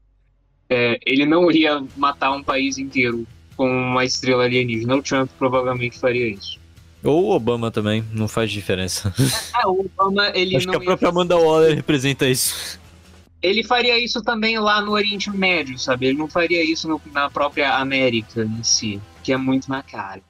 é, 0.69 0.99
ele 1.05 1.25
não 1.25 1.51
ia 1.51 1.83
matar 1.97 2.31
um 2.31 2.43
país 2.43 2.77
inteiro 2.77 3.25
com 3.55 3.69
uma 3.69 4.05
estrela 4.05 4.45
alienígena. 4.45 4.95
O 4.95 5.01
Trump 5.01 5.29
provavelmente 5.37 5.99
faria 5.99 6.27
isso. 6.27 6.59
Ou 7.03 7.25
o 7.25 7.31
Obama 7.31 7.71
também, 7.71 8.03
não 8.13 8.27
faz 8.27 8.51
diferença. 8.51 9.13
É, 9.61 9.65
o 9.67 9.81
Obama, 9.81 10.31
ele 10.35 10.55
Acho 10.55 10.67
que 10.67 10.75
a 10.75 10.79
própria 10.79 11.09
Amanda 11.09 11.37
Waller 11.37 11.75
representa 11.75 12.27
isso. 12.27 12.79
Ele 13.41 13.63
faria 13.63 13.97
isso 13.97 14.21
também 14.21 14.59
lá 14.59 14.81
no 14.81 14.91
Oriente 14.91 15.29
Médio, 15.29 15.79
sabe? 15.79 16.07
Ele 16.07 16.17
não 16.17 16.27
faria 16.27 16.61
isso 16.63 16.87
no, 16.89 17.01
na 17.13 17.29
própria 17.29 17.77
América 17.77 18.43
em 18.43 18.63
si, 18.63 18.99
que 19.23 19.31
é 19.31 19.37
muito 19.37 19.69
mais 19.69 19.85
caro. 19.85 20.21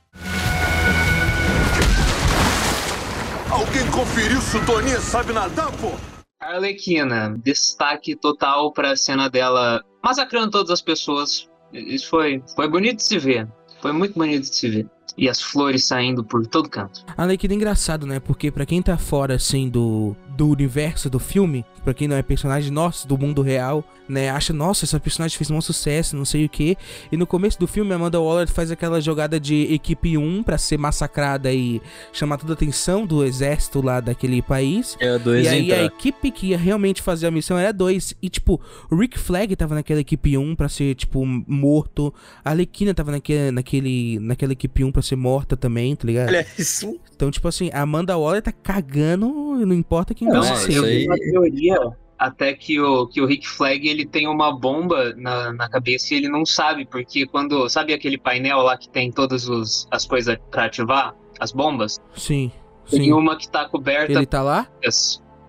Alguém 3.52 3.90
conferiu 3.92 4.40
se 4.42 4.58
o 4.58 4.66
Toninho 4.66 5.02
sabe 5.02 5.34
nadar, 5.34 5.72
pô? 5.78 5.92
Arlequina, 6.40 7.36
destaque 7.44 8.16
total 8.16 8.72
pra 8.72 8.96
cena 8.96 9.28
dela 9.28 9.84
massacrando 10.04 10.52
todas 10.52 10.70
as 10.70 10.82
pessoas. 10.82 11.50
Isso 11.74 12.10
foi, 12.10 12.44
foi 12.56 12.68
bonito 12.68 12.98
de 12.98 13.04
se 13.04 13.18
ver. 13.18 13.48
Foi 13.82 13.92
muito 13.92 14.14
bonito 14.14 14.50
de 14.50 14.56
se 14.56 14.70
ver. 14.70 14.90
E 15.18 15.28
as 15.30 15.42
flores 15.42 15.86
saindo 15.86 16.24
por 16.24 16.46
todo 16.48 16.70
canto. 16.70 17.04
A 17.18 17.24
Arlequina 17.24 17.54
é 17.54 17.56
engraçado, 17.58 18.06
né? 18.06 18.20
Porque 18.20 18.52
pra 18.52 18.66
quem 18.66 18.82
tá 18.82 18.98
fora, 18.98 19.36
assim, 19.36 19.70
do, 19.70 20.16
do 20.36 20.48
universo 20.50 21.10
do 21.10 21.20
filme, 21.20 21.66
pra 21.84 21.94
quem 21.94 22.08
não 22.08 22.16
é 22.16 22.22
personagem 22.22 22.72
nosso, 22.72 23.08
do 23.08 23.18
mundo 23.18 23.42
real, 23.42 23.84
né? 24.08 24.30
Acha, 24.30 24.52
nossa, 24.54 24.86
essa 24.86 25.00
personagem 25.00 25.38
fez 25.38 25.50
um 25.52 25.62
sucesso, 25.62 26.16
não 26.16 26.26
sei 26.26 26.46
o 26.46 26.50
que. 26.50 26.76
E 27.12 27.18
no 27.18 27.28
começo 27.28 27.60
do 27.60 27.68
filme, 27.68 27.94
Amanda 27.94 28.20
Waller 28.20 28.48
faz 28.50 28.72
aquela 28.72 29.00
jogada 29.00 29.40
de 29.40 29.72
equipe 29.74 30.18
1 30.18 30.44
pra 30.44 30.58
ser 30.58 30.78
massacrada 30.78 31.52
e 31.54 31.82
chamar 32.12 32.38
toda 32.38 32.54
a 32.54 32.56
atenção 32.56 33.06
do 33.06 33.24
exército 33.24 33.82
lá 33.82 34.00
daquele 34.00 34.42
país. 34.42 34.98
É, 35.00 35.18
dois 35.20 35.46
E 35.46 35.50
aí 35.50 35.64
entrar. 35.66 35.80
a 35.82 35.86
equipe 35.86 36.32
que 36.32 36.48
ia 36.48 36.58
realmente 36.58 37.02
fazer 37.02 37.28
a 37.28 37.32
missão 37.32 37.58
era 37.58 37.72
dois. 37.72 38.14
E 38.22 38.30
tipo, 38.30 38.60
o 38.90 38.96
Rick 38.96 39.18
Flag 39.20 39.56
tava 39.56 39.76
naquela 39.76 40.00
equipe 40.02 40.38
1 40.38 40.56
pra 40.56 40.68
ser, 40.70 40.96
tipo, 40.96 41.24
morto. 41.26 42.14
A 42.44 42.52
Arlequina 42.52 42.94
tava 42.94 43.12
naquele, 43.12 43.52
naquele, 43.52 44.20
naquela 44.20 44.54
equipe 44.54 44.84
1 44.84 44.92
pra 45.00 45.08
ser 45.08 45.16
morta 45.16 45.58
também, 45.58 45.96
tá 45.96 46.06
ligado? 46.06 46.28
Olha 46.30 46.46
isso. 46.58 47.00
Então, 47.16 47.30
tipo 47.32 47.48
assim, 47.48 47.70
a 47.74 47.82
Amanda 47.82 48.18
Waller 48.18 48.42
tá 48.42 48.52
cagando, 48.52 49.28
não 49.66 49.76
importa 49.76 50.14
quem 50.14 50.28
Não, 50.28 50.42
você 50.44 50.54
é, 50.54 50.56
seja. 50.58 51.08
uma 51.08 51.18
teoria 51.18 51.78
até 52.18 52.54
que 52.54 52.80
o, 52.80 53.08
que 53.08 53.22
o 53.22 53.26
Rick 53.26 53.48
Flag 53.48 53.88
ele 53.88 54.06
tem 54.06 54.28
uma 54.28 54.52
bomba 54.58 55.14
na, 55.16 55.54
na 55.54 55.70
cabeça 55.70 56.14
e 56.14 56.18
ele 56.18 56.28
não 56.30 56.46
sabe, 56.46 56.86
porque 56.86 57.26
quando. 57.26 57.70
Sabe 57.70 57.94
aquele 57.94 58.18
painel 58.18 58.58
lá 58.60 58.78
que 58.78 58.90
tem 58.90 59.10
todas 59.12 59.48
os, 59.48 59.88
as 59.90 60.06
coisas 60.06 60.38
pra 60.52 60.66
ativar? 60.66 61.16
As 61.40 61.54
bombas? 61.54 61.98
Sim, 62.18 62.52
Tem 62.90 63.04
sim. 63.06 63.14
uma 63.14 63.38
que 63.38 63.48
tá 63.50 63.64
coberta 63.64 64.12
Ele 64.12 64.26
tá 64.26 64.42
lá? 64.42 64.68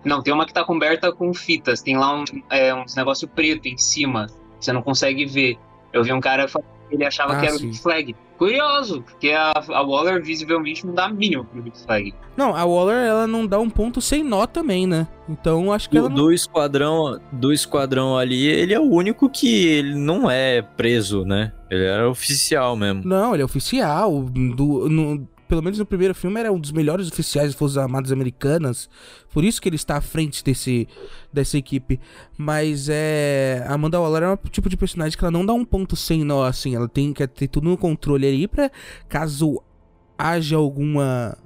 Não, 0.05 0.21
tem 0.23 0.33
uma 0.33 0.45
que 0.45 0.53
tá 0.53 0.63
coberta 0.63 1.11
com 1.11 1.33
fitas. 1.33 1.81
Tem 1.81 1.97
lá 1.97 2.15
um, 2.15 2.23
é, 2.49 2.73
uns 2.73 2.95
negócio 2.95 3.27
preto 3.27 3.67
em 3.67 3.77
cima. 3.77 4.27
Você 4.59 4.71
não 4.71 4.81
consegue 4.81 5.25
ver. 5.25 5.57
Eu 5.91 6.01
vi 6.03 6.13
um 6.13 6.21
cara 6.21 6.47
falando 6.47 6.69
que 6.87 6.95
ele 6.95 7.03
achava 7.05 7.33
Ah, 7.33 7.39
que 7.41 7.45
era 7.45 7.55
sim. 7.57 7.65
o 7.65 7.67
Rick 7.67 7.81
Flag. 7.81 8.15
Curioso, 8.41 9.03
porque 9.03 9.29
a, 9.29 9.51
a 9.69 9.83
Waller 9.83 10.19
visivelmente 10.23 10.83
não 10.83 10.95
dá 10.95 11.07
mínimo 11.07 11.45
pro 11.45 11.61
Rick 11.61 11.79
Flag. 11.79 12.11
Não, 12.35 12.55
a 12.55 12.65
Waller, 12.65 13.05
ela 13.07 13.27
não 13.27 13.45
dá 13.45 13.59
um 13.59 13.69
ponto 13.69 14.01
sem 14.01 14.23
nó 14.23 14.47
também, 14.47 14.87
né? 14.87 15.07
Então, 15.29 15.71
acho 15.71 15.87
que 15.87 15.95
ela 15.95 16.09
Do, 16.09 16.15
não... 16.15 16.23
do 16.25 16.33
esquadrão, 16.33 17.19
do 17.31 17.53
esquadrão 17.53 18.17
ali, 18.17 18.47
ele 18.47 18.73
é 18.73 18.79
o 18.79 18.89
único 18.89 19.29
que 19.29 19.67
ele 19.67 19.93
não 19.93 20.27
é 20.27 20.59
preso, 20.63 21.23
né? 21.23 21.51
Ele 21.69 21.85
era 21.85 22.09
oficial 22.09 22.75
mesmo. 22.75 23.03
Não, 23.05 23.35
ele 23.35 23.43
é 23.43 23.45
oficial. 23.45 24.23
Do, 24.23 24.89
no- 24.89 25.27
pelo 25.51 25.61
menos 25.61 25.77
no 25.77 25.85
primeiro 25.85 26.15
filme, 26.15 26.39
era 26.39 26.49
um 26.49 26.57
dos 26.57 26.71
melhores 26.71 27.09
oficiais 27.09 27.47
das 27.49 27.55
Forças 27.55 27.77
Armadas 27.77 28.09
Americanas. 28.09 28.89
Por 29.33 29.43
isso 29.43 29.61
que 29.61 29.67
ele 29.67 29.75
está 29.75 29.97
à 29.97 30.01
frente 30.01 30.41
desse, 30.45 30.87
dessa 31.31 31.57
equipe. 31.57 31.99
Mas 32.37 32.87
é. 32.89 33.61
A 33.67 33.73
Amanda 33.73 33.99
Waller 33.99 34.23
é 34.23 34.29
um 34.31 34.37
tipo 34.49 34.69
de 34.69 34.77
personagem 34.77 35.17
que 35.17 35.21
ela 35.21 35.29
não 35.29 35.45
dá 35.45 35.51
um 35.51 35.65
ponto 35.65 35.93
sem 35.97 36.23
nó, 36.23 36.45
assim. 36.45 36.73
Ela 36.73 36.87
tem 36.87 37.11
que 37.11 37.27
ter 37.27 37.49
tudo 37.49 37.67
no 37.67 37.77
controle 37.77 38.25
ali 38.25 38.47
pra 38.47 38.71
caso 39.09 39.61
haja 40.17 40.55
alguma. 40.55 41.37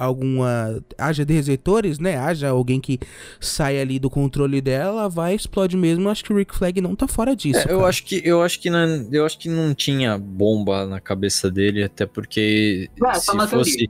Alguma. 0.00 0.82
Haja 0.96 1.26
desertores, 1.26 1.98
né? 1.98 2.16
Haja 2.16 2.48
alguém 2.48 2.80
que 2.80 2.98
saia 3.38 3.82
ali 3.82 3.98
do 3.98 4.08
controle 4.08 4.62
dela, 4.62 5.10
vai, 5.10 5.34
explode 5.34 5.76
mesmo. 5.76 6.08
Acho 6.08 6.24
que 6.24 6.32
o 6.32 6.36
Rick 6.36 6.56
Flag 6.56 6.80
não 6.80 6.96
tá 6.96 7.06
fora 7.06 7.36
disso. 7.36 7.68
É, 7.68 7.72
eu 7.72 7.84
acho 7.84 8.04
que 8.04 8.22
eu 8.24 8.40
acho 8.42 8.58
que 8.58 8.70
não, 8.70 9.08
eu 9.12 9.26
acho 9.26 9.38
que 9.38 9.48
não 9.48 9.74
tinha 9.74 10.16
bomba 10.16 10.86
na 10.86 11.00
cabeça 11.00 11.50
dele, 11.50 11.82
até 11.82 12.06
porque 12.06 12.88
Ah, 13.04 13.14
se 13.14 13.30
fosse 13.46 13.88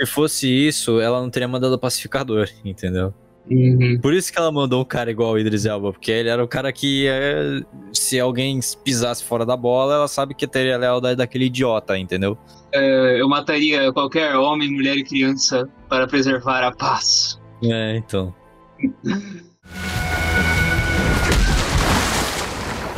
se 0.00 0.06
fosse 0.06 0.46
isso, 0.48 1.00
ela 1.00 1.20
não 1.20 1.28
teria 1.28 1.48
mandado 1.48 1.72
o 1.72 1.78
pacificador, 1.78 2.48
entendeu? 2.64 3.12
Uhum. 3.50 3.98
Por 4.00 4.12
isso 4.12 4.30
que 4.30 4.38
ela 4.38 4.52
mandou 4.52 4.82
um 4.82 4.84
cara 4.84 5.10
igual 5.10 5.32
o 5.32 5.38
Idris 5.38 5.64
Elba, 5.64 5.90
porque 5.92 6.10
ele 6.10 6.28
era 6.28 6.44
o 6.44 6.46
cara 6.46 6.70
que 6.70 7.08
é, 7.08 7.62
se 7.92 8.20
alguém 8.20 8.60
pisasse 8.84 9.24
fora 9.24 9.44
da 9.44 9.56
bola, 9.56 9.94
ela 9.94 10.08
sabe 10.08 10.34
que 10.34 10.46
teria 10.46 10.74
a 10.74 10.78
lealdade 10.78 11.16
daquele 11.16 11.46
idiota, 11.46 11.98
entendeu? 11.98 12.36
É, 12.72 13.20
eu 13.20 13.28
mataria 13.28 13.92
qualquer 13.92 14.36
homem, 14.36 14.70
mulher 14.70 14.96
e 14.96 15.04
criança 15.04 15.68
para 15.88 16.06
preservar 16.06 16.62
a 16.66 16.72
paz. 16.72 17.40
É, 17.64 17.96
então. 17.96 18.34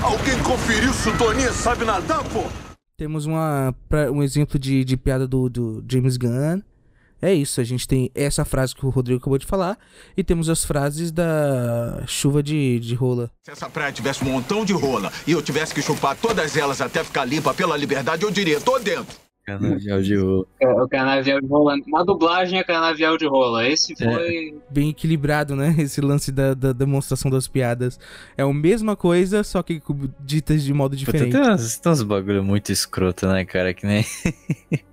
Alguém 0.02 0.38
conferiu 0.42 0.92
se 0.92 1.08
o 1.08 1.18
Toninho 1.18 1.52
sabe 1.52 1.84
nadar, 1.84 2.22
pô? 2.24 2.44
Temos 2.96 3.26
uma, 3.26 3.74
pra- 3.88 4.10
um 4.10 4.22
exemplo 4.22 4.58
de, 4.58 4.84
de 4.84 4.96
piada 4.96 5.26
do, 5.26 5.48
do 5.48 5.84
James 5.90 6.16
Gunn. 6.16 6.60
É 7.22 7.34
isso, 7.34 7.60
a 7.60 7.64
gente 7.64 7.86
tem 7.86 8.10
essa 8.14 8.46
frase 8.46 8.74
que 8.74 8.84
o 8.84 8.88
Rodrigo 8.88 9.20
acabou 9.20 9.38
de 9.38 9.44
falar. 9.46 9.78
E 10.16 10.24
temos 10.24 10.48
as 10.48 10.64
frases 10.64 11.12
da 11.12 12.02
chuva 12.06 12.42
de, 12.42 12.80
de 12.80 12.94
rola. 12.94 13.30
Se 13.44 13.50
essa 13.50 13.68
praia 13.68 13.92
tivesse 13.92 14.24
um 14.24 14.28
montão 14.32 14.64
de 14.64 14.72
rola 14.72 15.12
e 15.26 15.32
eu 15.32 15.42
tivesse 15.42 15.74
que 15.74 15.82
chupar 15.82 16.16
todas 16.16 16.56
elas 16.56 16.80
até 16.80 17.04
ficar 17.04 17.24
limpa 17.26 17.52
pela 17.52 17.76
liberdade, 17.76 18.22
eu 18.24 18.30
diria, 18.30 18.58
tô 18.60 18.78
dentro. 18.78 19.16
Canavial 19.58 20.02
de 20.02 20.16
rolo. 20.16 20.48
É, 20.60 20.68
o 20.68 20.88
canavial 20.88 21.40
de 21.40 21.46
rola. 21.46 21.74
Na 21.88 22.02
dublagem 22.02 22.58
é 22.58 22.64
canavial 22.64 23.16
de 23.18 23.26
rola. 23.26 23.66
Esse 23.68 23.92
É. 24.00 24.12
foi. 24.14 24.58
Bem 24.70 24.90
equilibrado, 24.90 25.56
né? 25.56 25.74
Esse 25.78 26.00
lance 26.00 26.30
da, 26.30 26.54
da 26.54 26.72
demonstração 26.72 27.30
das 27.30 27.48
piadas. 27.48 27.98
É 28.36 28.42
a 28.42 28.52
mesma 28.52 28.94
coisa, 28.96 29.42
só 29.42 29.62
que 29.62 29.80
ditas 30.20 30.62
de 30.62 30.72
modo 30.72 30.94
diferente. 30.96 31.32
tem, 31.32 31.40
uns, 31.50 31.78
tem 31.78 31.92
uns 31.92 32.02
bagulho 32.02 32.42
muito 32.44 32.70
escroto, 32.70 33.26
né, 33.26 33.44
cara? 33.44 33.72
Que 33.74 33.86
nem. 33.86 34.04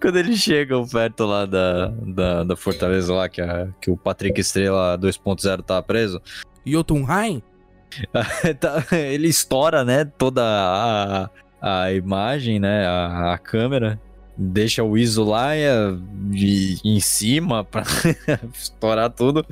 Quando 0.00 0.16
eles 0.18 0.38
chegam 0.40 0.84
perto 0.86 1.24
lá 1.24 1.46
da, 1.46 1.86
da, 1.88 2.42
da 2.44 2.56
fortaleza 2.56 3.14
lá, 3.14 3.28
que, 3.28 3.40
a- 3.40 3.68
que 3.80 3.88
o 3.88 3.96
Patrick 3.96 4.40
Estrela 4.40 4.98
2.0 4.98 5.62
tá 5.62 5.80
preso, 5.80 6.20
Jotunheim? 6.66 7.40
tá- 8.58 8.84
ele 8.96 9.28
estoura, 9.28 9.84
né, 9.84 10.04
toda 10.04 10.42
a, 10.44 11.30
a 11.62 11.92
imagem, 11.92 12.58
né, 12.58 12.84
a, 12.86 13.34
a 13.34 13.38
câmera, 13.38 14.00
deixa 14.36 14.82
o 14.82 14.98
ISO 14.98 15.22
lá 15.24 15.56
e, 15.56 15.62
e- 16.32 16.76
em 16.84 16.98
cima 17.00 17.62
pra 17.64 17.84
estourar 18.52 19.10
tudo. 19.10 19.46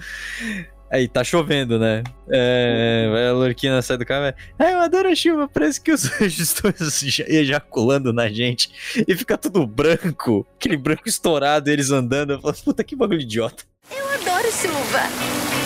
Aí 0.92 1.06
tá 1.06 1.22
chovendo, 1.22 1.78
né? 1.78 2.02
É, 2.28 3.08
vai 3.12 3.28
a 3.28 3.32
Lorquina 3.32 3.80
sai 3.80 3.96
do 3.96 4.04
carro 4.04 4.34
e 4.58 4.62
eu 4.72 4.80
adoro 4.80 5.08
a 5.08 5.14
chuva, 5.14 5.46
parece 5.46 5.80
que 5.80 5.92
os 5.92 6.04
anjos 6.20 6.40
estão 6.40 6.72
eja- 6.80 7.24
ejaculando 7.28 8.12
na 8.12 8.28
gente. 8.28 8.72
E 9.06 9.14
fica 9.14 9.38
tudo 9.38 9.64
branco, 9.68 10.44
aquele 10.56 10.76
branco 10.76 11.08
estourado, 11.08 11.70
eles 11.70 11.92
andando. 11.92 12.32
Eu 12.32 12.40
falo, 12.40 12.54
puta 12.64 12.82
que 12.82 12.96
bagulho 12.96 13.20
idiota. 13.20 13.62
Eu 13.88 14.04
adoro 14.08 14.50
chuva. 14.50 15.59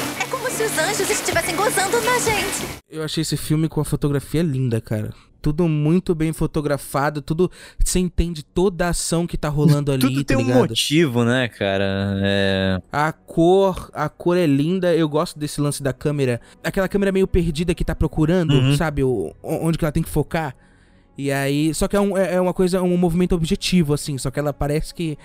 Se 0.57 0.63
os 0.65 0.79
anjos 0.79 1.11
estivessem 1.11 1.57
gozando 1.57 2.01
na 2.03 2.19
gente. 2.19 2.67
Eu 2.89 3.03
achei 3.03 3.23
esse 3.23 3.37
filme 3.37 3.69
com 3.69 3.81
a 3.81 3.85
fotografia 3.85 4.43
linda, 4.43 4.81
cara. 4.81 5.13
Tudo 5.43 5.69
muito 5.69 6.15
bem 6.15 6.33
fotografado, 6.33 7.21
tudo. 7.21 7.51
Você 7.83 7.99
entende 7.99 8.43
toda 8.43 8.87
a 8.87 8.91
ação 8.91 9.27
que 9.27 9.37
tá 9.37 9.49
rolando 9.49 9.93
ali, 9.93 10.01
Tudo 10.01 10.25
tá 10.25 10.25
tem 10.25 10.37
um 10.37 10.47
ligado? 10.47 10.69
motivo, 10.69 11.25
né, 11.25 11.49
cara? 11.49 12.19
É. 12.23 12.81
A 12.93 13.13
cor, 13.13 13.91
a 13.93 14.09
cor 14.09 14.37
é 14.39 14.47
linda. 14.47 14.95
Eu 14.95 15.09
gosto 15.09 15.39
desse 15.39 15.61
lance 15.61 15.83
da 15.83 15.93
câmera. 15.93 16.41
Aquela 16.63 16.89
câmera 16.89 17.13
meio 17.13 17.27
perdida 17.27 17.75
que 17.75 17.85
tá 17.85 17.95
procurando, 17.95 18.55
Uhum. 18.55 18.77
sabe? 18.77 19.03
O, 19.03 19.35
onde 19.43 19.77
que 19.77 19.85
ela 19.85 19.93
tem 19.93 20.03
que 20.03 20.09
focar. 20.09 20.55
E 21.19 21.31
aí. 21.31 21.75
Só 21.75 21.89
que 21.89 21.97
é, 21.97 22.01
um- 22.01 22.17
é 22.17 22.35
é 22.37 22.41
uma 22.41 22.55
coisa, 22.55 22.81
um 22.81 22.97
movimento 22.97 23.35
objetivo, 23.35 23.93
assim. 23.93 24.17
Só 24.19 24.31
que 24.31 24.39
ela 24.39 24.53
parece 24.53 24.95
que. 24.95 25.19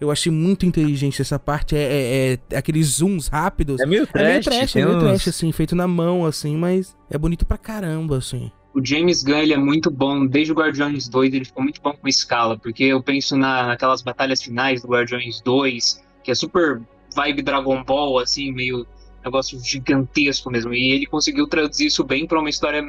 Eu 0.00 0.10
achei 0.10 0.32
muito 0.32 0.64
inteligente 0.64 1.20
essa 1.20 1.38
parte. 1.38 1.76
É, 1.76 2.32
é- 2.32 2.38
é 2.50 2.56
aqueles 2.56 2.86
zooms 2.86 3.28
rápidos. 3.28 3.80
É 3.80 3.86
meio 3.86 4.04
É 4.04 4.06
trash, 4.06 4.24
meio 4.26 4.42
trash, 4.42 4.76
é 4.76 4.84
meio 4.84 4.96
uns- 4.96 5.02
trash, 5.02 5.28
assim, 5.28 5.52
feito 5.52 5.76
na 5.76 5.86
mão, 5.86 6.24
assim, 6.24 6.56
mas 6.56 6.96
é 7.10 7.18
bonito 7.18 7.44
pra 7.44 7.58
caramba, 7.58 8.16
assim. 8.18 8.50
O 8.72 8.84
James 8.84 9.22
Gunn 9.24 9.38
ele 9.38 9.52
é 9.52 9.56
muito 9.58 9.90
bom, 9.90 10.24
desde 10.26 10.52
o 10.52 10.54
Guardiões 10.54 11.08
2 11.08 11.34
ele 11.34 11.44
ficou 11.44 11.62
muito 11.62 11.82
bom 11.82 11.92
com 11.92 12.06
escala, 12.08 12.56
porque 12.56 12.84
eu 12.84 13.02
penso 13.02 13.36
na, 13.36 13.66
naquelas 13.66 14.00
batalhas 14.00 14.40
finais 14.40 14.80
do 14.80 14.88
Guardiões 14.88 15.40
2, 15.42 16.00
que 16.22 16.30
é 16.30 16.34
super 16.34 16.80
vibe 17.14 17.42
Dragon 17.42 17.82
Ball, 17.84 18.18
assim, 18.20 18.52
meio 18.52 18.86
negócio 19.24 19.58
gigantesco 19.62 20.50
mesmo, 20.50 20.72
e 20.72 20.92
ele 20.92 21.04
conseguiu 21.06 21.46
traduzir 21.48 21.86
isso 21.86 22.02
bem 22.04 22.26
pra 22.26 22.38
uma 22.38 22.48
história 22.48 22.82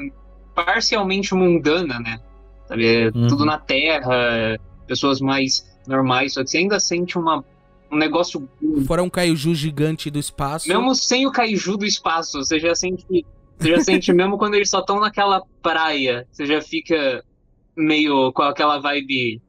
parcialmente 0.56 1.34
mundana, 1.34 2.00
né? 2.00 2.20
Sabe, 2.68 2.86
é 2.86 3.12
Uhum. 3.14 3.28
tudo 3.28 3.44
na 3.46 3.58
Terra, 3.58 4.58
pessoas 4.88 5.20
mais 5.20 5.66
normais, 5.88 6.34
só 6.34 6.44
que 6.44 6.50
você 6.50 6.58
ainda 6.58 6.80
sente 6.80 7.18
uma, 7.18 7.44
um 7.92 7.98
negócio 7.98 8.48
Fora 8.86 9.04
um 9.04 9.10
kaiju 9.10 9.54
gigante 9.54 10.10
do 10.10 10.20
espaço. 10.20 10.68
mesmo 10.68 10.96
sem 10.96 11.28
o 11.28 11.32
kaiju 11.32 11.78
do 11.78 11.86
espaço, 11.86 12.40
você 12.40 12.60
já 12.60 12.74
sente. 12.74 13.26
Você 13.58 13.70
já 13.70 13.80
sente 13.82 14.12
mesmo 14.12 14.40
quando 14.40 14.56
eles 14.56 14.70
só 14.70 14.80
estão 14.80 15.00
naquela 15.00 15.44
praia. 15.62 16.28
Você 16.32 16.46
já 16.48 16.62
fica 16.62 17.24
meio 17.76 18.32
com 18.34 18.42
aquela 18.42 18.80
vibe. 18.80 19.42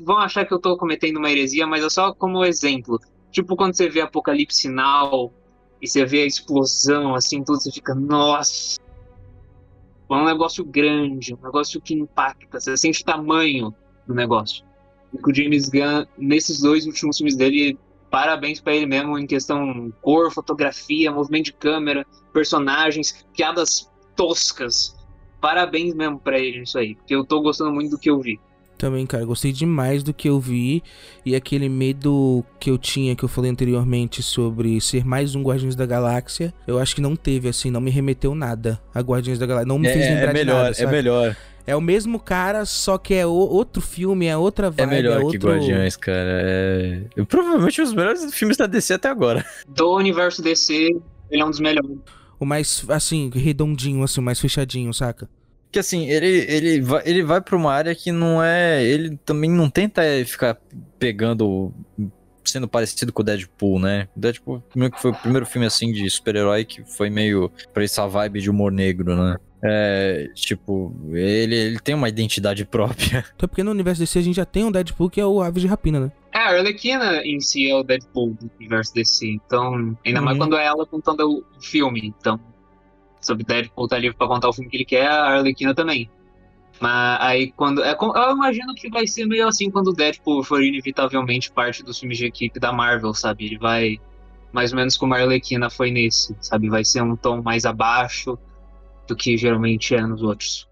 Vão 0.00 0.18
achar 0.18 0.46
que 0.46 0.54
eu 0.54 0.58
tô 0.58 0.76
cometendo 0.78 1.18
uma 1.18 1.30
heresia, 1.30 1.66
mas 1.66 1.84
é 1.84 1.90
só 1.90 2.14
como 2.14 2.44
exemplo. 2.44 2.98
Tipo 3.30 3.54
quando 3.54 3.74
você 3.74 3.88
vê 3.88 4.00
Apocalipse 4.00 4.68
Now 4.68 5.30
e 5.82 5.86
você 5.86 6.06
vê 6.06 6.22
a 6.22 6.26
explosão, 6.26 7.14
assim, 7.14 7.42
tudo, 7.42 7.60
você 7.60 7.70
fica, 7.70 7.94
nossa! 7.94 8.80
É 10.08 10.14
um 10.14 10.24
negócio 10.24 10.64
grande, 10.64 11.34
um 11.34 11.42
negócio 11.42 11.80
que 11.80 11.92
impacta, 11.92 12.60
você 12.60 12.76
sente 12.76 13.02
o 13.02 13.04
tamanho 13.04 13.74
do 14.06 14.14
negócio. 14.14 14.64
O 15.24 15.34
James 15.34 15.68
Gunn, 15.68 16.04
nesses 16.18 16.60
dois 16.60 16.86
últimos 16.86 17.16
filmes 17.18 17.36
dele, 17.36 17.78
parabéns 18.10 18.60
pra 18.60 18.74
ele 18.74 18.86
mesmo 18.86 19.18
em 19.18 19.26
questão 19.26 19.92
cor, 20.02 20.32
fotografia, 20.32 21.10
movimento 21.12 21.46
de 21.46 21.52
câmera, 21.52 22.06
personagens, 22.32 23.24
piadas 23.36 23.90
toscas. 24.14 24.94
Parabéns 25.40 25.94
mesmo 25.94 26.18
pra 26.18 26.38
ele 26.38 26.60
nisso 26.60 26.78
aí, 26.78 26.94
porque 26.94 27.14
eu 27.14 27.24
tô 27.24 27.40
gostando 27.40 27.72
muito 27.72 27.90
do 27.90 27.98
que 27.98 28.10
eu 28.10 28.20
vi. 28.20 28.38
Também, 28.78 29.06
cara, 29.06 29.24
gostei 29.24 29.52
demais 29.52 30.02
do 30.02 30.12
que 30.12 30.28
eu 30.28 30.38
vi. 30.38 30.82
E 31.24 31.34
aquele 31.34 31.66
medo 31.66 32.44
que 32.60 32.70
eu 32.70 32.76
tinha, 32.76 33.16
que 33.16 33.24
eu 33.24 33.28
falei 33.28 33.50
anteriormente, 33.50 34.22
sobre 34.22 34.78
ser 34.82 35.02
mais 35.02 35.34
um 35.34 35.42
Guardiões 35.42 35.74
da 35.74 35.86
Galáxia, 35.86 36.52
eu 36.66 36.78
acho 36.78 36.94
que 36.94 37.00
não 37.00 37.16
teve, 37.16 37.48
assim, 37.48 37.70
não 37.70 37.80
me 37.80 37.90
remeteu 37.90 38.34
nada 38.34 38.78
a 38.94 39.00
Guardiões 39.00 39.38
da 39.38 39.46
Galáxia. 39.46 39.68
Não 39.68 39.78
me 39.78 39.88
É, 39.88 39.92
fez 39.94 40.04
é 40.04 40.14
lembrar 40.14 40.26
de 40.26 40.38
melhor, 40.38 40.56
nada, 40.56 40.70
é 40.70 40.74
sabe? 40.74 40.92
melhor. 40.92 41.36
É 41.66 41.74
o 41.74 41.80
mesmo 41.80 42.20
cara, 42.20 42.64
só 42.64 42.96
que 42.96 43.12
é 43.14 43.26
o- 43.26 43.30
outro 43.30 43.82
filme, 43.82 44.26
é 44.26 44.36
outra 44.36 44.70
vibe, 44.70 44.82
É 44.82 44.86
melhor 44.86 45.18
que 45.18 45.24
outro... 45.24 45.50
Guardiões, 45.50 45.96
cara. 45.96 46.40
É... 46.44 47.00
Provavelmente 47.28 47.82
os 47.82 47.92
melhores 47.92 48.32
filmes 48.34 48.56
da 48.56 48.66
DC 48.66 48.94
até 48.94 49.08
agora. 49.08 49.44
Do 49.66 49.94
universo 49.96 50.40
DC, 50.42 50.96
ele 51.30 51.42
é 51.42 51.44
um 51.44 51.50
dos 51.50 51.58
melhores. 51.60 51.90
O 52.38 52.44
mais, 52.44 52.84
assim, 52.88 53.30
redondinho, 53.34 54.04
assim, 54.04 54.20
o 54.20 54.22
mais 54.22 54.38
fechadinho, 54.38 54.92
saca? 54.94 55.28
Que 55.72 55.80
assim, 55.80 56.08
ele, 56.08 56.26
ele, 56.48 56.80
vai, 56.80 57.02
ele 57.04 57.22
vai 57.22 57.40
pra 57.40 57.56
uma 57.56 57.72
área 57.72 57.94
que 57.94 58.12
não 58.12 58.42
é. 58.42 58.84
Ele 58.84 59.18
também 59.24 59.50
não 59.50 59.68
tenta 59.68 60.02
é, 60.04 60.24
ficar 60.24 60.56
pegando. 60.98 61.72
Sendo 62.56 62.66
parecido 62.68 63.12
com 63.12 63.20
o 63.20 63.24
Deadpool, 63.24 63.78
né? 63.78 64.08
O 64.16 64.20
Deadpool 64.20 64.60
primeiro 64.70 64.94
que 64.94 65.02
foi 65.02 65.10
o 65.10 65.14
primeiro 65.14 65.44
filme 65.44 65.66
assim 65.66 65.92
de 65.92 66.08
super-herói 66.08 66.64
que 66.64 66.82
foi 66.84 67.10
meio 67.10 67.50
pra 67.74 67.84
essa 67.84 68.06
vibe 68.06 68.40
de 68.40 68.48
humor 68.50 68.72
negro, 68.72 69.14
né? 69.14 69.36
É, 69.62 70.28
tipo, 70.34 70.94
ele, 71.12 71.54
ele 71.54 71.78
tem 71.80 71.94
uma 71.94 72.08
identidade 72.08 72.64
própria. 72.66 73.18
Até 73.34 73.46
porque 73.46 73.62
no 73.62 73.70
universo 73.70 74.00
DC 74.00 74.18
a 74.18 74.22
gente 74.22 74.36
já 74.36 74.44
tem 74.46 74.64
um 74.64 74.72
Deadpool 74.72 75.10
que 75.10 75.20
é 75.20 75.26
o 75.26 75.42
Aves 75.42 75.60
de 75.62 75.68
Rapina, 75.68 76.00
né? 76.00 76.12
É, 76.32 76.38
a 76.38 76.48
Arlequina 76.58 77.22
em 77.24 77.40
si 77.40 77.68
é 77.70 77.74
o 77.74 77.82
Deadpool 77.82 78.34
do 78.40 78.50
universo 78.58 78.94
DC. 78.94 79.26
Então, 79.28 79.96
ainda 80.04 80.20
mais 80.22 80.36
Uhum. 80.38 80.44
quando 80.44 80.56
é 80.56 80.64
ela 80.64 80.86
contando 80.86 81.20
o 81.28 81.44
filme. 81.60 82.14
Então, 82.18 82.38
sobre 83.20 83.44
Deadpool 83.44 83.88
tá 83.88 83.98
livre 83.98 84.16
pra 84.16 84.26
contar 84.28 84.48
o 84.48 84.52
filme 84.52 84.70
que 84.70 84.76
ele 84.76 84.84
quer, 84.84 85.06
a 85.08 85.36
Arlequina 85.38 85.74
também. 85.74 86.08
Mas 86.80 87.20
aí 87.20 87.52
quando. 87.52 87.82
É, 87.82 87.96
eu 87.98 88.32
imagino 88.32 88.74
que 88.74 88.88
vai 88.90 89.06
ser 89.06 89.26
meio 89.26 89.48
assim 89.48 89.70
quando 89.70 89.88
o 89.88 89.92
Deadpool 89.92 90.44
for 90.44 90.62
inevitavelmente 90.62 91.50
parte 91.50 91.82
dos 91.82 91.98
filmes 91.98 92.18
de 92.18 92.26
equipe 92.26 92.60
da 92.60 92.72
Marvel, 92.72 93.14
sabe? 93.14 93.46
Ele 93.46 93.58
vai. 93.58 93.98
Mais 94.52 94.72
ou 94.72 94.78
menos 94.78 94.96
como 94.96 95.14
a 95.14 95.18
Arlequina 95.18 95.68
foi 95.68 95.90
nesse, 95.90 96.36
sabe? 96.40 96.68
Vai 96.68 96.84
ser 96.84 97.02
um 97.02 97.16
tom 97.16 97.42
mais 97.42 97.64
abaixo 97.64 98.38
do 99.06 99.14
que 99.14 99.36
geralmente 99.36 99.94
é 99.94 100.00
nos 100.00 100.22
outros. 100.22 100.68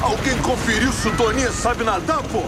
Alguém 0.00 0.40
conferiu 0.42 0.92
se 0.92 1.08
o 1.08 1.16
Toninho 1.16 1.50
sabe 1.50 1.84
nadar, 1.84 2.22
pô? 2.28 2.42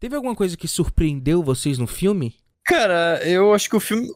Teve 0.00 0.16
alguma 0.16 0.34
coisa 0.34 0.56
que 0.56 0.68
surpreendeu 0.68 1.42
vocês 1.42 1.78
no 1.78 1.86
filme? 1.86 2.34
Cara, 2.66 3.20
eu 3.24 3.54
acho 3.54 3.68
que 3.68 3.76
o 3.76 3.80
filme. 3.80 4.08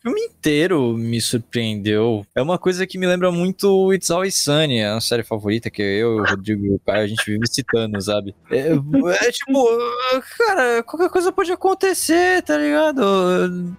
O, 0.00 0.02
filme 0.02 0.20
inteiro 0.22 0.94
me 0.94 1.20
surpreendeu. 1.20 2.26
É 2.34 2.40
uma 2.40 2.58
coisa 2.58 2.86
que 2.86 2.96
me 2.96 3.06
lembra 3.06 3.30
muito 3.30 3.92
It's 3.92 4.10
Always 4.10 4.36
Sunny, 4.36 4.78
é 4.78 4.92
uma 4.92 5.00
série 5.00 5.22
favorita 5.22 5.70
que 5.70 5.82
eu 5.82 6.16
e 6.16 6.20
o 6.20 6.24
Rodrigo 6.24 6.64
e 6.64 6.74
o 6.74 6.80
Caio, 6.80 7.04
a 7.04 7.06
gente 7.06 7.24
vive 7.24 7.46
citando, 7.46 8.00
sabe? 8.00 8.34
É, 8.50 8.72
é 9.26 9.30
tipo, 9.32 9.66
cara, 10.38 10.82
qualquer 10.82 11.10
coisa 11.10 11.30
pode 11.30 11.52
acontecer, 11.52 12.42
tá 12.42 12.56
ligado? 12.56 13.76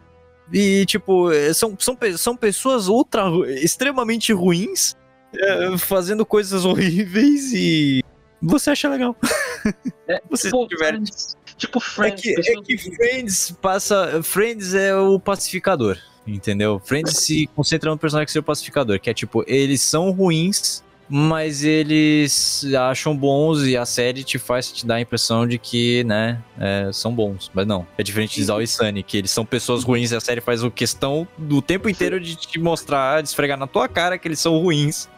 E, 0.54 0.86
tipo, 0.86 1.30
são, 1.54 1.76
são, 1.80 1.98
são 2.18 2.36
pessoas 2.36 2.88
ultra, 2.88 3.24
extremamente 3.60 4.32
ruins, 4.32 4.96
é, 5.34 5.78
fazendo 5.78 6.26
coisas 6.26 6.66
horríveis 6.66 7.52
e 7.54 8.04
você 8.42 8.72
acha 8.72 8.90
legal. 8.90 9.16
Você 10.30 10.50
se 10.50 10.68
diverte. 10.68 10.98
Friends, 10.98 11.38
tipo 11.56 11.78
É 11.78 11.82
Friends. 11.82 12.22
que, 12.22 12.52
é 12.52 12.62
que 12.62 12.78
Friends 12.78 13.52
passa. 13.62 14.22
Friends 14.24 14.74
é 14.74 14.96
o 14.96 15.20
pacificador. 15.20 15.98
Entendeu? 16.26 16.80
Friends 16.84 17.18
se 17.18 17.48
concentra 17.56 17.90
no 17.90 17.98
personagem 17.98 18.32
que 18.32 18.38
é 18.38 18.42
o 18.42 18.44
pacificador, 18.44 19.00
que 19.00 19.10
é 19.10 19.14
tipo, 19.14 19.44
eles 19.48 19.82
são 19.82 20.12
ruins, 20.12 20.84
mas 21.14 21.64
eles 21.66 22.66
acham 22.74 23.16
bons 23.18 23.64
e 23.64 23.76
a 23.76 23.86
série 23.86 24.24
te 24.24 24.40
faz 24.40 24.72
te 24.72 24.86
dar 24.86 24.96
a 24.96 25.02
impressão 25.02 25.46
de 25.46 25.58
que, 25.58 26.06
né, 26.06 26.42
é, 26.58 26.90
são 26.94 27.14
bons. 27.14 27.52
Mas 27.54 27.68
não, 27.68 27.86
é 27.98 28.04
diferente 28.04 28.36
de 28.36 28.44
Zaw 28.46 28.62
e 28.62 28.68
Sunny, 28.68 29.04
que 29.04 29.18
eles 29.18 29.32
são 29.32 29.46
pessoas 29.46 29.84
ruins 29.84 30.12
e 30.12 30.16
a 30.16 30.22
série 30.22 30.40
faz 30.40 30.64
o 30.64 30.72
questão 30.72 31.28
do 31.38 31.62
tempo 31.62 31.90
inteiro 31.90 32.18
de 32.18 32.36
te 32.38 32.58
mostrar, 32.60 33.22
de 33.22 33.28
esfregar 33.28 33.58
na 33.58 33.68
tua 33.68 33.90
cara 33.90 34.18
que 34.18 34.26
eles 34.26 34.40
são 34.40 34.58
ruins 34.60 35.10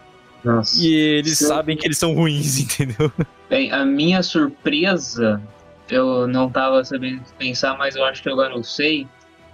Nossa. 0.43 0.81
e 0.81 0.95
eles 0.95 1.37
Sim. 1.37 1.45
sabem 1.45 1.77
que 1.77 1.85
eles 1.85 1.99
são 1.99 2.15
ruins, 2.15 2.57
entendeu? 2.59 3.11
Bem, 3.47 3.71
a 3.71 3.85
minha 3.85 4.23
surpresa, 4.23 5.39
eu 5.87 6.27
não 6.27 6.49
tava 6.49 6.83
sabendo 6.83 7.21
pensar, 7.37 7.77
mas 7.77 7.95
eu 7.95 8.03
acho 8.03 8.23
que 8.23 8.29
agora 8.29 8.55
eu 8.55 8.63
sei, 8.63 9.05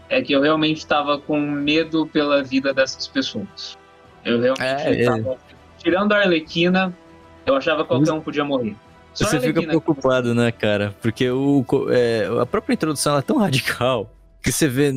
é 0.10 0.22
que 0.22 0.34
eu 0.34 0.42
realmente 0.42 0.86
tava 0.86 1.20
com 1.20 1.40
medo 1.40 2.08
pela 2.08 2.44
vida 2.44 2.74
dessas 2.74 3.08
pessoas. 3.08 3.78
Eu 4.26 4.42
realmente 4.42 4.64
É, 4.64 5.04
é. 5.04 5.06
tava. 5.06 5.38
Tirando 5.78 6.12
a 6.12 6.18
Arlequina, 6.18 6.96
eu 7.46 7.56
achava 7.56 7.84
que 7.84 7.88
qualquer 7.90 8.12
um 8.12 8.20
podia 8.22 8.44
morrer. 8.44 8.76
Só 9.14 9.26
Você 9.26 9.40
fica 9.40 9.62
preocupado, 9.62 10.36
né, 10.36 10.52
cara? 10.52 10.96
Porque 11.02 11.30
o, 11.30 11.66
é, 11.90 12.28
a 12.42 12.46
própria 12.46 12.74
introdução 12.74 13.14
ela 13.14 13.20
é 13.20 13.24
tão 13.24 13.38
radical 13.40 14.14
que 14.44 14.52
você 14.52 14.68
vê 14.68 14.92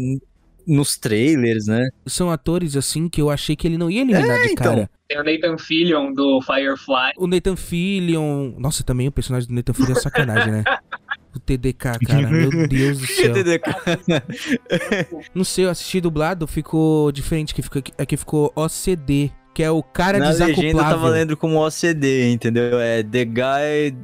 nos 0.67 0.97
trailers, 0.97 1.67
né? 1.67 1.89
São 2.07 2.31
atores, 2.31 2.77
assim, 2.77 3.09
que 3.09 3.21
eu 3.21 3.31
achei 3.31 3.57
que 3.57 3.67
ele 3.67 3.79
não 3.79 3.91
ia 3.91 4.03
eliminar 4.03 4.39
de 4.43 4.53
então. 4.53 4.65
cara. 4.65 4.91
Tem 5.09 5.21
o 5.21 5.25
Nathan 5.25 5.59
Fillion 5.59 6.13
do 6.13 6.41
Firefly. 6.41 7.13
O 7.17 7.27
Nathan 7.27 7.57
Fillion... 7.57 8.53
Nossa, 8.59 8.83
também 8.85 9.09
o 9.09 9.13
personagem 9.13 9.49
do 9.49 9.55
Nathan 9.55 9.73
Fillion 9.73 9.93
é 9.97 10.01
sacanagem, 10.01 10.53
né? 10.53 10.65
O 11.35 11.39
TDK, 11.39 11.99
cara, 12.07 12.29
meu 12.31 12.69
Deus 12.69 12.99
do 12.99 13.07
céu. 13.09 13.35
Não 15.35 15.45
sei, 15.45 15.65
eu 15.65 15.71
assisti 15.71 16.01
dublado, 16.01 16.47
ficou 16.47 17.11
diferente, 17.11 17.55
que 17.55 17.63
ficou, 17.63 17.83
aqui 17.99 18.17
ficou 18.17 18.53
OCD, 18.55 19.31
que 19.55 19.63
é 19.63 19.71
o 19.71 19.83
cara 19.83 20.19
Na 20.19 20.31
legenda 20.31 20.47
desacoplável. 20.53 20.91
tava 20.97 21.09
lendo 21.09 21.37
como 21.37 21.65
OCD, 21.67 22.31
entendeu? 22.33 22.79
É 22.79 23.03
The 23.03 23.25
Guy 23.25 23.97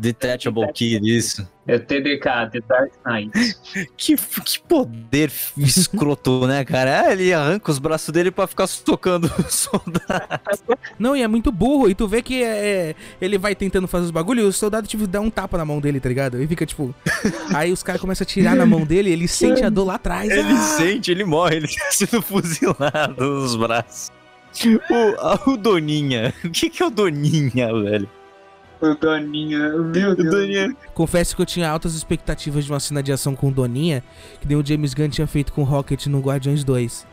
Detachable 0.00 0.72
Kid, 0.72 1.04
isso. 1.04 1.46
É 1.66 1.76
o 1.76 1.80
TDK, 1.80 2.50
The 2.50 2.60
Dark 2.66 2.92
Knight. 3.06 3.30
Que, 3.96 4.16
que 4.16 4.60
poder 4.62 5.30
escroto, 5.56 6.46
né, 6.46 6.64
cara? 6.64 7.02
Ah, 7.02 7.12
ele 7.12 7.32
arranca 7.32 7.70
os 7.70 7.78
braços 7.78 8.12
dele 8.12 8.30
pra 8.30 8.46
ficar 8.46 8.66
socando 8.66 9.30
o 9.38 9.42
soldado. 9.48 10.78
Não, 10.98 11.14
e 11.14 11.22
é 11.22 11.28
muito 11.28 11.52
burro, 11.52 11.88
e 11.88 11.94
tu 11.94 12.08
vê 12.08 12.22
que 12.22 12.42
é, 12.42 12.96
ele 13.20 13.38
vai 13.38 13.54
tentando 13.54 13.86
fazer 13.86 14.06
os 14.06 14.10
bagulhos 14.10 14.44
e 14.44 14.48
o 14.48 14.52
soldado, 14.52 14.88
tipo, 14.88 15.06
dá 15.06 15.20
um 15.20 15.30
tapa 15.30 15.58
na 15.58 15.64
mão 15.64 15.80
dele, 15.80 16.00
tá 16.00 16.08
ligado? 16.08 16.42
E 16.42 16.46
fica, 16.48 16.66
tipo... 16.66 16.94
aí 17.54 17.70
os 17.70 17.82
caras 17.82 18.00
começam 18.00 18.24
a 18.24 18.26
tirar 18.26 18.56
na 18.56 18.66
mão 18.66 18.84
dele, 18.84 19.10
ele 19.10 19.28
sente 19.28 19.62
a 19.62 19.68
dor 19.68 19.84
lá 19.84 19.94
atrás. 19.94 20.30
Ele 20.30 20.52
ah! 20.52 20.56
sente, 20.56 21.10
ele 21.10 21.24
morre, 21.24 21.56
ele 21.56 21.68
tá 21.68 21.90
sendo 21.92 22.22
fuzilado 22.22 23.14
nos 23.18 23.54
braços. 23.54 24.10
O, 24.90 25.52
o 25.52 25.56
Doninha. 25.56 26.34
O 26.44 26.50
que, 26.50 26.70
que 26.70 26.82
é 26.82 26.86
o 26.86 26.90
Doninha, 26.90 27.72
velho? 27.72 28.08
O 28.80 28.94
Doninha, 28.94 29.68
meu 29.70 29.80
O 29.82 29.90
Deus. 30.16 30.16
Doninha. 30.16 30.74
Confesso 30.94 31.36
que 31.36 31.42
eu 31.42 31.46
tinha 31.46 31.68
altas 31.68 31.94
expectativas 31.94 32.64
de 32.64 32.72
uma 32.72 32.80
cena 32.80 33.02
de 33.02 33.12
ação 33.12 33.34
com 33.36 33.48
o 33.48 33.52
Doninha, 33.52 34.02
que 34.40 34.48
nem 34.48 34.56
o 34.56 34.64
James 34.66 34.94
Gunn 34.94 35.08
tinha 35.08 35.26
feito 35.26 35.52
com 35.52 35.60
o 35.62 35.64
Rocket 35.64 36.06
no 36.06 36.20
Guardiões 36.20 36.64
2. 36.64 37.06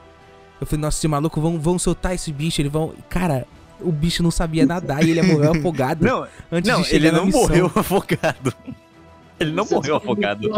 Eu 0.62 0.66
falei, 0.66 0.82
nossa, 0.82 0.98
esse 0.98 1.08
maluco, 1.08 1.40
vão, 1.42 1.60
vão 1.60 1.78
soltar 1.78 2.16
esse 2.16 2.32
bicho, 2.32 2.62
eles 2.62 2.72
vão... 2.72 2.94
Cara, 3.10 3.46
o 3.80 3.92
bicho 3.92 4.24
não 4.24 4.32
sabia 4.32 4.66
nadar 4.66 5.04
e 5.06 5.12
ele 5.12 5.22
morreu 5.22 5.52
afogado 5.52 6.04
Não, 6.06 6.28
antes 6.52 6.72
não 6.72 6.82
de 6.82 6.88
chegar 6.88 6.96
ele 7.06 7.12
na 7.12 7.18
não 7.20 7.26
missão. 7.28 7.42
morreu 7.42 7.72
afogado. 7.76 8.54
Ele 9.40 9.52
não 9.52 9.66
Você 9.66 9.76
morreu 9.76 9.96
afogado. 9.98 10.50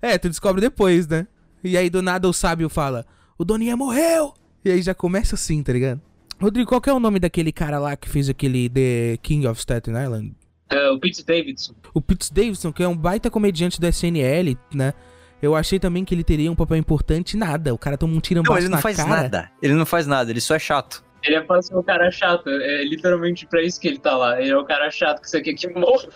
É, 0.00 0.16
tu 0.16 0.28
descobre 0.28 0.60
depois, 0.62 1.06
né? 1.06 1.26
E 1.62 1.76
aí 1.76 1.90
do 1.90 2.00
nada 2.00 2.26
o 2.28 2.32
sábio 2.32 2.68
fala: 2.70 3.04
O 3.36 3.44
Doninha 3.44 3.76
morreu! 3.76 4.32
E 4.64 4.70
aí 4.70 4.80
já 4.80 4.94
começa 4.94 5.34
assim, 5.34 5.62
tá 5.62 5.72
ligado? 5.72 6.00
Rodrigo, 6.40 6.68
qual 6.68 6.80
que 6.80 6.88
é 6.88 6.92
o 6.92 7.00
nome 7.00 7.18
daquele 7.18 7.50
cara 7.52 7.78
lá 7.78 7.96
que 7.96 8.08
fez 8.08 8.28
aquele 8.28 8.68
The 8.68 9.16
King 9.22 9.46
of 9.46 9.60
Staten 9.60 9.94
Island? 10.00 10.34
É, 10.70 10.90
o 10.90 10.98
Pete 10.98 11.24
Davidson. 11.24 11.74
O 11.94 12.00
Pete 12.00 12.32
Davidson, 12.32 12.72
que 12.72 12.82
é 12.82 12.88
um 12.88 12.96
baita 12.96 13.30
comediante 13.30 13.80
do 13.80 13.86
SNL, 13.86 14.56
né? 14.72 14.92
Eu 15.40 15.54
achei 15.56 15.78
também 15.78 16.04
que 16.04 16.14
ele 16.14 16.24
teria 16.24 16.50
um 16.50 16.54
papel 16.54 16.76
importante 16.76 17.36
nada. 17.36 17.72
O 17.72 17.78
cara 17.78 17.96
toma 17.96 18.14
um 18.14 18.20
tirambaço 18.20 18.52
Não, 18.52 18.58
ele 18.58 18.68
não 18.68 18.76
na 18.76 18.82
faz 18.82 18.96
cara. 18.96 19.08
nada. 19.08 19.50
Ele 19.62 19.74
não 19.74 19.86
faz 19.86 20.06
nada, 20.06 20.30
ele 20.30 20.40
só 20.40 20.54
é 20.54 20.58
chato. 20.58 21.02
Ele 21.24 21.36
é 21.36 21.40
pra 21.40 21.60
ser 21.62 21.74
o 21.76 21.82
cara 21.82 22.10
chato. 22.10 22.48
É 22.48 22.84
literalmente 22.84 23.46
pra 23.46 23.62
isso 23.62 23.80
que 23.80 23.88
ele 23.88 23.98
tá 23.98 24.16
lá. 24.16 24.40
Ele 24.40 24.50
é 24.50 24.56
o 24.56 24.64
cara 24.64 24.90
chato 24.90 25.20
que 25.20 25.28
você 25.30 25.40
quer 25.40 25.54
que 25.54 25.68
morra. 25.68 26.08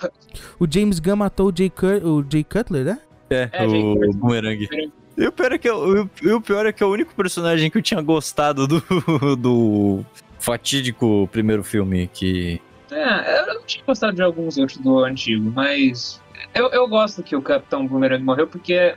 O 0.58 0.66
James 0.70 0.98
Gunn 1.00 1.16
matou 1.16 1.48
o 1.50 1.56
Jay, 1.56 1.70
Cur- 1.70 2.04
o 2.04 2.24
Jay 2.30 2.44
Cutler, 2.44 2.84
né? 2.84 3.00
É, 3.30 3.48
É, 3.52 3.66
o 3.66 3.70
gente, 3.70 4.16
Boomerang. 4.16 4.68
E 5.16 5.26
o 5.26 5.32
pior, 5.32 5.52
é 5.52 5.58
que 5.58 5.68
eu, 5.68 6.08
o 6.36 6.40
pior 6.40 6.64
é 6.66 6.72
que 6.72 6.82
é 6.82 6.86
o 6.86 6.90
único 6.90 7.14
personagem 7.14 7.70
que 7.70 7.76
eu 7.78 7.82
tinha 7.82 8.00
gostado 8.00 8.66
do, 8.66 8.82
do 9.36 10.04
fatídico 10.38 11.28
primeiro 11.30 11.62
filme 11.62 12.08
que. 12.12 12.60
É, 12.90 13.40
eu 13.40 13.54
não 13.54 13.62
tinha 13.64 13.84
gostado 13.86 14.14
de 14.14 14.22
alguns 14.22 14.58
outros 14.58 14.78
do 14.78 14.98
antigo, 15.04 15.50
mas 15.54 16.20
eu, 16.54 16.68
eu 16.70 16.86
gosto 16.88 17.22
que 17.22 17.34
o 17.36 17.40
Capitão 17.42 17.86
Boomerang 17.86 18.22
morreu, 18.22 18.46
porque 18.46 18.74
é 18.74 18.96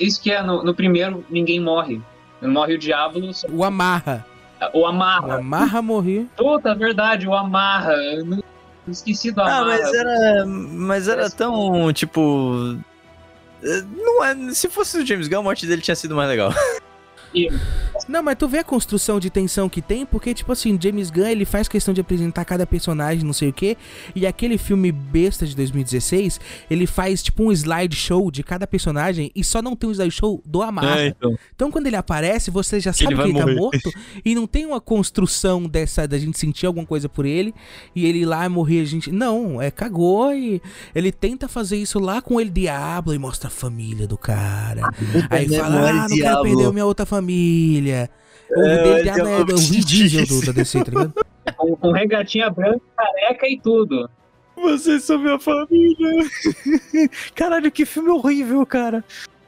isso 0.00 0.20
que 0.22 0.30
é, 0.32 0.42
no, 0.42 0.62
no 0.64 0.74
primeiro 0.74 1.24
ninguém 1.30 1.60
morre. 1.60 2.00
Não 2.40 2.50
morre 2.50 2.74
o 2.74 2.78
Diablo, 2.78 3.32
só- 3.32 3.48
O 3.48 3.64
Amarra. 3.64 4.26
o 4.72 4.80
O 4.80 4.86
Amarra. 4.86 5.36
Amarra 5.36 5.80
morreu. 5.82 6.26
Puta, 6.36 6.74
verdade, 6.74 7.26
o 7.26 7.34
Amarra. 7.34 7.92
Eu 7.92 8.24
não- 8.24 8.42
esqueci 8.88 9.30
do 9.32 9.40
Ah, 9.40 9.44
Amarra. 9.58 9.64
mas 9.66 9.94
era. 9.94 10.46
Mas 10.46 11.08
era 11.08 11.30
tão, 11.30 11.92
tipo. 11.92 12.76
Não 13.96 14.24
é. 14.24 14.54
Se 14.54 14.68
fosse 14.68 14.98
o 14.98 15.06
James 15.06 15.28
Gunn, 15.28 15.40
a 15.40 15.42
morte 15.42 15.66
dele 15.66 15.82
tinha 15.82 15.96
sido 15.96 16.14
mais 16.14 16.28
legal. 16.28 16.52
Não, 18.08 18.22
mas 18.22 18.36
tu 18.36 18.48
vê 18.48 18.58
a 18.58 18.64
construção 18.64 19.18
de 19.18 19.30
tensão 19.30 19.68
que 19.68 19.82
tem, 19.82 20.06
porque, 20.06 20.32
tipo 20.32 20.52
assim, 20.52 20.78
James 20.80 21.10
Gunn, 21.10 21.26
ele 21.26 21.44
faz 21.44 21.68
questão 21.68 21.92
de 21.92 22.00
apresentar 22.00 22.44
cada 22.44 22.66
personagem, 22.66 23.24
não 23.24 23.32
sei 23.32 23.48
o 23.48 23.52
quê, 23.52 23.76
e 24.14 24.26
aquele 24.26 24.56
filme 24.58 24.92
besta 24.92 25.46
de 25.46 25.56
2016, 25.56 26.40
ele 26.70 26.86
faz, 26.86 27.22
tipo, 27.22 27.44
um 27.44 27.52
slideshow 27.52 28.30
de 28.30 28.42
cada 28.42 28.66
personagem, 28.66 29.30
e 29.34 29.42
só 29.42 29.60
não 29.60 29.74
tem 29.74 29.88
um 29.88 29.92
slideshow 29.92 30.42
do 30.44 30.62
Amarra. 30.62 31.00
É, 31.00 31.06
então. 31.08 31.38
Então, 31.54 31.70
quando 31.70 31.86
ele 31.86 31.96
aparece, 31.96 32.50
você 32.50 32.78
já 32.80 32.92
sabe 32.92 33.14
Ele 33.14 33.22
que 33.22 33.28
ele 33.28 33.38
tá 33.38 33.40
morrer. 33.40 33.56
morto, 33.56 33.92
e 34.24 34.34
não 34.34 34.46
tem 34.46 34.66
uma 34.66 34.80
construção 34.80 35.64
dessa, 35.64 36.06
da 36.06 36.18
gente 36.18 36.38
sentir 36.38 36.66
alguma 36.66 36.86
coisa 36.86 37.08
por 37.08 37.26
ele, 37.26 37.54
e 37.94 38.06
ele 38.06 38.20
ir 38.20 38.26
lá 38.26 38.48
morrer, 38.48 38.80
a 38.80 38.84
gente... 38.84 39.10
Não, 39.10 39.60
é 39.60 39.70
cagou, 39.70 40.32
e 40.32 40.62
ele 40.94 41.10
tenta 41.10 41.48
fazer 41.48 41.76
isso 41.76 41.98
lá 41.98 42.22
com 42.22 42.40
ele 42.40 42.50
Diablo, 42.50 43.14
e 43.14 43.18
mostra 43.18 43.48
a 43.48 43.50
família 43.50 44.06
do 44.06 44.16
cara. 44.16 44.90
Aí 45.28 45.48
né, 45.48 45.58
fala, 45.58 45.80
mano, 45.80 45.88
ah, 45.88 45.92
não 45.92 46.08
quero 46.08 46.16
Diablo." 46.16 46.42
perder 46.42 46.72
minha 46.72 46.86
outra 46.86 47.04
família. 47.04 47.15
O 48.50 48.60
É, 48.60 48.82
dele 48.82 49.00
o 49.00 49.02
Diablo 49.02 49.28
é 49.28 49.34
Diablo 49.36 49.54
o 49.54 49.58
Vin 49.58 49.80
Diesel 49.80 50.26
do, 50.26 50.46
da 50.46 50.52
DC, 50.52 50.84
tá 50.84 50.90
ligado? 50.90 51.14
com, 51.56 51.76
com 51.76 51.92
regatinha 51.92 52.48
branca, 52.50 52.80
careca 52.96 53.48
e 53.48 53.58
tudo. 53.60 54.08
Vocês 54.56 55.04
são 55.04 55.18
minha 55.18 55.38
família. 55.38 56.24
Caralho, 57.34 57.70
que 57.70 57.84
filme 57.84 58.08
horrível, 58.10 58.64
cara. 58.64 59.04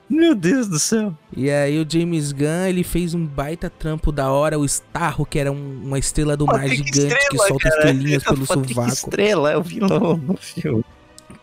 Meu 0.08 0.34
Deus 0.34 0.68
do 0.68 0.78
céu. 0.78 1.14
E 1.36 1.50
aí 1.50 1.78
o 1.80 1.86
James 1.88 2.32
Gunn, 2.32 2.66
ele 2.66 2.82
fez 2.82 3.12
um 3.14 3.24
baita 3.26 3.68
trampo 3.70 4.10
da 4.10 4.30
hora, 4.32 4.58
o 4.58 4.64
Starro, 4.64 5.26
que 5.26 5.38
era 5.38 5.52
um- 5.52 5.82
uma 5.84 5.98
estrela 5.98 6.36
do 6.36 6.46
mar 6.46 6.66
gigante 6.66 6.90
que 6.92 7.36
Estrela, 7.36 7.46
solta 7.48 7.68
cara. 7.70 7.76
estrelinhas 7.90 8.22
pelo 8.24 8.46
Patrick 8.46 8.74
sovaco. 8.74 8.92
Estrela 8.92 9.52
é 9.52 9.56
o 9.56 9.62
vilão 9.62 10.16
no 10.16 10.36
filme. 10.36 10.84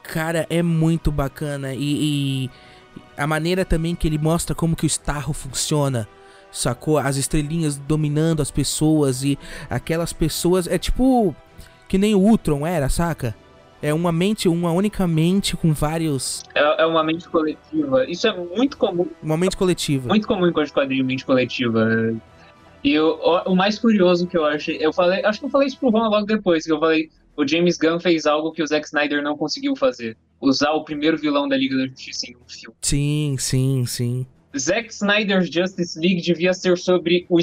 Cara, 0.03 0.45
é 0.49 0.61
muito 0.63 1.11
bacana. 1.11 1.73
E, 1.75 2.45
e 2.45 2.49
a 3.17 3.25
maneira 3.27 3.63
também 3.65 3.93
que 3.95 4.07
ele 4.07 4.17
mostra 4.17 4.55
como 4.55 4.75
que 4.75 4.85
o 4.85 4.87
Starro 4.87 5.33
funciona. 5.33 6.07
Sacou? 6.55 6.97
As 6.97 7.17
estrelinhas 7.17 7.77
dominando 7.77 8.41
as 8.41 8.49
pessoas 8.49 9.23
e 9.23 9.37
aquelas 9.69 10.13
pessoas. 10.13 10.67
É 10.67 10.77
tipo. 10.77 11.35
Que 11.87 11.97
nem 11.97 12.15
o 12.15 12.19
Ultron 12.19 12.65
era, 12.65 12.89
saca? 12.89 13.35
É 13.81 13.93
uma 13.93 14.11
mente, 14.11 14.47
uma 14.49 14.71
única 14.71 15.05
mente 15.05 15.55
com 15.55 15.71
vários. 15.73 16.43
É, 16.55 16.81
é 16.81 16.85
uma 16.85 17.03
mente 17.03 17.27
coletiva. 17.29 18.09
Isso 18.09 18.27
é 18.27 18.33
muito 18.33 18.77
comum, 18.77 19.05
Uma 19.21 19.37
mente 19.37 19.55
coletiva. 19.55 20.07
muito 20.07 20.27
comum 20.27 20.51
de 20.51 20.71
quadrinho, 20.73 21.05
mente 21.05 21.23
coletiva. 21.25 22.15
E 22.83 22.97
o, 22.99 23.19
o, 23.21 23.51
o 23.51 23.55
mais 23.55 23.77
curioso 23.77 24.25
que 24.25 24.37
eu 24.37 24.45
achei, 24.45 24.77
eu 24.79 24.91
falei, 24.91 25.23
acho 25.23 25.39
que 25.39 25.45
eu 25.45 25.49
falei 25.49 25.67
isso 25.67 25.77
pro 25.77 25.91
Juan 25.91 26.07
logo 26.07 26.25
depois, 26.25 26.63
que 26.65 26.71
eu 26.71 26.79
falei, 26.79 27.09
o 27.37 27.47
James 27.47 27.77
Gunn 27.77 27.99
fez 27.99 28.25
algo 28.25 28.51
que 28.51 28.63
o 28.63 28.67
Zack 28.67 28.85
Snyder 28.87 29.21
não 29.21 29.37
conseguiu 29.37 29.75
fazer. 29.75 30.17
Usar 30.41 30.71
o 30.71 30.83
primeiro 30.83 31.17
vilão 31.17 31.47
da 31.47 31.55
Liga 31.57 31.77
da 31.77 31.85
Justiça 31.87 32.27
em 32.31 32.35
um 32.35 32.47
filme. 32.47 32.75
Sim, 32.81 33.35
sim, 33.37 33.85
sim. 33.85 34.25
Zack 34.57 34.93
Snyder's 34.93 35.49
Justice 35.49 35.99
League 35.99 36.21
devia 36.21 36.53
ser 36.53 36.77
sobre 36.77 37.25
o 37.29 37.39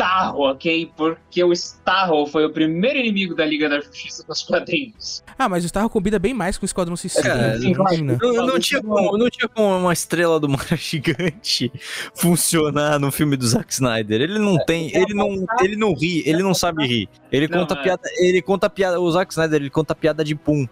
Starro, 0.00 0.40
ok? 0.50 0.90
Porque 0.96 1.44
o 1.44 1.52
Starro 1.52 2.26
foi 2.26 2.46
o 2.46 2.50
primeiro 2.50 2.98
inimigo 2.98 3.34
da 3.34 3.44
Liga 3.44 3.68
da 3.68 3.80
Justiça 3.80 4.24
nos 4.26 4.42
quadrinhos. 4.42 5.22
Ah, 5.38 5.48
mas 5.48 5.62
o 5.62 5.66
Starro 5.66 5.90
combina 5.90 6.18
bem 6.18 6.32
mais 6.32 6.56
com 6.56 6.64
o 6.64 6.66
Esquadrão 6.66 6.96
Suicida. 6.96 7.34
Né? 7.34 7.58
Imagina. 7.68 8.18
Não, 8.20 8.46
não 8.46 8.58
tinha 8.58 8.82
como, 8.82 9.18
não 9.18 9.28
tinha 9.28 9.48
como 9.48 9.76
uma 9.76 9.92
estrela 9.92 10.40
do 10.40 10.48
mar 10.48 10.66
gigante 10.76 11.70
funcionar 12.14 12.98
no 12.98 13.10
filme 13.12 13.36
do 13.36 13.46
Zack 13.46 13.70
Snyder. 13.72 14.22
Ele 14.22 14.38
não 14.38 14.56
tem, 14.64 14.90
ele 14.96 15.12
não, 15.12 15.44
ele 15.62 15.76
não 15.76 15.94
ri, 15.94 16.22
ele 16.26 16.42
não 16.42 16.54
sabe 16.54 16.86
rir. 16.86 17.08
Ele 17.30 17.46
Não, 17.46 17.60
conta 17.60 17.74
é. 17.74 17.82
piada, 17.82 18.02
ele 18.18 18.42
conta 18.42 18.70
piada, 18.70 19.00
o 19.00 19.10
Zack 19.10 19.32
Snyder, 19.32 19.60
ele 19.60 19.70
conta 19.70 19.94
piada 19.94 20.24
de 20.24 20.34
pum. 20.34 20.66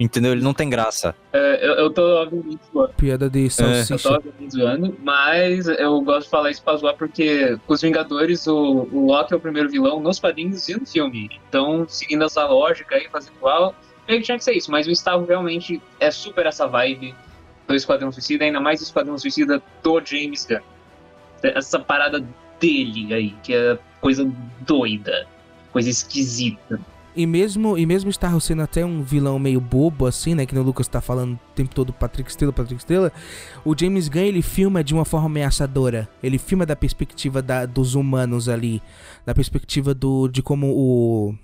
Entendeu? 0.00 0.32
Ele 0.32 0.42
não 0.42 0.54
tem 0.54 0.68
graça. 0.68 1.14
É, 1.32 1.66
eu, 1.66 1.74
eu 1.74 1.90
tô 1.90 2.02
obviamente 2.22 2.60
zoando, 2.72 2.92
Piada 2.94 3.30
de 3.30 3.44
eu 3.44 3.50
salsicha. 3.50 4.08
tô 4.08 4.14
obviamente 4.16 4.52
zoando, 4.52 4.96
mas 5.02 5.68
eu 5.68 6.00
gosto 6.00 6.24
de 6.24 6.30
falar 6.30 6.50
isso 6.50 6.62
pra 6.62 6.76
zoar 6.76 6.96
porque 6.96 7.56
os 7.68 7.80
Vingadores, 7.80 8.46
o, 8.46 8.88
o 8.90 9.06
Loki 9.06 9.32
é 9.32 9.36
o 9.36 9.40
primeiro 9.40 9.68
vilão 9.70 10.00
nos 10.00 10.18
quadrinhos 10.18 10.68
e 10.68 10.78
no 10.78 10.86
filme. 10.86 11.30
Então, 11.48 11.86
seguindo 11.88 12.24
essa 12.24 12.44
lógica 12.46 12.96
aí, 12.96 13.08
fazendo 13.10 13.36
igual, 13.36 13.74
meio 14.08 14.20
que 14.20 14.26
tinha 14.26 14.38
que 14.38 14.44
ser 14.44 14.54
isso. 14.54 14.70
Mas 14.70 14.86
o 14.86 14.90
Starro 14.90 15.24
realmente 15.24 15.80
é 16.00 16.10
super 16.10 16.46
essa 16.46 16.66
vibe 16.66 17.14
do 17.68 17.74
Esquadrão 17.74 18.10
Suicida, 18.10 18.44
ainda 18.44 18.60
mais 18.60 18.80
o 18.80 18.84
Esquadrão 18.84 19.16
Suicida 19.16 19.62
do 19.82 20.00
James 20.04 20.44
Gunn. 20.46 20.58
Essa 21.42 21.78
parada 21.78 22.24
dele 22.60 23.12
aí, 23.14 23.30
que 23.42 23.54
é 23.54 23.78
coisa 24.00 24.28
doida, 24.60 25.26
coisa 25.72 25.88
esquisita. 25.88 26.80
E 27.14 27.26
mesmo, 27.26 27.76
e 27.76 27.84
mesmo 27.84 28.10
Starro 28.10 28.40
sendo 28.40 28.62
até 28.62 28.84
um 28.84 29.02
vilão 29.02 29.38
meio 29.38 29.60
bobo, 29.60 30.06
assim, 30.06 30.34
né? 30.34 30.46
Que 30.46 30.54
nem 30.54 30.62
o 30.62 30.66
Lucas 30.66 30.88
tá 30.88 31.00
falando 31.00 31.34
o 31.34 31.54
tempo 31.54 31.74
todo 31.74 31.92
Patrick 31.92 32.30
Estrela, 32.30 32.52
Patrick 32.52 32.80
Estrela. 32.80 33.12
O 33.64 33.78
James 33.78 34.08
Gunn, 34.08 34.22
ele 34.22 34.40
filma 34.40 34.82
de 34.82 34.94
uma 34.94 35.04
forma 35.04 35.26
ameaçadora. 35.26 36.08
Ele 36.22 36.38
filma 36.38 36.64
da 36.64 36.74
perspectiva 36.74 37.42
da, 37.42 37.66
dos 37.66 37.94
humanos 37.94 38.48
ali. 38.48 38.82
Da 39.26 39.34
perspectiva 39.34 39.92
do, 39.92 40.26
de 40.26 40.42
como 40.42 40.68
o... 40.68 41.34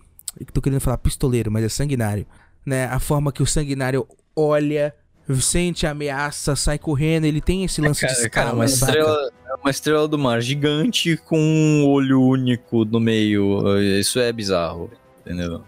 Tô 0.53 0.63
querendo 0.63 0.81
falar 0.81 0.99
pistoleiro, 0.99 1.51
mas 1.51 1.65
é 1.65 1.69
sanguinário. 1.69 2.27
Né? 2.65 2.87
A 2.87 2.99
forma 2.99 3.31
que 3.31 3.43
o 3.43 3.47
sanguinário 3.47 4.07
olha, 4.35 4.95
sente 5.41 5.87
a 5.87 5.91
ameaça, 5.91 6.57
sai 6.57 6.79
correndo. 6.79 7.27
Ele 7.27 7.43
tem 7.43 7.65
esse 7.65 7.83
lance 7.83 8.07
de 8.07 8.15
Cara, 8.15 8.31
cara, 8.31 8.47
escala, 8.47 8.55
uma 8.55 8.69
saca? 8.69 8.93
estrela, 8.93 9.31
uma 9.61 9.71
estrela 9.71 10.09
do 10.09 10.19
mar 10.19 10.41
gigante 10.41 11.17
com 11.17 11.39
um 11.39 11.87
olho 11.87 12.23
único 12.23 12.85
no 12.87 12.99
meio. 12.99 13.79
Isso 13.79 14.19
é 14.19 14.33
bizarro, 14.33 14.91
entendeu? 15.29 15.63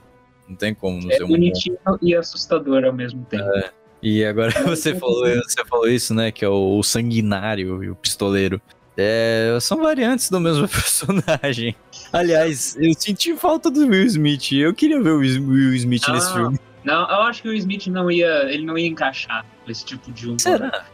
Não 0.48 0.56
tem 0.56 0.74
como 0.74 1.00
não 1.00 1.10
É 1.10 1.16
ser 1.16 1.24
um 1.24 1.28
bom. 1.28 1.34
bonitinho 1.34 1.78
e 2.02 2.14
assustador 2.14 2.84
ao 2.84 2.92
mesmo 2.92 3.24
tempo. 3.28 3.44
E 4.02 4.24
agora 4.24 4.50
você 4.64 4.94
falou, 4.94 5.24
você 5.26 5.64
falou 5.64 5.88
isso, 5.88 6.14
né? 6.14 6.32
Que 6.32 6.44
é 6.44 6.48
o, 6.48 6.78
o 6.78 6.82
sanguinário 6.82 7.84
e 7.84 7.90
o 7.90 7.94
pistoleiro. 7.94 8.60
É, 8.96 9.56
são 9.60 9.78
variantes 9.78 10.28
do 10.30 10.40
mesmo 10.40 10.66
personagem. 10.68 11.74
Aliás, 12.12 12.76
eu 12.80 12.92
senti 12.98 13.34
falta 13.36 13.70
do 13.70 13.86
Will 13.86 14.04
Smith. 14.06 14.52
Eu 14.52 14.74
queria 14.74 15.00
ver 15.00 15.10
o 15.10 15.18
Will 15.18 15.74
Smith 15.74 16.02
Ah, 16.08 16.12
nesse 16.12 16.32
filme. 16.32 16.58
Não, 16.82 17.02
eu 17.02 17.22
acho 17.22 17.42
que 17.42 17.48
o 17.48 17.50
Will 17.52 17.58
Smith 17.60 17.86
não 17.86 18.10
ia, 18.10 18.44
ele 18.52 18.64
não 18.64 18.76
ia 18.76 18.88
encaixar 18.88 19.44
nesse 19.66 19.84
tipo 19.84 20.10
de 20.10 20.26
humor. 20.26 20.40
Será? 20.40 20.84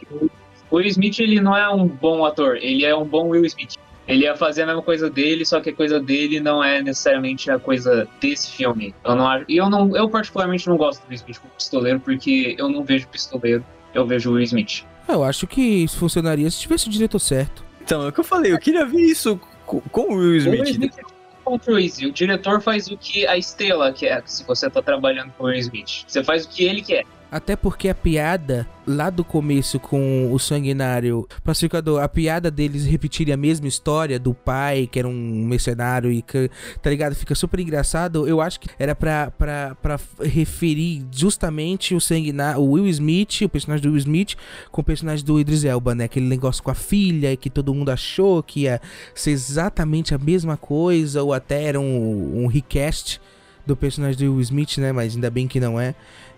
O 0.69 0.75
Will 0.75 0.87
Smith 0.87 1.17
ele 1.19 1.39
não 1.41 1.55
é 1.57 1.67
um 1.69 1.87
bom 1.87 2.25
ator, 2.25 2.57
ele 2.57 2.85
é 2.85 2.95
um 2.95 3.05
bom 3.05 3.29
Will 3.29 3.45
Smith. 3.45 3.75
Ele 4.07 4.23
ia 4.23 4.35
fazer 4.35 4.61
a 4.63 4.65
mesma 4.67 4.81
coisa 4.81 5.09
dele, 5.09 5.45
só 5.45 5.59
que 5.59 5.69
a 5.69 5.73
coisa 5.73 5.99
dele 5.99 6.39
não 6.39 6.63
é 6.63 6.81
necessariamente 6.81 7.51
a 7.51 7.59
coisa 7.59 8.07
desse 8.21 8.49
filme. 8.51 8.95
Eu 9.03 9.15
não 9.15 9.27
acho, 9.27 9.45
e 9.49 9.57
eu 9.57 9.69
não, 9.69 9.95
eu 9.97 10.09
particularmente 10.09 10.67
não 10.67 10.77
gosto 10.77 11.01
do 11.01 11.09
Will 11.09 11.15
Smith 11.15 11.39
como 11.39 11.53
pistoleiro 11.57 11.99
porque 11.99 12.55
eu 12.57 12.69
não 12.69 12.83
vejo 12.83 13.07
pistoleiro, 13.09 13.65
eu 13.93 14.05
vejo 14.07 14.29
o 14.31 14.33
Will 14.35 14.43
Smith. 14.43 14.83
Eu 15.09 15.23
acho 15.23 15.45
que 15.45 15.61
isso 15.61 15.97
funcionaria 15.97 16.49
se 16.49 16.59
tivesse 16.59 16.87
o 16.87 16.89
diretor 16.91 17.19
certo. 17.19 17.63
Então, 17.81 18.03
é 18.03 18.07
o 18.09 18.11
que 18.11 18.19
eu 18.19 18.23
falei, 18.23 18.53
eu 18.53 18.59
queria 18.59 18.85
ver 18.85 19.01
isso 19.01 19.39
co- 19.65 19.81
com 19.91 20.01
o 20.13 20.15
Will 20.15 20.47
O 20.47 20.51
Will 20.51 20.63
Smith. 20.63 20.67
Smith 20.69 20.93
é 20.99 21.01
como 21.43 21.55
o 21.55 21.59
Cruise, 21.59 22.05
o 22.05 22.11
diretor 22.11 22.61
faz 22.61 22.87
o 22.89 22.97
que 22.97 23.25
a 23.27 23.37
estrela 23.37 23.91
quer, 23.93 24.21
se 24.25 24.43
você 24.45 24.69
tá 24.69 24.81
trabalhando 24.81 25.31
com 25.37 25.45
o 25.45 25.47
Will 25.47 25.59
Smith. 25.59 26.03
Você 26.07 26.21
faz 26.23 26.45
o 26.45 26.49
que 26.49 26.63
ele 26.65 26.81
quer. 26.81 27.05
Até 27.29 27.57
porque 27.57 27.89
a 27.89 27.95
piada 27.95 28.65
lá 28.87 29.09
do 29.09 29.21
começo 29.21 29.81
com 29.81 30.31
o 30.31 30.39
sanguinário 30.39 31.27
pacificador, 31.43 32.01
a 32.01 32.07
piada 32.07 32.49
deles 32.49 32.85
repetirem 32.85 33.33
a 33.33 33.37
mesma 33.37 33.67
história 33.67 34.17
do 34.17 34.33
pai, 34.33 34.87
que 34.89 34.97
era 34.97 35.07
um 35.07 35.45
mercenário 35.45 36.09
e 36.09 36.21
que, 36.21 36.49
tá 36.81 36.89
ligado? 36.89 37.13
Fica 37.13 37.35
super 37.35 37.59
engraçado. 37.59 38.25
Eu 38.25 38.39
acho 38.39 38.61
que 38.61 38.69
era 38.79 38.95
pra, 38.95 39.29
pra, 39.31 39.75
pra 39.75 39.99
referir 40.23 41.05
justamente 41.11 41.93
o 41.93 41.99
sanguinário, 41.99 42.61
o 42.61 42.71
Will 42.71 42.87
Smith, 42.87 43.41
o 43.41 43.49
personagem 43.49 43.83
do 43.83 43.89
Will 43.89 43.97
Smith, 43.97 44.35
com 44.71 44.79
o 44.79 44.83
personagem 44.83 45.25
do 45.25 45.37
Idris 45.37 45.65
Elba, 45.65 45.93
né? 45.93 46.05
Aquele 46.05 46.27
negócio 46.27 46.63
com 46.63 46.71
a 46.71 46.75
filha 46.75 47.35
que 47.35 47.49
todo 47.49 47.73
mundo 47.73 47.89
achou 47.89 48.41
que 48.41 48.61
ia 48.61 48.79
ser 49.13 49.31
exatamente 49.31 50.15
a 50.15 50.17
mesma 50.17 50.55
coisa, 50.55 51.21
ou 51.21 51.33
até 51.33 51.63
era 51.63 51.79
um, 51.79 52.43
um 52.43 52.47
recast 52.47 53.19
do 53.67 53.75
personagem 53.75 54.17
do 54.17 54.33
Will 54.33 54.41
Smith, 54.41 54.77
né? 54.77 54.91
Mas 54.91 55.15
ainda 55.15 55.29
bem 55.29 55.47
que 55.47 55.59
não 55.59 55.79
é. 55.79 55.93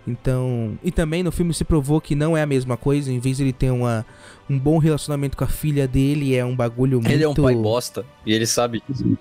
Então, 0.08 0.78
e 0.84 0.92
também 0.92 1.22
no 1.22 1.32
filme 1.32 1.54
se 1.54 1.63
provou 1.63 2.02
que 2.02 2.15
não 2.15 2.36
é 2.36 2.42
a 2.42 2.46
mesma 2.46 2.76
coisa, 2.76 3.12
em 3.12 3.20
vez 3.20 3.38
de 3.38 3.44
ele 3.44 3.54
ter 3.54 3.70
uma, 3.70 4.06
um 4.50 4.58
bom 4.58 4.78
relacionamento 4.78 5.38
com 5.38 5.44
a 5.44 5.48
filha 5.48 5.88
dele, 5.88 6.36
é 6.36 6.44
um 6.44 6.56
bagulho 6.56 7.00
muito 7.00 7.12
Ele 7.12 7.24
é 7.24 7.30
um 7.30 7.34
pai 7.34 7.56
bosta 7.56 8.06
e 8.26 8.34
ele 8.34 8.48
sabe 8.48 8.82
disso. 8.88 9.18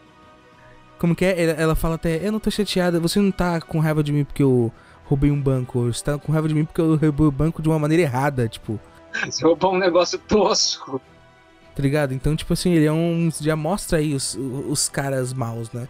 Como 0.99 1.15
que 1.15 1.25
é? 1.25 1.43
Ela, 1.43 1.53
ela 1.53 1.75
fala 1.75 1.97
até, 1.97 2.27
eu 2.27 2.33
não 2.33 2.41
tô 2.41 2.51
chateada, 2.51 2.99
você 2.99 3.21
não 3.21 3.31
tá 3.31 3.61
com 3.61 3.79
raiva 3.79 4.03
de 4.03 4.13
mim 4.13 4.25
porque 4.25 4.43
eu 4.43 4.73
roubei 5.05 5.31
um 5.31 5.41
banco, 5.41 5.93
você 5.93 6.03
tá 6.03 6.19
com 6.19 6.33
raiva 6.33 6.49
de 6.49 6.55
mim 6.55 6.65
porque 6.65 6.81
eu 6.81 6.97
roubei 6.97 7.27
o 7.27 7.33
banco 7.33 7.61
de 7.61 7.69
uma 7.69 7.79
maneira 7.79 8.03
errada, 8.03 8.49
tipo, 8.49 8.81
Você 9.29 9.45
roubou 9.45 9.75
um 9.75 9.79
negócio 9.79 10.19
tosco. 10.19 11.01
Tá 11.79 11.83
ligado? 11.85 12.13
Então, 12.13 12.35
tipo 12.35 12.53
assim, 12.53 12.73
ele 12.73 12.87
é 12.87 12.93
um. 12.93 13.31
Já 13.41 13.55
mostra 13.55 13.99
aí 13.99 14.13
os, 14.13 14.37
os 14.69 14.89
caras 14.89 15.33
maus, 15.33 15.71
né? 15.71 15.87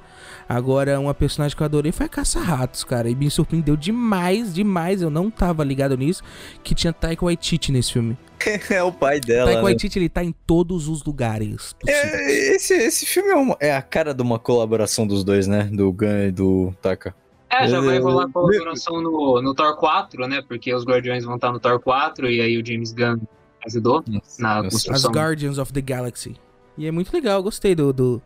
Agora, 0.47 1.01
uma 1.01 1.15
personagem 1.15 1.57
que 1.57 1.63
eu 1.63 1.65
adorei 1.65 1.93
foi 1.93 2.05
a 2.05 2.09
Caça-Ratos, 2.11 2.85
cara. 2.85 3.09
E 3.09 3.15
me 3.15 3.31
surpreendeu 3.31 3.75
demais, 3.75 4.53
demais. 4.53 5.01
Eu 5.01 5.09
não 5.09 5.31
tava 5.31 5.65
ligado 5.65 5.97
nisso. 5.97 6.23
Que 6.63 6.75
tinha 6.75 6.93
Taika 6.93 7.25
Waititi 7.25 7.73
nesse 7.73 7.93
filme. 7.95 8.19
É 8.71 8.83
o 8.83 8.93
pai 8.93 9.19
dela. 9.19 9.47
Taika 9.47 9.61
né? 9.61 9.65
Waititi, 9.65 9.99
ele 9.99 10.09
tá 10.11 10.23
em 10.23 10.33
todos 10.47 10.89
os 10.89 11.03
lugares. 11.03 11.75
É, 11.87 12.55
esse, 12.55 12.75
esse 12.75 13.07
filme 13.07 13.31
é, 13.31 13.35
uma- 13.35 13.57
é 13.59 13.75
a 13.75 13.81
cara 13.83 14.13
de 14.15 14.23
uma 14.23 14.39
colaboração 14.39 15.07
dos 15.07 15.25
dois, 15.25 15.47
né? 15.47 15.65
Do 15.73 15.91
Gun 15.91 16.27
e 16.29 16.31
do 16.31 16.75
Taka. 16.83 17.15
É, 17.51 17.67
já 17.67 17.81
vai 17.81 17.97
É, 17.97 17.99
rolar 17.99 18.29
colaboração 18.31 19.01
no, 19.01 19.41
no 19.41 19.55
Thor 19.55 19.75
4, 19.77 20.27
né? 20.29 20.43
Porque 20.47 20.73
os 20.75 20.85
Guardiões 20.85 21.25
vão 21.25 21.37
estar 21.37 21.51
no 21.51 21.59
Thor 21.59 21.81
4 21.81 22.31
e 22.31 22.41
aí 22.43 22.59
o 22.61 22.65
James 22.67 22.93
Gunn 22.93 23.19
ajudou 23.67 24.05
na 24.39 24.63
Nossa. 24.63 24.67
As 24.67 24.73
construção. 24.73 25.13
Guardians 25.13 25.59
of 25.59 25.73
the 25.73 25.81
Galaxy. 25.81 26.37
E 26.77 26.87
é 26.87 26.91
muito 26.91 27.13
legal, 27.13 27.39
eu 27.39 27.43
gostei 27.43 27.75
do, 27.75 27.93
do, 27.93 28.23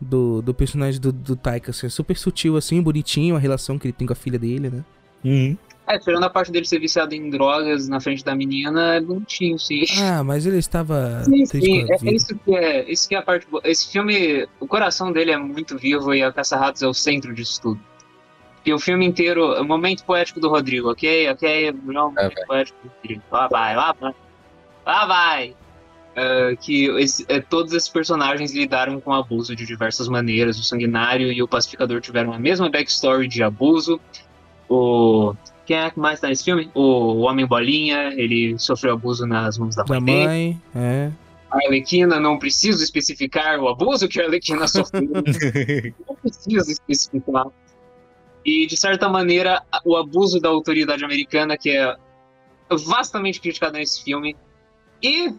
do, 0.00 0.42
do 0.42 0.54
personagem 0.54 1.00
do, 1.00 1.12
do 1.12 1.36
Taika, 1.36 1.70
assim, 1.70 1.86
é 1.86 1.90
super 1.90 2.16
sutil, 2.16 2.56
assim, 2.56 2.82
bonitinho, 2.82 3.36
a 3.36 3.38
relação 3.38 3.78
que 3.78 3.86
ele 3.86 3.92
tem 3.92 4.06
com 4.06 4.12
a 4.12 4.16
filha 4.16 4.38
dele, 4.38 4.70
né? 4.70 4.84
Uhum. 5.24 5.56
É, 5.88 5.98
tirando 6.00 6.24
a 6.24 6.30
parte 6.30 6.50
dele 6.50 6.66
ser 6.66 6.80
viciado 6.80 7.14
em 7.14 7.30
drogas 7.30 7.88
na 7.88 8.00
frente 8.00 8.24
da 8.24 8.34
menina, 8.34 8.96
é 8.96 9.00
bonitinho, 9.00 9.56
sim. 9.56 9.84
Ah, 10.02 10.24
mas 10.24 10.44
ele 10.44 10.58
estava 10.58 11.22
Sim, 11.30 11.46
sim, 11.46 11.86
é, 11.88 11.94
é 11.94 12.12
isso 12.12 12.36
que 12.36 12.56
é, 12.56 12.90
isso 12.90 13.08
que 13.08 13.14
é 13.14 13.18
a 13.18 13.22
parte 13.22 13.46
boa. 13.46 13.62
Esse 13.64 13.92
filme, 13.92 14.48
o 14.58 14.66
coração 14.66 15.12
dele 15.12 15.30
é 15.30 15.36
muito 15.36 15.78
vivo 15.78 16.12
e 16.12 16.24
a 16.24 16.32
Caça-Ratos 16.32 16.82
é 16.82 16.88
o 16.88 16.94
centro 16.94 17.32
disso 17.32 17.62
tudo. 17.62 17.80
E 18.64 18.74
o 18.74 18.80
filme 18.80 19.06
inteiro, 19.06 19.60
o 19.60 19.64
momento 19.64 20.04
poético 20.04 20.40
do 20.40 20.48
Rodrigo, 20.48 20.90
ok? 20.90 21.30
Ok, 21.30 21.72
não, 21.84 22.06
momento 22.06 22.34
vai. 22.34 22.46
poético 22.46 22.78
do 22.82 22.92
Rodrigo. 22.96 23.22
Lá 23.30 23.46
vai, 23.46 23.76
lá 23.76 23.94
vai. 24.00 24.12
Lá 24.86 25.04
vai! 25.06 25.54
Ah, 26.16 26.56
que 26.58 26.86
esse- 26.98 27.26
é, 27.28 27.40
todos 27.40 27.74
esses 27.74 27.88
personagens 27.90 28.54
lidaram 28.54 28.98
com 29.00 29.12
abuso 29.12 29.54
de 29.54 29.66
diversas 29.66 30.08
maneiras. 30.08 30.58
O 30.58 30.62
Sanguinário 30.62 31.30
e 31.30 31.42
o 31.42 31.48
Pacificador 31.48 32.00
tiveram 32.00 32.32
a 32.32 32.38
mesma 32.38 32.70
backstory 32.70 33.28
de 33.28 33.42
abuso. 33.42 34.00
O. 34.68 35.34
Quem 35.66 35.76
é 35.78 35.90
que 35.90 35.98
mais 35.98 36.20
tá 36.20 36.28
nesse 36.28 36.44
filme? 36.44 36.70
O 36.74 37.18
Homem 37.22 37.44
Bolinha, 37.44 38.14
ele 38.14 38.56
sofreu 38.58 38.94
abuso 38.94 39.26
nas 39.26 39.58
mãos 39.58 39.74
da 39.74 39.82
Da 39.82 40.00
mãe 40.00 40.26
mãe, 40.26 40.62
é. 40.74 41.10
A 41.50 41.58
Arlequina, 41.66 42.18
não 42.20 42.38
preciso 42.38 42.82
especificar 42.82 43.60
o 43.60 43.68
abuso 43.68 44.08
que 44.08 44.20
a 44.20 44.24
Arlequina 44.24 44.66
sofreu. 44.68 45.10
não 46.08 46.14
preciso 46.16 46.70
especificar. 46.70 47.46
E, 48.44 48.66
de 48.66 48.76
certa 48.76 49.08
maneira, 49.08 49.62
o 49.84 49.96
abuso 49.96 50.40
da 50.40 50.48
autoridade 50.48 51.04
americana, 51.04 51.56
que 51.58 51.70
é 51.70 51.96
vastamente 52.70 53.40
criticado 53.40 53.76
nesse 53.76 54.02
filme. 54.04 54.36
E 55.02 55.34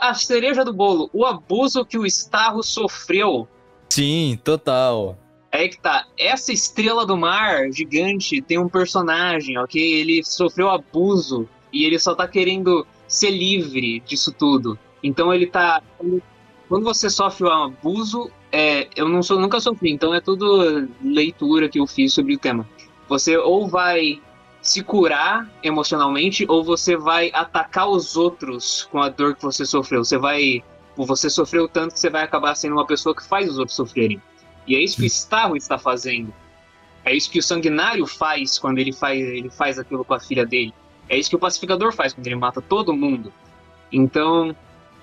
a, 0.00 0.14
cereja 0.14 0.64
do 0.64 0.72
bolo, 0.72 1.10
o 1.12 1.26
abuso 1.26 1.84
que 1.84 1.98
o 1.98 2.06
Starro 2.06 2.62
sofreu. 2.62 3.48
Sim, 3.90 4.38
total. 4.42 5.18
É 5.50 5.68
que 5.68 5.78
tá, 5.78 6.06
essa 6.18 6.52
estrela 6.52 7.04
do 7.04 7.16
mar 7.16 7.70
gigante 7.72 8.40
tem 8.40 8.58
um 8.58 8.68
personagem, 8.68 9.58
ok? 9.58 9.82
Ele 9.82 10.24
sofreu 10.24 10.70
abuso 10.70 11.48
e 11.72 11.84
ele 11.84 11.98
só 11.98 12.14
tá 12.14 12.26
querendo 12.26 12.86
ser 13.06 13.30
livre 13.30 14.00
disso 14.00 14.32
tudo. 14.32 14.78
Então 15.02 15.32
ele 15.32 15.46
tá. 15.46 15.82
Quando 16.68 16.84
você 16.84 17.10
sofre 17.10 17.46
um 17.46 17.64
abuso, 17.64 18.30
é, 18.50 18.88
eu 18.96 19.08
não 19.08 19.22
sou, 19.22 19.38
nunca 19.38 19.60
sofri, 19.60 19.90
então 19.90 20.14
é 20.14 20.20
tudo 20.20 20.88
leitura 21.02 21.68
que 21.68 21.78
eu 21.78 21.86
fiz 21.86 22.14
sobre 22.14 22.34
o 22.34 22.38
tema. 22.38 22.66
Você 23.08 23.36
ou 23.36 23.68
vai 23.68 24.22
se 24.62 24.82
curar 24.82 25.50
emocionalmente, 25.62 26.46
ou 26.48 26.62
você 26.62 26.96
vai 26.96 27.30
atacar 27.34 27.88
os 27.88 28.16
outros 28.16 28.88
com 28.90 29.02
a 29.02 29.08
dor 29.08 29.34
que 29.34 29.42
você 29.42 29.66
sofreu. 29.66 30.04
Você 30.04 30.16
vai. 30.16 30.62
Você 30.96 31.28
sofreu 31.28 31.68
tanto 31.68 31.94
que 31.94 32.00
você 32.00 32.08
vai 32.08 32.22
acabar 32.22 32.54
sendo 32.54 32.74
uma 32.74 32.86
pessoa 32.86 33.14
que 33.14 33.26
faz 33.26 33.50
os 33.50 33.58
outros 33.58 33.74
sofrerem. 33.74 34.22
E 34.66 34.76
é 34.76 34.80
isso 34.80 34.96
que 34.96 35.02
o 35.02 35.06
Starro 35.06 35.56
está 35.56 35.78
fazendo. 35.78 36.32
É 37.04 37.14
isso 37.14 37.30
que 37.30 37.38
o 37.38 37.42
Sanguinário 37.42 38.06
faz 38.06 38.58
quando 38.58 38.78
ele 38.78 38.92
faz, 38.92 39.20
ele 39.20 39.50
faz 39.50 39.78
aquilo 39.78 40.04
com 40.04 40.14
a 40.14 40.20
filha 40.20 40.46
dele. 40.46 40.72
É 41.08 41.18
isso 41.18 41.28
que 41.28 41.36
o 41.36 41.38
Pacificador 41.38 41.92
faz 41.92 42.12
quando 42.12 42.26
ele 42.26 42.36
mata 42.36 42.60
todo 42.60 42.94
mundo. 42.94 43.32
Então, 43.90 44.54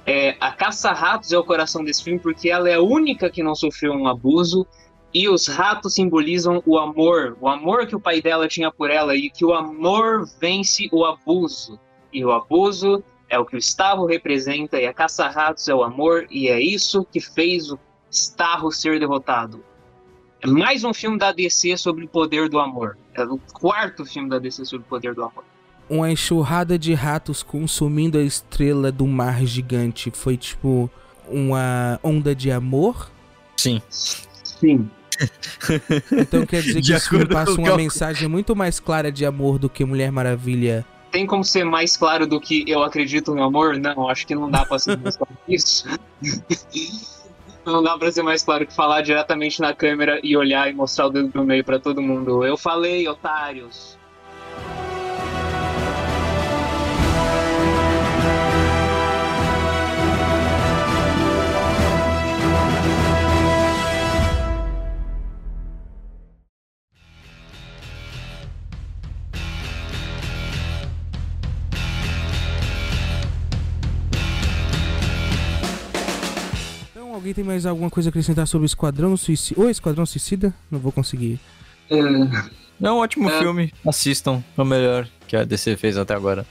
é, 0.05 0.37
a 0.39 0.51
Caça-Ratos 0.51 1.33
é 1.33 1.37
o 1.37 1.43
coração 1.43 1.83
desse 1.83 2.03
filme 2.03 2.19
porque 2.19 2.49
ela 2.49 2.69
é 2.69 2.75
a 2.75 2.81
única 2.81 3.29
que 3.29 3.43
não 3.43 3.53
sofreu 3.53 3.91
um 3.93 4.07
abuso. 4.07 4.65
E 5.13 5.27
os 5.27 5.47
ratos 5.47 5.95
simbolizam 5.95 6.61
o 6.65 6.77
amor, 6.77 7.35
o 7.41 7.47
amor 7.47 7.87
que 7.87 7.95
o 7.95 7.99
pai 7.99 8.21
dela 8.21 8.47
tinha 8.47 8.71
por 8.71 8.91
ela 8.91 9.15
e 9.15 9.29
que 9.29 9.43
o 9.43 9.53
amor 9.53 10.29
vence 10.39 10.87
o 10.91 11.03
abuso. 11.03 11.79
E 12.13 12.23
o 12.23 12.31
abuso 12.31 13.03
é 13.27 13.37
o 13.39 13.45
que 13.45 13.55
o 13.55 13.59
Starro 13.59 14.05
representa 14.05 14.79
e 14.79 14.85
a 14.85 14.93
Caça-Ratos 14.93 15.67
é 15.67 15.73
o 15.73 15.83
amor 15.83 16.27
e 16.29 16.47
é 16.47 16.61
isso 16.61 17.05
que 17.11 17.19
fez 17.19 17.71
o 17.71 17.79
Starro 18.11 18.71
ser 18.71 18.99
derrotado. 18.99 19.63
É 20.41 20.47
mais 20.47 20.83
um 20.83 20.93
filme 20.93 21.17
da 21.17 21.31
DC 21.31 21.75
sobre 21.77 22.05
o 22.05 22.07
poder 22.07 22.47
do 22.47 22.59
amor. 22.59 22.97
É 23.13 23.23
o 23.23 23.39
quarto 23.51 24.05
filme 24.05 24.29
da 24.29 24.39
DC 24.39 24.63
sobre 24.65 24.85
o 24.85 24.89
poder 24.89 25.13
do 25.13 25.23
amor. 25.23 25.43
Uma 25.89 26.11
enxurrada 26.11 26.77
de 26.77 26.93
ratos 26.93 27.41
consumindo 27.41 28.17
a 28.17 28.21
estrela 28.21 28.91
do 28.91 29.07
mar 29.07 29.43
gigante 29.43 30.11
foi 30.11 30.37
tipo 30.37 30.89
uma 31.27 31.99
onda 32.03 32.35
de 32.35 32.51
amor? 32.51 33.09
Sim. 33.57 33.81
Sim. 33.89 34.89
Então 36.11 36.45
quer 36.45 36.61
dizer 36.61 36.81
que 36.81 36.93
acordo 36.93 37.33
passa 37.33 37.51
uma 37.59 37.75
mensagem 37.75 38.27
muito 38.27 38.55
mais 38.55 38.79
clara 38.79 39.11
de 39.11 39.25
amor 39.25 39.59
do 39.59 39.69
que 39.69 39.83
Mulher 39.83 40.11
Maravilha. 40.11 40.85
Tem 41.11 41.25
como 41.25 41.43
ser 41.43 41.63
mais 41.63 41.97
claro 41.97 42.27
do 42.27 42.39
que 42.39 42.63
eu 42.67 42.83
acredito 42.83 43.33
no 43.33 43.43
amor? 43.43 43.77
Não, 43.77 44.09
acho 44.09 44.27
que 44.27 44.35
não 44.35 44.49
dá 44.49 44.65
pra 44.65 44.77
ser 44.77 44.97
mais 44.97 45.17
claro 45.17 45.37
que 45.45 45.55
isso. 45.55 45.85
Não 47.65 47.83
dá 47.83 47.95
pra 47.97 48.11
ser 48.11 48.23
mais 48.23 48.41
claro 48.41 48.65
que 48.65 48.73
falar 48.73 49.01
diretamente 49.01 49.61
na 49.61 49.75
câmera 49.75 50.19
e 50.23 50.35
olhar 50.35 50.71
e 50.71 50.73
mostrar 50.73 51.05
o 51.05 51.09
dedo 51.09 51.27
do 51.27 51.43
meio 51.43 51.63
pra 51.63 51.77
todo 51.77 52.01
mundo. 52.01 52.43
Eu 52.43 52.57
falei, 52.57 53.07
otários. 53.07 53.97
Alguém 77.29 77.33
tem 77.33 77.43
mais 77.43 77.65
alguma 77.65 77.89
coisa 77.89 78.09
a 78.09 78.11
acrescentar 78.11 78.47
sobre 78.47 78.65
o 78.65 78.67
Esquadrão 78.67 79.15
Suicida? 79.15 79.61
Ou 79.61 79.69
Esquadrão 79.69 80.05
Suicida? 80.05 80.53
Não 80.69 80.79
vou 80.79 80.91
conseguir. 80.91 81.39
É, 81.89 81.97
É 82.81 82.91
um 82.91 82.97
ótimo 82.97 83.29
É. 83.29 83.39
filme. 83.39 83.73
Assistam. 83.85 84.43
É 84.57 84.61
o 84.61 84.65
melhor 84.65 85.07
que 85.27 85.35
a 85.35 85.43
DC 85.43 85.75
fez 85.77 85.97
até 85.97 86.13
agora. 86.13 86.45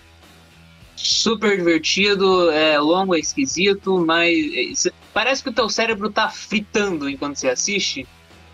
super 1.00 1.56
divertido, 1.56 2.50
é 2.50 2.76
longo, 2.78 3.14
é 3.14 3.20
esquisito, 3.20 4.04
mas 4.04 4.84
é, 4.86 4.90
parece 5.14 5.44
que 5.44 5.48
o 5.48 5.52
teu 5.52 5.68
cérebro 5.68 6.10
tá 6.10 6.28
fritando 6.28 7.08
enquanto 7.08 7.36
você 7.36 7.48
assiste, 7.48 8.04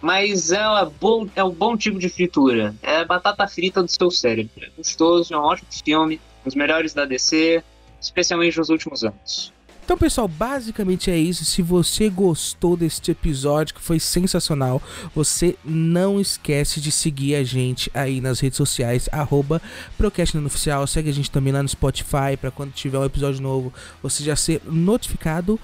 mas 0.02 0.52
é, 0.52 0.60
uma 0.68 0.84
bom, 0.84 1.26
é 1.34 1.42
um 1.42 1.50
bom 1.50 1.74
tipo 1.74 1.98
de 1.98 2.10
fritura. 2.10 2.74
É 2.82 2.98
a 2.98 3.04
batata 3.06 3.48
frita 3.48 3.82
do 3.82 3.90
seu 3.90 4.10
cérebro. 4.10 4.52
É 4.62 4.68
gostoso, 4.76 5.32
é 5.32 5.38
um 5.38 5.40
ótimo 5.40 5.68
filme, 5.82 6.20
um 6.42 6.44
dos 6.44 6.54
melhores 6.54 6.92
da 6.92 7.06
DC, 7.06 7.64
especialmente 7.98 8.58
nos 8.58 8.68
últimos 8.68 9.02
anos. 9.04 9.53
Então, 9.84 9.98
pessoal, 9.98 10.26
basicamente 10.26 11.10
é 11.10 11.18
isso. 11.18 11.44
Se 11.44 11.60
você 11.60 12.08
gostou 12.08 12.74
deste 12.74 13.10
episódio, 13.10 13.74
que 13.74 13.82
foi 13.82 14.00
sensacional, 14.00 14.80
você 15.14 15.58
não 15.62 16.18
esquece 16.18 16.80
de 16.80 16.90
seguir 16.90 17.34
a 17.34 17.44
gente 17.44 17.90
aí 17.92 18.18
nas 18.18 18.40
redes 18.40 18.56
sociais, 18.56 19.10
arroba 19.12 19.60
Procrastinando 19.98 20.48
Segue 20.48 21.10
a 21.10 21.12
gente 21.12 21.30
também 21.30 21.52
lá 21.52 21.62
no 21.62 21.68
Spotify, 21.68 22.34
para 22.40 22.50
quando 22.50 22.72
tiver 22.72 22.98
um 22.98 23.04
episódio 23.04 23.42
novo, 23.42 23.74
você 24.02 24.24
já 24.24 24.34
ser 24.34 24.62
notificado. 24.64 25.60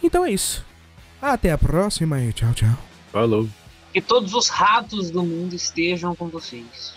Então 0.00 0.24
é 0.24 0.30
isso. 0.30 0.64
Até 1.20 1.50
a 1.50 1.58
próxima 1.58 2.22
e 2.22 2.32
tchau, 2.32 2.54
tchau. 2.54 2.78
Falou. 3.10 3.48
Que 3.92 4.00
todos 4.00 4.34
os 4.34 4.48
ratos 4.48 5.10
do 5.10 5.24
mundo 5.24 5.52
estejam 5.52 6.14
com 6.14 6.28
vocês. 6.28 6.94